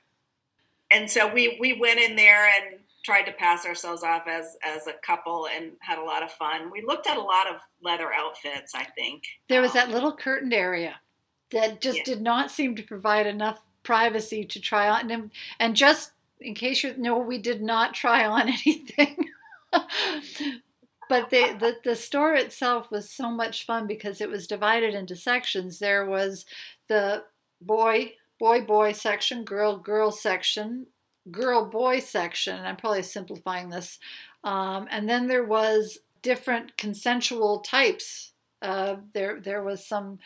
and 0.92 1.10
so 1.10 1.32
we 1.34 1.58
we 1.60 1.74
went 1.74 2.00
in 2.00 2.16
there 2.16 2.48
and 2.48 2.80
tried 3.04 3.24
to 3.24 3.32
pass 3.34 3.66
ourselves 3.66 4.04
off 4.04 4.24
as 4.28 4.56
as 4.64 4.88
a 4.88 4.94
couple 5.06 5.48
and 5.48 5.74
had 5.80 5.98
a 6.00 6.04
lot 6.04 6.24
of 6.24 6.32
fun. 6.32 6.72
We 6.72 6.82
looked 6.86 7.08
at 7.08 7.18
a 7.18 7.22
lot 7.22 7.48
of 7.48 7.62
leather 7.82 8.12
outfits. 8.14 8.74
I 8.74 8.86
think 8.96 9.24
There 9.50 9.62
was 9.62 9.72
Um, 9.72 9.76
that 9.76 9.90
little 9.92 10.16
curtained 10.16 10.54
area 10.54 11.00
that 11.52 11.82
just 11.82 12.00
Yeah. 12.00 12.04
did 12.06 12.22
not 12.22 12.50
seem 12.52 12.76
to 12.76 12.84
provide 12.84 13.28
enough 13.28 13.60
privacy 13.84 14.46
to 14.46 14.60
try 14.62 14.88
on. 14.90 15.12
And, 15.12 15.32
and 15.60 15.76
just 15.76 16.12
in 16.40 16.56
case 16.56 16.84
you 16.84 16.96
know, 16.98 17.18
we 17.18 17.38
did 17.38 17.62
not 17.62 17.94
try 17.94 18.26
on 18.26 18.48
anything. 18.66 19.30
but 21.10 21.30
the, 21.30 21.56
the, 21.60 21.76
the 21.84 21.96
store 21.96 22.34
itself 22.34 22.90
was 22.90 23.10
so 23.10 23.30
much 23.30 23.66
fun 23.66 23.88
because 23.88 24.22
it 24.22 24.30
was 24.30 24.48
divided 24.48 24.94
into 24.96 25.16
sections. 25.16 25.80
There 25.80 26.06
was 26.06 26.46
the 26.88 27.24
boy, 27.62 28.14
boy, 28.40 28.62
boy 28.62 28.94
section, 28.94 29.44
girl, 29.44 29.78
girl 29.78 30.12
section, 30.12 30.88
girl, 31.32 31.66
boy 31.66 32.00
section. 32.00 32.60
I'm 32.60 32.76
probably 32.76 33.04
simplifying 33.04 33.70
this. 33.70 34.00
Um, 34.44 34.88
and 34.92 35.08
then 35.08 35.28
there 35.28 35.46
was 35.46 36.00
different 36.22 36.78
consensual 36.78 37.60
types 37.60 38.34
uh, 38.64 38.96
there 39.14 39.40
there 39.42 39.62
was 39.62 39.86
some 39.86 40.20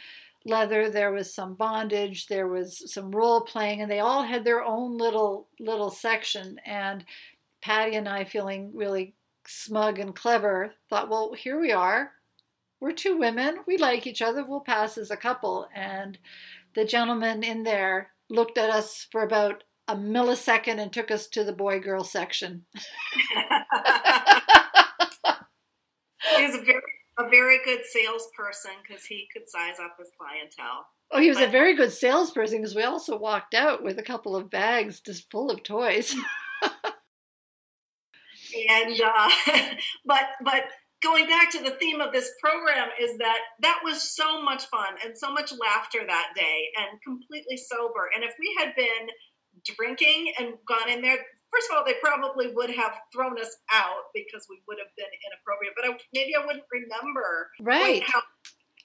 leather, 0.46 0.90
there 0.90 1.12
was 1.12 1.34
some 1.34 1.56
bondage, 1.56 2.28
there 2.28 2.48
was 2.48 2.94
some 2.94 3.12
role 3.12 3.42
playing, 3.42 3.82
and 3.82 3.92
they 3.92 4.00
all 4.00 4.24
had 4.24 4.46
their 4.46 4.64
own 4.64 4.98
little 4.98 5.48
little 5.60 5.90
section. 5.90 6.60
And 6.66 7.04
Patti 7.62 7.96
and 7.96 8.08
I, 8.08 8.24
feeling 8.24 8.72
really 8.74 9.16
smug 9.48 9.98
and 10.00 10.16
clever, 10.16 10.74
thought, 10.90 11.10
well, 11.10 11.34
here 11.34 11.60
we 11.60 11.72
are. 11.72 12.12
We're 12.80 12.92
two 12.92 13.18
women. 13.18 13.58
We 13.66 13.78
like 13.78 14.06
each 14.06 14.22
other. 14.22 14.46
We'll 14.46 14.60
pass 14.60 14.98
as 15.00 15.10
a 15.10 15.18
couple. 15.18 15.68
And 15.74 16.20
the 16.76 16.86
gentleman 16.86 17.44
in 17.44 17.64
there 17.64 18.12
looked 18.30 18.58
at 18.60 18.70
us 18.70 19.08
for 19.12 19.24
about 19.24 19.64
a 19.88 19.96
millisecond 19.96 20.80
and 20.80 20.92
took 20.92 21.12
us 21.12 21.28
to 21.28 21.44
the 21.44 21.54
boy 21.54 21.80
girl 21.80 22.04
section. 22.04 22.66
he 26.36 26.44
was 26.46 26.56
a 26.56 26.62
very 26.62 26.82
a 27.20 27.28
very 27.30 27.58
good 27.66 27.84
salesperson 27.84 28.72
because 28.88 29.04
he 29.06 29.28
could 29.34 29.50
size 29.50 29.80
up 29.84 29.96
his 29.98 30.12
clientele. 30.20 30.86
Oh, 31.12 31.20
he 31.20 31.30
was 31.30 31.40
a 31.40 31.48
very 31.48 31.76
good 31.76 31.92
salesperson 31.92 32.60
because 32.60 32.76
we 32.76 32.84
also 32.84 33.18
walked 33.18 33.56
out 33.56 33.84
with 33.84 33.98
a 33.98 34.04
couple 34.04 34.36
of 34.36 34.52
bags 34.52 35.00
just 35.00 35.32
full 35.32 35.50
of 35.50 35.64
toys. 35.64 36.16
and 38.70 39.02
uh, 39.02 39.30
but 40.06 40.24
but 40.44 40.64
going 41.02 41.28
back 41.28 41.52
to 41.52 41.64
the 41.64 41.72
theme 41.72 42.02
of 42.02 42.12
this 42.12 42.32
program 42.42 42.90
is 43.00 43.18
that 43.18 43.40
that 43.62 43.80
was 43.84 44.16
so 44.16 44.42
much 44.42 44.66
fun 44.66 44.96
and 45.04 45.18
so 45.18 45.32
much 45.32 45.52
laughter 45.54 46.00
that 46.06 46.34
day 46.36 46.66
and 46.78 47.02
completely 47.04 47.58
sober 47.58 48.10
and 48.16 48.24
if 48.24 48.34
we 48.40 48.56
had 48.58 48.76
been 48.76 49.08
drinking 49.66 50.34
and 50.40 50.54
gone 50.68 50.90
in 50.90 51.02
there 51.02 51.18
first 51.54 51.70
of 51.72 51.78
all 51.78 51.86
they 51.86 51.96
probably 52.02 52.54
would 52.54 52.70
have 52.70 52.94
thrown 53.14 53.40
us 53.40 53.56
out 53.72 54.12
because 54.14 54.46
we 54.50 54.62
would 54.68 54.78
have 54.80 54.94
been 54.98 55.08
inappropriate 55.26 55.74
but 55.76 55.86
I, 55.86 55.98
maybe 56.14 56.36
i 56.36 56.46
wouldn't 56.46 56.66
remember 56.72 57.50
right. 57.62 58.04
how 58.06 58.22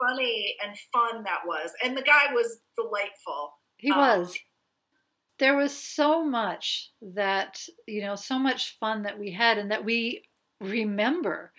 funny 0.00 0.56
and 0.64 0.76
fun 0.92 1.22
that 1.24 1.40
was 1.46 1.70
and 1.84 1.96
the 1.96 2.02
guy 2.02 2.32
was 2.32 2.58
delightful 2.76 3.54
He 3.78 3.90
Um, 3.90 3.98
was. 3.98 4.38
There 5.38 5.56
was 5.56 5.76
so 5.76 6.24
much 6.24 6.92
that, 7.00 7.60
you 7.88 8.00
know, 8.02 8.14
so 8.14 8.38
much 8.38 8.78
fun 8.78 9.02
that 9.02 9.18
we 9.18 9.32
had 9.32 9.58
and 9.58 9.70
that 9.72 9.84
we 9.84 10.22
remember. 10.60 11.52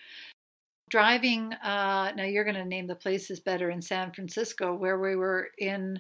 Driving, 0.90 1.52
uh, 1.54 2.14
now 2.16 2.24
you're 2.24 2.46
going 2.46 2.56
to 2.56 2.64
name 2.66 2.88
the 2.88 2.96
places 2.96 3.40
better 3.42 3.70
in 3.70 3.82
San 3.82 4.12
Francisco, 4.14 4.74
where 4.74 5.00
we 5.00 5.16
were 5.16 5.50
in 5.58 6.00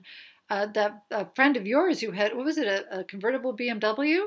uh, 0.53 0.67
that 0.67 1.03
a 1.09 1.25
friend 1.33 1.57
of 1.57 1.65
yours 1.65 1.99
who 1.99 2.11
had, 2.11 2.35
what 2.35 2.45
was 2.45 2.57
it, 2.59 2.67
a, 2.67 2.99
a 2.99 3.03
convertible 3.03 3.57
BMW? 3.57 4.19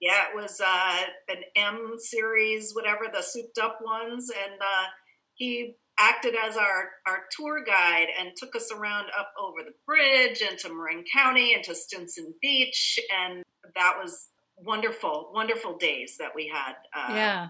Yeah, 0.00 0.26
it 0.30 0.36
was 0.36 0.60
uh, 0.60 0.98
an 1.28 1.42
M 1.56 1.94
series, 1.98 2.72
whatever 2.74 3.06
the 3.12 3.22
souped 3.22 3.58
up 3.58 3.78
ones, 3.84 4.30
and 4.30 4.60
uh, 4.60 4.86
he 5.34 5.74
acted 5.98 6.34
as 6.34 6.56
our 6.56 6.90
our 7.06 7.20
tour 7.36 7.62
guide 7.64 8.08
and 8.18 8.30
took 8.36 8.56
us 8.56 8.72
around 8.72 9.06
up 9.18 9.32
over 9.40 9.62
the 9.64 9.74
bridge 9.86 10.42
and 10.48 10.58
to 10.58 10.68
Marin 10.68 11.04
County 11.12 11.54
and 11.54 11.62
to 11.64 11.74
Stinson 11.74 12.34
Beach, 12.40 12.98
and 13.24 13.42
that 13.76 13.96
was 14.02 14.28
wonderful, 14.56 15.30
wonderful 15.34 15.76
days 15.76 16.16
that 16.18 16.30
we 16.34 16.48
had. 16.52 16.74
Uh, 16.94 17.14
yeah. 17.14 17.48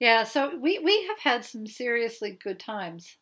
Yeah, 0.00 0.24
so 0.24 0.56
we, 0.56 0.78
we 0.78 1.06
have 1.08 1.18
had 1.18 1.44
some 1.44 1.66
seriously 1.66 2.38
good 2.42 2.60
times. 2.60 3.16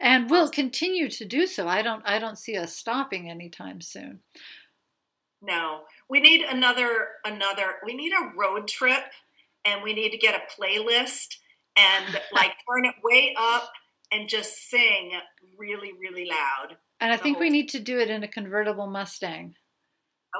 And 0.00 0.30
we'll 0.30 0.48
continue 0.48 1.08
to 1.10 1.24
do 1.24 1.46
so. 1.46 1.68
I 1.68 1.82
don't 1.82 2.02
I 2.04 2.18
don't 2.18 2.38
see 2.38 2.56
us 2.56 2.74
stopping 2.74 3.30
anytime 3.30 3.80
soon. 3.80 4.20
No. 5.42 5.82
We 6.08 6.20
need 6.20 6.42
another 6.42 7.08
another 7.24 7.76
we 7.84 7.94
need 7.94 8.12
a 8.12 8.36
road 8.36 8.68
trip 8.68 9.04
and 9.64 9.82
we 9.82 9.94
need 9.94 10.10
to 10.10 10.18
get 10.18 10.34
a 10.34 10.60
playlist 10.60 11.36
and 11.76 12.20
like 12.32 12.52
turn 12.68 12.84
it 12.84 12.94
way 13.02 13.34
up 13.38 13.70
and 14.12 14.28
just 14.28 14.68
sing 14.70 15.12
really 15.56 15.92
really 16.00 16.26
loud. 16.26 16.76
And 17.00 17.12
I 17.12 17.16
think 17.16 17.38
we 17.38 17.50
need 17.50 17.68
to 17.70 17.80
do 17.80 17.98
it 17.98 18.08
in 18.08 18.22
a 18.22 18.28
convertible 18.28 18.86
Mustang. 18.86 19.56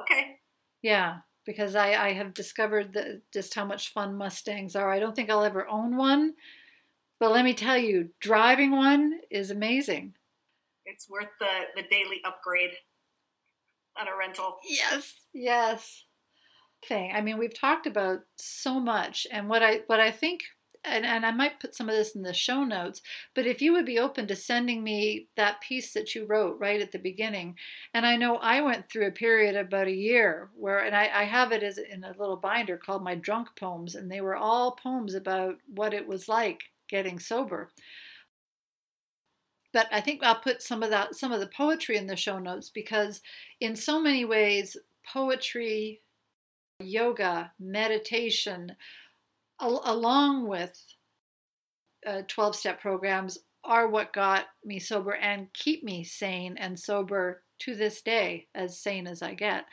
Okay. 0.01 0.37
Yeah, 0.81 1.17
because 1.45 1.75
I, 1.75 1.93
I 1.93 2.13
have 2.13 2.33
discovered 2.33 2.93
that 2.93 3.21
just 3.31 3.53
how 3.53 3.65
much 3.65 3.93
fun 3.93 4.15
Mustangs 4.15 4.75
are. 4.75 4.91
I 4.91 4.99
don't 4.99 5.15
think 5.15 5.29
I'll 5.29 5.43
ever 5.43 5.67
own 5.67 5.95
one, 5.95 6.33
but 7.19 7.31
let 7.31 7.45
me 7.45 7.53
tell 7.53 7.77
you, 7.77 8.09
driving 8.19 8.71
one 8.71 9.19
is 9.31 9.51
amazing. 9.51 10.13
It's 10.85 11.09
worth 11.09 11.29
the, 11.39 11.81
the 11.81 11.87
daily 11.89 12.21
upgrade 12.25 12.71
on 13.99 14.07
a 14.07 14.17
rental. 14.17 14.57
Yes, 14.67 15.15
yes. 15.33 16.03
Thing. 16.87 17.11
I 17.15 17.21
mean, 17.21 17.39
we've 17.39 17.57
talked 17.57 17.87
about 17.87 18.19
so 18.35 18.79
much, 18.79 19.25
and 19.31 19.49
what 19.49 19.63
I 19.63 19.81
what 19.87 19.99
I 19.99 20.11
think 20.11 20.41
and, 20.85 21.05
and 21.05 21.25
I 21.25 21.31
might 21.31 21.59
put 21.59 21.75
some 21.75 21.89
of 21.89 21.95
this 21.95 22.15
in 22.15 22.21
the 22.21 22.33
show 22.33 22.63
notes, 22.63 23.01
but 23.33 23.45
if 23.45 23.61
you 23.61 23.73
would 23.73 23.85
be 23.85 23.99
open 23.99 24.27
to 24.27 24.35
sending 24.35 24.83
me 24.83 25.27
that 25.35 25.61
piece 25.61 25.93
that 25.93 26.13
you 26.13 26.25
wrote 26.25 26.59
right 26.59 26.81
at 26.81 26.91
the 26.91 26.99
beginning, 26.99 27.55
and 27.93 28.05
I 28.05 28.15
know 28.15 28.37
I 28.37 28.61
went 28.61 28.89
through 28.89 29.07
a 29.07 29.11
period 29.11 29.55
about 29.55 29.87
a 29.87 29.95
year 29.95 30.49
where, 30.55 30.79
and 30.79 30.95
I, 30.95 31.09
I 31.13 31.23
have 31.23 31.51
it 31.51 31.63
as 31.63 31.77
in 31.77 32.03
a 32.03 32.13
little 32.17 32.37
binder 32.37 32.77
called 32.77 33.03
my 33.03 33.15
drunk 33.15 33.49
poems, 33.59 33.95
and 33.95 34.11
they 34.11 34.21
were 34.21 34.35
all 34.35 34.73
poems 34.75 35.15
about 35.15 35.55
what 35.67 35.93
it 35.93 36.07
was 36.07 36.29
like 36.29 36.65
getting 36.89 37.19
sober. 37.19 37.69
But 39.73 39.87
I 39.91 39.99
think 39.99 40.23
I'll 40.23 40.39
put 40.39 40.61
some 40.61 40.83
of 40.83 40.89
that, 40.91 41.15
some 41.15 41.33
of 41.33 41.41
the 41.41 41.47
poetry 41.47 41.97
in 41.97 42.07
the 42.07 42.15
show 42.15 42.39
notes 42.39 42.69
because, 42.69 43.21
in 43.59 43.75
so 43.75 43.99
many 43.99 44.23
ways, 44.23 44.77
poetry, 45.05 46.01
yoga, 46.79 47.51
meditation, 47.59 48.75
al- 49.59 49.81
along 49.83 50.47
with 50.47 50.81
uh, 52.07 52.21
12 52.27 52.55
step 52.55 52.79
programs, 52.79 53.39
are 53.65 53.89
what 53.89 54.13
got 54.13 54.45
me 54.63 54.79
sober 54.79 55.15
and 55.15 55.51
keep 55.53 55.83
me 55.83 56.03
sane 56.03 56.55
and 56.57 56.79
sober 56.79 57.41
to 57.59 57.75
this 57.75 58.01
day, 58.01 58.47
as 58.55 58.79
sane 58.79 59.07
as 59.07 59.21
I 59.21 59.33
get. 59.33 59.65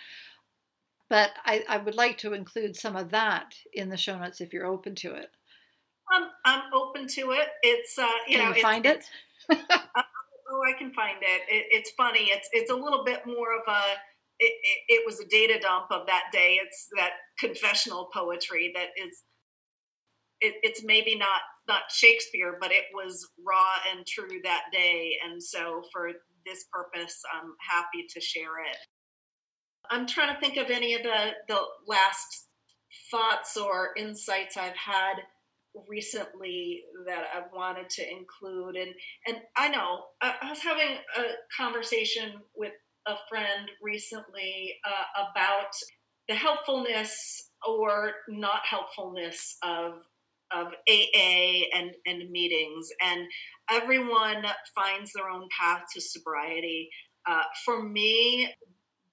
But 1.09 1.31
I, 1.45 1.63
I 1.69 1.77
would 1.77 1.95
like 1.95 2.17
to 2.19 2.33
include 2.33 2.75
some 2.75 2.97
of 2.97 3.11
that 3.11 3.55
in 3.73 3.91
the 3.91 3.97
show 3.97 4.19
notes 4.19 4.41
if 4.41 4.53
you're 4.53 4.67
open 4.67 4.95
to 4.97 5.15
it. 5.15 5.31
I'm, 6.11 6.29
I'm 6.45 6.63
open 6.75 7.07
to 7.09 7.33
it. 7.33 7.49
It's 7.63 7.99
uh, 7.99 8.07
you 8.29 8.39
can 8.39 8.51
know, 8.51 8.57
you 8.57 8.63
find 8.63 8.87
it. 8.87 9.05
uh, 9.51 9.57
oh, 10.51 10.63
I 10.67 10.73
can 10.79 10.93
find 10.93 11.19
it. 11.21 11.43
it. 11.49 11.67
It's 11.71 11.91
funny. 11.93 12.31
It's 12.31 12.49
it's 12.53 12.71
a 12.71 12.75
little 12.75 13.05
bit 13.05 13.23
more 13.27 13.55
of 13.55 13.63
a. 13.69 13.81
It, 14.39 14.53
it, 14.63 14.95
it 14.95 15.07
was 15.07 15.21
a 15.21 15.27
data 15.27 15.59
dump 15.61 15.87
of 15.91 16.07
that 16.09 16.25
day. 16.33 16.59
It's 16.61 16.89
that 16.97 17.13
confessional 17.39 18.09
poetry 18.13 18.73
that 18.75 18.89
is 18.97 19.23
it, 20.43 20.55
it's 20.63 20.83
maybe 20.85 21.17
not 21.17 21.41
not 21.69 21.83
Shakespeare, 21.91 22.59
but 22.61 22.73
it 22.73 22.85
was 22.93 23.29
raw 23.47 23.75
and 23.91 24.05
true 24.05 24.41
that 24.43 24.65
day. 24.73 25.17
And 25.25 25.41
so, 25.43 25.83
for 25.93 26.11
this 26.45 26.65
purpose, 26.73 27.23
I'm 27.33 27.53
happy 27.61 28.07
to 28.13 28.21
share 28.21 28.65
it. 28.69 28.77
I'm 29.91 30.07
trying 30.07 30.35
to 30.35 30.41
think 30.41 30.57
of 30.57 30.71
any 30.71 30.95
of 30.95 31.03
the 31.03 31.31
the 31.49 31.61
last 31.87 32.49
thoughts 33.11 33.57
or 33.57 33.91
insights 33.97 34.57
I've 34.57 34.77
had 34.77 35.15
recently 35.89 36.83
that 37.07 37.25
I've 37.35 37.53
wanted 37.55 37.89
to 37.91 38.03
include. 38.11 38.77
And 38.77 38.95
and 39.27 39.39
I 39.57 39.69
know 39.69 40.05
I, 40.21 40.35
I 40.43 40.51
was 40.51 40.61
having 40.61 40.97
a 41.17 41.23
conversation 41.57 42.35
with 42.55 42.73
a 43.07 43.15
friend 43.29 43.69
recently 43.83 44.75
uh, 44.87 45.25
about 45.31 45.73
the 46.29 46.35
helpfulness 46.35 47.51
or 47.67 48.13
not 48.29 48.61
helpfulness 48.69 49.57
of 49.63 49.95
of 50.55 50.67
AA 50.87 51.63
and, 51.75 51.93
and 52.05 52.31
meetings, 52.31 52.89
and 53.03 53.27
everyone 53.71 54.45
finds 54.75 55.13
their 55.15 55.31
own 55.31 55.49
path 55.59 55.83
to 55.95 56.01
sobriety. 56.01 56.91
Uh, 57.27 57.45
for 57.65 57.83
me, 57.83 58.53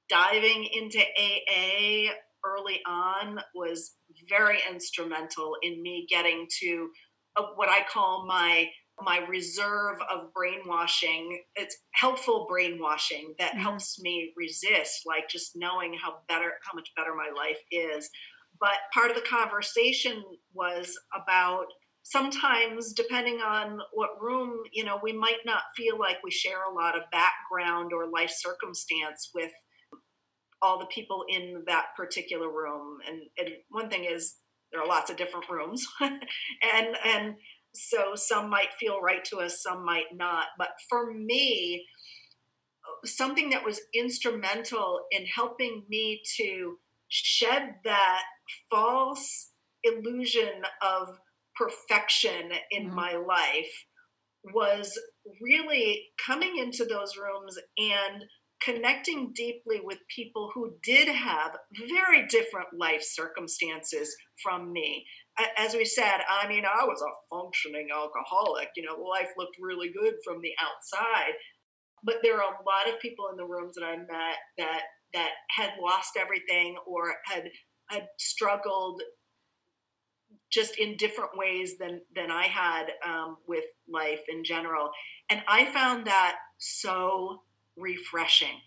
diving 0.10 0.68
into 0.74 1.00
AA 1.00 2.12
early 2.50 2.80
on 2.88 3.40
was 3.54 3.96
very 4.28 4.60
instrumental 4.70 5.56
in 5.62 5.82
me 5.82 6.08
getting 6.10 6.48
to 6.62 6.90
what 7.56 7.70
I 7.70 7.86
call 7.92 8.26
my 8.28 8.68
my 9.02 9.20
reserve 9.30 9.98
of 10.12 10.34
brainwashing. 10.34 11.42
It's 11.56 11.78
helpful 11.94 12.48
brainwashing 12.50 13.34
that 13.40 13.52
mm-hmm. 13.52 13.62
helps 13.62 14.02
me 14.02 14.34
resist, 14.36 15.04
like 15.06 15.30
just 15.30 15.54
knowing 15.56 15.94
how 15.94 16.18
better, 16.28 16.54
how 16.64 16.76
much 16.76 16.90
better 16.98 17.16
my 17.16 17.32
life 17.36 17.60
is. 17.72 18.10
But 18.60 18.74
part 18.94 19.10
of 19.10 19.16
the 19.16 19.22
conversation 19.22 20.22
was 20.54 20.98
about 21.16 21.68
sometimes, 22.04 22.94
depending 22.94 23.40
on 23.40 23.80
what 23.94 24.22
room, 24.22 24.64
you 24.74 24.84
know, 24.84 25.00
we 25.02 25.14
might 25.14 25.46
not 25.46 25.64
feel 25.78 25.98
like 25.98 26.18
we 26.24 26.32
share 26.32 26.64
a 26.64 26.74
lot 26.74 26.98
of 26.98 27.04
background 27.12 27.92
or 27.94 28.10
life 28.10 28.32
circumstance 28.32 29.30
with 29.34 29.52
all 30.62 30.80
the 30.80 30.86
people 30.88 31.24
in 31.30 31.64
that 31.68 31.88
particular 31.96 32.50
room. 32.50 32.98
And, 33.08 33.22
and 33.38 33.56
one 33.70 33.90
thing 33.90 34.06
is, 34.06 34.36
there 34.72 34.82
are 34.82 34.88
lots 34.88 35.10
of 35.10 35.18
different 35.18 35.50
rooms, 35.50 35.88
and 36.02 36.96
and 37.04 37.36
so 37.74 38.14
some 38.16 38.50
might 38.50 38.74
feel 38.80 39.02
right 39.02 39.24
to 39.26 39.38
us, 39.38 39.64
some 39.64 39.84
might 39.84 40.14
not. 40.14 40.48
But 40.58 40.70
for 40.90 41.12
me, 41.12 41.86
something 43.06 43.50
that 43.52 43.66
was 43.66 43.82
instrumental 43.96 45.02
in 45.12 45.26
helping 45.26 45.84
me 45.90 46.22
to 46.38 46.78
shed 47.08 47.76
that 47.84 48.22
false 48.70 49.52
illusion 49.84 50.64
of 50.82 51.08
perfection 51.56 52.52
in 52.72 52.88
mm-hmm. 52.88 52.96
my 52.96 53.14
life 53.14 53.86
was 54.54 54.98
really 55.42 56.06
coming 56.26 56.58
into 56.58 56.86
those 56.86 57.18
rooms 57.18 57.58
and 57.78 58.24
connecting 58.62 59.32
deeply 59.34 59.80
with 59.84 60.00
people 60.14 60.52
who 60.54 60.74
did 60.84 61.08
have 61.08 61.56
very 61.88 62.28
different 62.28 62.68
life 62.78 63.02
circumstances 63.02 64.16
from 64.44 64.72
me. 64.74 65.06
As 65.58 65.74
we 65.74 65.86
said, 65.86 66.20
I 66.30 66.48
mean, 66.48 66.64
I 66.66 66.84
was 66.84 67.02
a 67.02 67.36
functioning 67.36 67.88
alcoholic. 67.94 68.70
You 68.76 68.84
know, 68.84 69.02
life 69.02 69.30
looked 69.38 69.56
really 69.62 69.92
good 69.98 70.16
from 70.26 70.42
the 70.42 70.52
outside. 70.60 71.34
But 72.04 72.18
there 72.22 72.36
are 72.36 72.54
a 72.54 72.64
lot 72.66 72.94
of 72.94 73.00
people 73.00 73.28
in 73.32 73.38
the 73.38 73.46
rooms 73.46 73.76
that 73.76 73.86
I 73.86 73.98
met 73.98 74.38
that 74.58 74.82
that 75.14 75.32
had 75.50 75.72
lost 75.82 76.18
everything 76.20 76.78
or 76.86 77.16
had 77.26 77.50
had 77.90 78.08
struggled 78.20 79.02
just 80.52 80.78
in 80.80 80.98
different 80.98 81.32
ways 81.36 81.78
than 81.78 82.02
than 82.16 82.32
I 82.32 82.48
had 82.48 82.86
um, 83.06 83.38
with 83.48 83.66
life 83.92 84.22
in 84.30 84.44
general, 84.44 84.92
and 85.30 85.42
I 85.48 85.66
found 85.66 86.08
that 86.08 86.38
so 86.58 87.42
refreshing. 87.80 88.60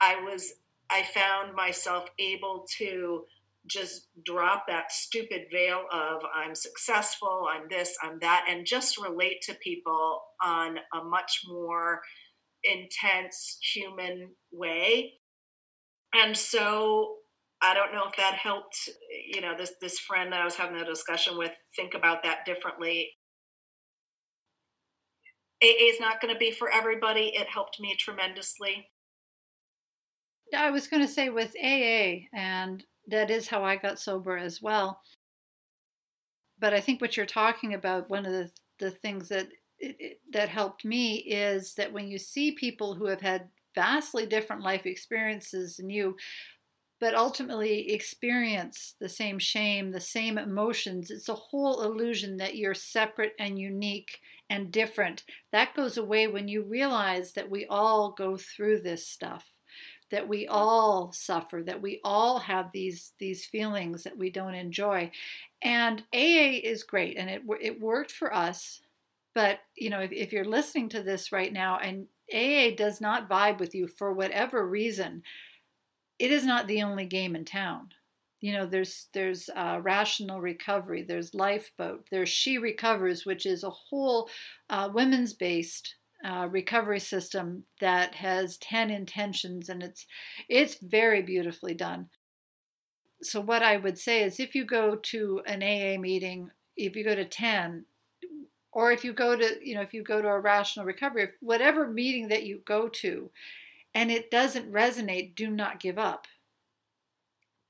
I 0.00 0.20
was 0.20 0.52
I 0.90 1.02
found 1.02 1.54
myself 1.54 2.06
able 2.18 2.66
to 2.78 3.24
just 3.66 4.08
drop 4.24 4.64
that 4.66 4.90
stupid 4.90 5.42
veil 5.52 5.82
of 5.92 6.22
I'm 6.34 6.54
successful, 6.54 7.46
I'm 7.52 7.68
this, 7.68 7.94
I'm 8.02 8.18
that, 8.20 8.46
and 8.48 8.64
just 8.64 8.98
relate 8.98 9.42
to 9.42 9.54
people 9.62 10.22
on 10.42 10.78
a 10.94 11.04
much 11.04 11.42
more 11.46 12.00
intense 12.64 13.58
human 13.74 14.30
way. 14.50 15.14
And 16.14 16.36
so 16.36 17.16
I 17.60 17.74
don't 17.74 17.92
know 17.92 18.04
if 18.08 18.16
that 18.16 18.34
helped, 18.34 18.88
you 19.30 19.40
know, 19.40 19.54
this 19.56 19.72
this 19.80 19.98
friend 19.98 20.32
that 20.32 20.40
I 20.40 20.44
was 20.44 20.56
having 20.56 20.80
a 20.80 20.84
discussion 20.84 21.36
with 21.36 21.52
think 21.76 21.94
about 21.94 22.22
that 22.22 22.46
differently. 22.46 23.10
AA 25.62 25.90
is 25.90 26.00
not 26.00 26.20
going 26.20 26.32
to 26.32 26.38
be 26.38 26.50
for 26.50 26.70
everybody. 26.70 27.32
It 27.34 27.48
helped 27.48 27.80
me 27.80 27.94
tremendously. 27.96 28.88
I 30.56 30.70
was 30.70 30.86
going 30.86 31.02
to 31.02 31.12
say 31.12 31.28
with 31.28 31.54
AA, 31.62 32.26
and 32.32 32.84
that 33.08 33.30
is 33.30 33.48
how 33.48 33.64
I 33.64 33.76
got 33.76 33.98
sober 33.98 34.36
as 34.36 34.62
well. 34.62 35.00
But 36.58 36.74
I 36.74 36.80
think 36.80 37.00
what 37.00 37.16
you're 37.16 37.26
talking 37.26 37.74
about, 37.74 38.10
one 38.10 38.24
of 38.24 38.32
the, 38.32 38.50
the 38.78 38.90
things 38.90 39.28
that 39.28 39.48
it, 39.78 40.20
that 40.32 40.48
helped 40.48 40.84
me 40.84 41.16
is 41.16 41.74
that 41.74 41.92
when 41.92 42.08
you 42.08 42.18
see 42.18 42.52
people 42.52 42.94
who 42.94 43.06
have 43.06 43.20
had 43.20 43.48
vastly 43.74 44.26
different 44.26 44.62
life 44.62 44.86
experiences 44.86 45.76
than 45.76 45.90
you, 45.90 46.16
but 47.00 47.14
ultimately 47.14 47.92
experience 47.92 48.94
the 49.00 49.08
same 49.08 49.38
shame, 49.38 49.92
the 49.92 50.00
same 50.00 50.36
emotions. 50.36 51.10
It's 51.10 51.28
a 51.28 51.34
whole 51.34 51.82
illusion 51.82 52.38
that 52.38 52.56
you're 52.56 52.74
separate 52.74 53.34
and 53.38 53.58
unique 53.58 54.18
and 54.50 54.72
different. 54.72 55.24
That 55.52 55.74
goes 55.74 55.96
away 55.96 56.26
when 56.28 56.48
you 56.48 56.62
realize 56.62 57.32
that 57.34 57.50
we 57.50 57.66
all 57.66 58.12
go 58.12 58.36
through 58.36 58.82
this 58.82 59.06
stuff, 59.06 59.44
that 60.10 60.28
we 60.28 60.46
all 60.46 61.12
suffer, 61.12 61.62
that 61.66 61.82
we 61.82 62.00
all 62.04 62.38
have 62.40 62.72
these 62.72 63.12
these 63.18 63.44
feelings 63.44 64.04
that 64.04 64.16
we 64.16 64.30
don't 64.30 64.54
enjoy. 64.54 65.10
And 65.62 66.00
AA 66.14 66.60
is 66.64 66.84
great 66.84 67.16
and 67.18 67.28
it 67.30 67.42
it 67.60 67.80
worked 67.80 68.12
for 68.12 68.34
us 68.34 68.80
But, 69.34 69.60
you 69.76 69.90
know, 69.90 70.00
if, 70.00 70.12
if 70.12 70.32
you're 70.32 70.44
listening 70.44 70.88
to 70.90 71.02
this 71.02 71.32
right 71.32 71.52
now 71.52 71.78
and 71.78 72.08
AA 72.32 72.74
does 72.76 73.00
not 73.00 73.28
vibe 73.30 73.58
with 73.60 73.74
you 73.74 73.88
for 73.88 74.12
whatever 74.12 74.66
reason, 74.66 75.22
it 76.18 76.30
is 76.32 76.44
not 76.46 76.66
the 76.68 76.82
only 76.82 77.06
game 77.06 77.36
in 77.36 77.44
town. 77.44 77.90
You 78.40 78.52
know, 78.52 78.66
there's 78.66 79.08
there's 79.12 79.50
uh, 79.54 79.80
rational 79.82 80.40
recovery, 80.40 81.02
there's 81.02 81.34
lifeboat, 81.34 82.06
there's 82.10 82.28
She 82.28 82.58
Recovers, 82.58 83.26
which 83.26 83.46
is 83.46 83.64
a 83.64 83.70
whole 83.70 84.28
uh, 84.70 84.90
women's 84.92 85.34
based 85.34 85.96
uh, 86.24 86.48
recovery 86.50 87.00
system 87.00 87.64
that 87.80 88.14
has 88.16 88.58
10 88.58 88.90
intentions 88.90 89.68
and 89.68 89.82
it's 89.82 90.06
it's 90.48 90.76
very 90.82 91.22
beautifully 91.22 91.74
done. 91.74 92.08
So 93.22 93.40
what 93.40 93.62
i 93.62 93.76
would 93.76 93.98
say 93.98 94.22
is 94.22 94.38
if 94.40 94.54
you 94.54 94.64
go 94.64 94.96
to 94.96 95.42
an 95.46 95.62
aa 95.62 96.00
meeting 96.00 96.50
if 96.76 96.94
you 96.96 97.04
go 97.04 97.14
to 97.14 97.24
10 97.24 97.84
or 98.72 98.92
if 98.92 99.04
you 99.04 99.12
go 99.12 99.36
to 99.36 99.58
you 99.62 99.74
know 99.74 99.80
if 99.80 99.92
you 99.92 100.02
go 100.02 100.22
to 100.22 100.28
a 100.28 100.40
rational 100.40 100.86
recovery 100.86 101.28
whatever 101.40 101.88
meeting 101.88 102.28
that 102.28 102.44
you 102.44 102.60
go 102.64 102.88
to 102.88 103.30
and 103.94 104.10
it 104.10 104.30
doesn't 104.30 104.72
resonate 104.72 105.34
do 105.34 105.48
not 105.50 105.80
give 105.80 105.98
up 105.98 106.26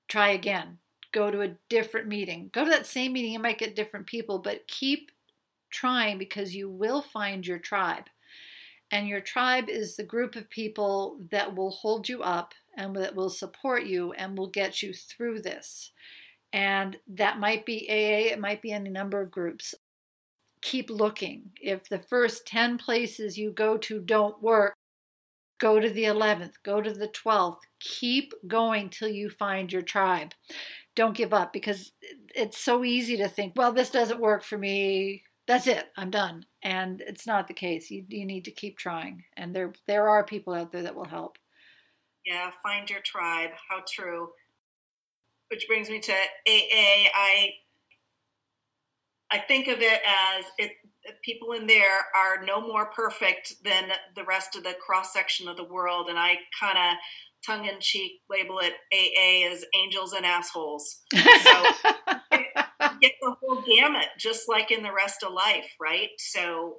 try 0.08 0.30
again. 0.30 0.78
Go 1.12 1.30
to 1.30 1.42
a 1.42 1.54
different 1.68 2.06
meeting. 2.06 2.50
Go 2.52 2.64
to 2.64 2.70
that 2.70 2.86
same 2.86 3.12
meeting 3.12 3.32
you 3.32 3.38
might 3.38 3.58
get 3.58 3.76
different 3.76 4.06
people 4.06 4.38
but 4.38 4.66
keep 4.66 5.10
trying 5.70 6.18
because 6.18 6.54
you 6.54 6.68
will 6.68 7.02
find 7.02 7.46
your 7.46 7.58
tribe. 7.58 8.04
And 8.90 9.06
your 9.06 9.20
tribe 9.20 9.68
is 9.68 9.96
the 9.96 10.02
group 10.02 10.34
of 10.34 10.48
people 10.48 11.18
that 11.30 11.54
will 11.54 11.70
hold 11.70 12.08
you 12.08 12.22
up 12.22 12.54
and 12.76 12.96
that 12.96 13.14
will 13.14 13.28
support 13.28 13.84
you 13.84 14.12
and 14.12 14.36
will 14.36 14.48
get 14.48 14.82
you 14.82 14.94
through 14.94 15.42
this. 15.42 15.92
And 16.52 16.96
that 17.08 17.38
might 17.38 17.66
be 17.66 17.86
aa 17.90 18.32
it 18.32 18.40
might 18.40 18.62
be 18.62 18.72
any 18.72 18.88
number 18.88 19.20
of 19.20 19.30
groups. 19.30 19.74
Keep 20.62 20.88
looking. 20.88 21.50
If 21.60 21.88
the 21.88 21.98
first 21.98 22.46
10 22.46 22.78
places 22.78 23.36
you 23.36 23.50
go 23.50 23.76
to 23.78 24.00
don't 24.00 24.42
work, 24.42 24.74
go 25.58 25.80
to 25.80 25.90
the 25.90 26.04
11th, 26.04 26.52
go 26.64 26.80
to 26.80 26.92
the 26.92 27.08
12th. 27.08 27.58
Keep 27.80 28.32
going 28.46 28.88
till 28.88 29.08
you 29.08 29.30
find 29.30 29.72
your 29.72 29.82
tribe. 29.82 30.32
Don't 30.94 31.16
give 31.16 31.32
up 31.32 31.52
because 31.52 31.92
it's 32.34 32.58
so 32.58 32.84
easy 32.84 33.16
to 33.16 33.28
think, 33.28 33.54
well, 33.56 33.72
this 33.72 33.90
doesn't 33.90 34.20
work 34.20 34.42
for 34.42 34.58
me. 34.58 35.22
That's 35.46 35.66
it. 35.66 35.86
I'm 35.96 36.10
done. 36.10 36.44
And 36.62 37.00
it's 37.00 37.26
not 37.26 37.48
the 37.48 37.54
case. 37.54 37.90
You, 37.90 38.04
you 38.08 38.26
need 38.26 38.44
to 38.44 38.50
keep 38.50 38.78
trying. 38.78 39.24
And 39.36 39.54
there 39.54 39.72
there 39.86 40.08
are 40.08 40.24
people 40.24 40.54
out 40.54 40.72
there 40.72 40.82
that 40.82 40.94
will 40.94 41.06
help. 41.06 41.38
Yeah, 42.26 42.50
find 42.62 42.90
your 42.90 43.00
tribe. 43.00 43.50
How 43.70 43.82
true. 43.90 44.30
Which 45.50 45.66
brings 45.66 45.88
me 45.88 46.00
to 46.00 46.12
AA. 46.12 47.08
I 47.14 47.50
I 49.30 49.38
think 49.38 49.68
of 49.68 49.78
it 49.80 50.00
as 50.06 50.44
it, 50.58 50.72
people 51.22 51.52
in 51.52 51.66
there 51.66 51.98
are 52.14 52.44
no 52.44 52.60
more 52.60 52.86
perfect 52.86 53.54
than 53.64 53.90
the 54.14 54.24
rest 54.24 54.56
of 54.56 54.64
the 54.64 54.74
cross 54.84 55.12
section 55.12 55.48
of 55.48 55.56
the 55.56 55.64
world, 55.64 56.08
and 56.08 56.18
I 56.18 56.36
kind 56.58 56.78
of 56.78 56.98
tongue 57.46 57.66
in 57.66 57.80
cheek 57.80 58.20
label 58.28 58.60
it 58.60 58.74
AA 58.92 59.52
as 59.52 59.64
angels 59.76 60.12
and 60.12 60.26
assholes. 60.26 61.02
So 61.12 61.20
get 63.00 63.12
the 63.20 63.34
whole 63.40 63.62
gamut, 63.66 64.06
just 64.18 64.48
like 64.48 64.70
in 64.70 64.82
the 64.82 64.92
rest 64.92 65.22
of 65.22 65.32
life, 65.32 65.70
right? 65.80 66.10
So 66.18 66.78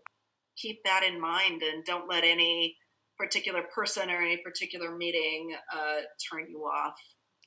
keep 0.58 0.84
that 0.84 1.04
in 1.04 1.20
mind 1.20 1.62
and 1.62 1.84
don't 1.86 2.10
let 2.10 2.24
any 2.24 2.76
particular 3.18 3.64
person 3.74 4.10
or 4.10 4.22
any 4.22 4.38
particular 4.38 4.96
meeting 4.96 5.54
uh, 5.74 6.02
turn 6.32 6.48
you 6.50 6.60
off. 6.60 6.96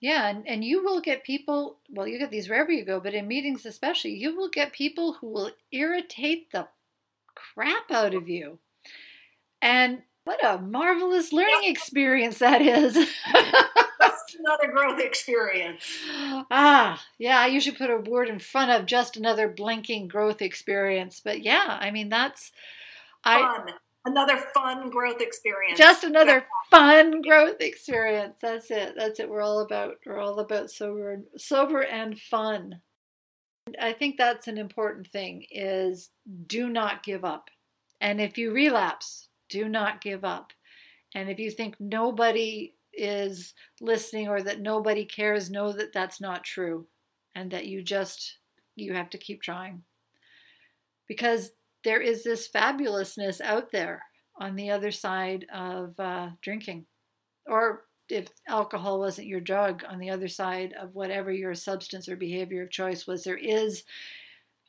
Yeah, 0.03 0.29
and, 0.29 0.47
and 0.49 0.65
you 0.65 0.83
will 0.83 1.01
get 1.01 1.23
people, 1.23 1.79
well, 1.89 2.09
you 2.09 2.19
get 2.19 2.33
these 2.33 2.49
wherever 2.49 2.73
you 2.73 2.85
go, 2.85 2.99
but 2.99 3.15
in 3.15 3.29
meetings 3.29 3.65
especially, 3.65 4.15
you 4.15 4.37
will 4.37 4.49
get 4.49 4.73
people 4.73 5.13
who 5.13 5.29
will 5.29 5.53
irritate 5.71 6.51
the 6.51 6.67
crap 7.37 7.89
out 7.89 8.13
of 8.13 8.29
you. 8.29 8.59
And 9.63 10.03
what 10.25 10.45
a 10.45 10.59
marvelous 10.59 11.33
learning 11.33 11.71
experience 11.71 12.39
that 12.39 12.61
is. 12.61 12.95
just 14.03 14.37
another 14.41 14.73
growth 14.73 14.99
experience. 14.99 15.85
Ah, 16.51 17.01
yeah, 17.19 17.39
I 17.39 17.47
usually 17.47 17.77
put 17.77 17.89
a 17.89 17.99
word 17.99 18.29
in 18.29 18.41
front 18.41 18.73
of 18.73 18.87
just 18.87 19.17
another 19.17 19.47
blinking 19.47 20.09
growth 20.09 20.43
experience. 20.43 21.21
But 21.25 21.43
yeah, 21.43 21.79
I 21.81 21.93
mean, 21.93 22.09
that's. 22.09 22.51
Fun. 23.25 23.75
Another 24.05 24.37
fun 24.53 24.91
growth 24.91 25.21
experience. 25.21 25.79
Just 25.79 26.03
another 26.03 26.45
fun 26.71 27.23
growth 27.23 27.61
experience. 27.61 28.37
That's 28.43 28.71
it. 28.71 28.95
That's 28.97 29.21
it. 29.21 29.31
We're 29.31 29.43
all 29.43 29.61
about. 29.61 29.97
We're 30.05 30.19
all 30.19 30.41
about 30.41 30.71
sober, 30.71 31.21
sober 31.37 31.83
and 31.83 32.19
fun. 32.19 32.81
I 33.81 33.93
think 33.93 34.17
that's 34.17 34.49
an 34.49 34.59
important 34.59 35.07
thing. 35.07 35.47
Is 35.51 36.11
do 36.47 36.69
not 36.69 37.05
give 37.05 37.25
up, 37.25 37.49
and 38.01 38.21
if 38.21 38.37
you 38.37 38.53
relapse, 38.53 39.29
do 39.49 39.69
not 39.69 40.01
give 40.01 40.25
up. 40.25 40.53
And 41.15 41.31
if 41.31 41.39
you 41.39 41.51
think 41.51 41.77
nobody 41.79 42.75
is 42.93 43.55
listening 43.81 44.29
or 44.29 44.43
that 44.43 44.61
nobody 44.61 45.05
cares, 45.05 45.51
know 45.51 45.73
that 45.73 45.93
that's 45.93 46.21
not 46.21 46.43
true, 46.43 46.87
and 47.37 47.53
that 47.53 47.67
you 47.67 47.83
just 47.83 48.39
you 48.75 48.95
have 48.95 49.11
to 49.11 49.19
keep 49.19 49.43
trying 49.43 49.83
because 51.07 51.53
there 51.85 52.01
is 52.01 52.25
this 52.25 52.49
fabulousness 52.49 53.41
out 53.41 53.71
there 53.71 54.03
on 54.37 54.57
the 54.57 54.71
other 54.71 54.91
side 54.91 55.47
of 55.53 55.99
uh, 55.99 56.31
drinking. 56.41 56.87
Or 57.47 57.85
if 58.09 58.29
alcohol 58.49 58.99
wasn't 59.01 59.27
your 59.27 59.41
drug, 59.41 59.83
on 59.89 59.99
the 59.99 60.11
other 60.11 60.29
side 60.29 60.75
of 60.79 60.95
whatever 60.95 61.33
your 61.33 61.55
substance 61.55 62.09
or 62.09 62.17
behavior 62.17 62.63
of 62.63 62.71
choice 62.71 63.07
was, 63.07 63.25
there 63.25 63.37
is 63.37 63.85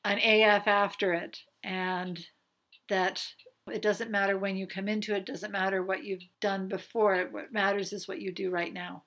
an 0.06 0.18
AF 0.18 0.68
after 0.68 1.14
it. 1.14 1.40
And 1.64 2.26
that 2.90 3.26
it 3.72 3.81
doesn't 3.81 4.11
matter 4.11 4.38
when 4.38 4.57
you 4.57 4.68
come 4.68 4.90
into 4.90 5.15
it, 5.15 5.26
doesn't 5.26 5.52
matter 5.52 5.84
what 5.84 6.03
you've 6.03 6.23
done 6.41 6.68
before. 6.68 7.27
What 7.31 7.53
matters 7.53 7.94
is 7.94 8.07
what 8.07 8.22
you 8.22 8.31
do 8.34 8.49
right 8.49 8.73
now 8.73 9.03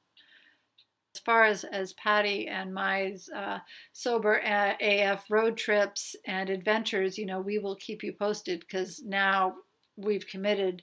as 1.16 1.20
far 1.20 1.44
as, 1.44 1.64
as 1.64 1.94
Patti 1.94 2.46
and 2.46 2.74
my 2.74 3.16
uh, 3.34 3.58
sober 3.94 4.38
AF 4.44 5.24
road 5.30 5.56
trips 5.56 6.14
and 6.26 6.50
adventures, 6.50 7.16
you 7.16 7.24
know, 7.24 7.40
we 7.40 7.58
will 7.58 7.76
keep 7.76 8.02
you 8.02 8.12
posted 8.12 8.60
because 8.60 9.02
now 9.02 9.54
we've 9.96 10.26
committed 10.26 10.82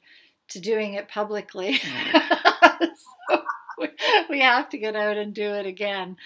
to 0.50 0.60
doing 0.60 0.96
it 0.96 1.08
publicly. 1.08 1.78
so 3.30 3.44
we, 3.78 3.90
we 4.28 4.40
have 4.40 4.70
to 4.70 4.80
get 4.80 4.96
out 4.96 5.18
and 5.18 5.36
do 5.36 5.54
it 5.54 5.68
again. 5.68 6.18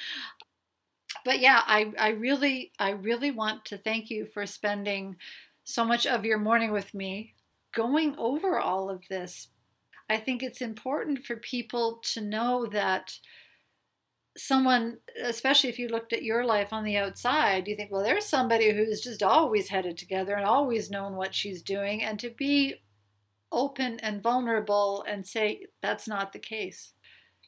But 1.25 1.39
yeah, 1.39 1.61
I, 1.65 1.91
I 1.99 2.09
really 2.11 2.71
I 2.79 2.91
really 2.91 3.31
want 3.31 3.65
to 3.65 3.77
thank 3.77 4.09
you 4.09 4.25
for 4.33 4.45
spending 4.45 5.17
so 5.65 5.83
much 5.83 6.07
of 6.07 6.23
your 6.23 6.37
morning 6.37 6.71
with 6.71 6.93
me 6.93 7.33
going 7.75 8.15
over 8.17 8.57
all 8.57 8.89
of 8.89 9.03
this. 9.09 9.49
I 10.09 10.15
think 10.15 10.41
it's 10.41 10.61
important 10.61 11.25
for 11.25 11.35
people 11.35 11.99
to 12.13 12.21
know 12.21 12.67
that 12.67 13.11
someone, 14.37 14.97
especially 15.23 15.69
if 15.69 15.79
you 15.79 15.87
looked 15.87 16.13
at 16.13 16.23
your 16.23 16.45
life 16.45 16.71
on 16.71 16.83
the 16.83 16.97
outside, 16.97 17.67
you 17.67 17.75
think, 17.75 17.91
well, 17.91 18.03
there's 18.03 18.25
somebody 18.25 18.71
who's 18.71 19.01
just 19.01 19.23
always 19.23 19.67
headed 19.67 19.97
together 19.97 20.35
and 20.35 20.45
always 20.45 20.91
known 20.91 21.15
what 21.15 21.33
she's 21.33 21.61
doing. 21.61 22.03
And 22.03 22.19
to 22.19 22.29
be 22.29 22.75
open 23.51 23.99
and 23.99 24.21
vulnerable 24.21 25.03
and 25.07 25.25
say, 25.25 25.65
that's 25.81 26.07
not 26.07 26.33
the 26.33 26.39
case. 26.39 26.93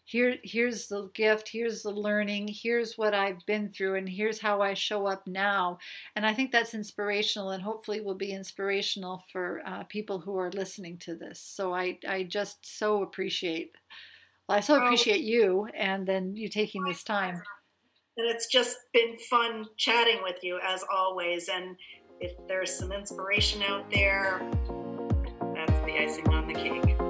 Here, 0.06 0.38
here's 0.44 0.88
the 0.88 1.12
gift, 1.14 1.50
here's 1.50 1.84
the 1.84 1.92
learning, 1.92 2.48
here's 2.48 2.98
what 2.98 3.14
I've 3.14 3.46
been 3.46 3.70
through, 3.70 3.94
and 3.94 4.10
here's 4.10 4.40
how 4.40 4.60
I 4.60 4.74
show 4.74 5.06
up 5.06 5.28
now. 5.28 5.78
And 6.16 6.26
I 6.26 6.34
think 6.34 6.52
that's 6.52 6.74
inspirational 6.74 7.52
and 7.52 7.62
hopefully 7.62 8.02
will 8.02 8.16
be 8.16 8.32
inspirational 8.32 9.24
for 9.32 9.62
uh, 9.68 9.84
people 9.84 10.18
who 10.18 10.36
are 10.40 10.50
listening 10.50 10.98
to 11.00 11.14
this. 11.14 11.40
So 11.40 11.76
I, 11.76 12.00
I 12.08 12.24
just 12.24 12.66
so 12.66 13.04
appreciate 13.04 13.74
well, 14.50 14.58
I 14.58 14.62
so 14.62 14.74
oh. 14.74 14.84
appreciate 14.84 15.22
you 15.22 15.68
and 15.78 16.08
then 16.08 16.36
you 16.36 16.50
taking 16.50 16.84
this 16.84 17.04
time. 17.04 17.42
And 18.18 18.28
it's 18.28 18.48
just 18.48 18.78
been 18.94 19.18
fun 19.30 19.68
chatting 19.78 20.20
with 20.24 20.44
you 20.44 20.60
as 20.68 20.84
always. 20.92 21.50
And 21.50 21.78
if 22.20 22.34
there's 22.48 22.74
some 22.74 22.92
inspiration 22.92 23.62
out 23.62 23.90
there, 23.92 24.42
that's 25.54 25.80
the 25.86 26.00
icing 26.00 26.28
on 26.30 26.48
the 26.48 26.56
cake. 26.56 27.09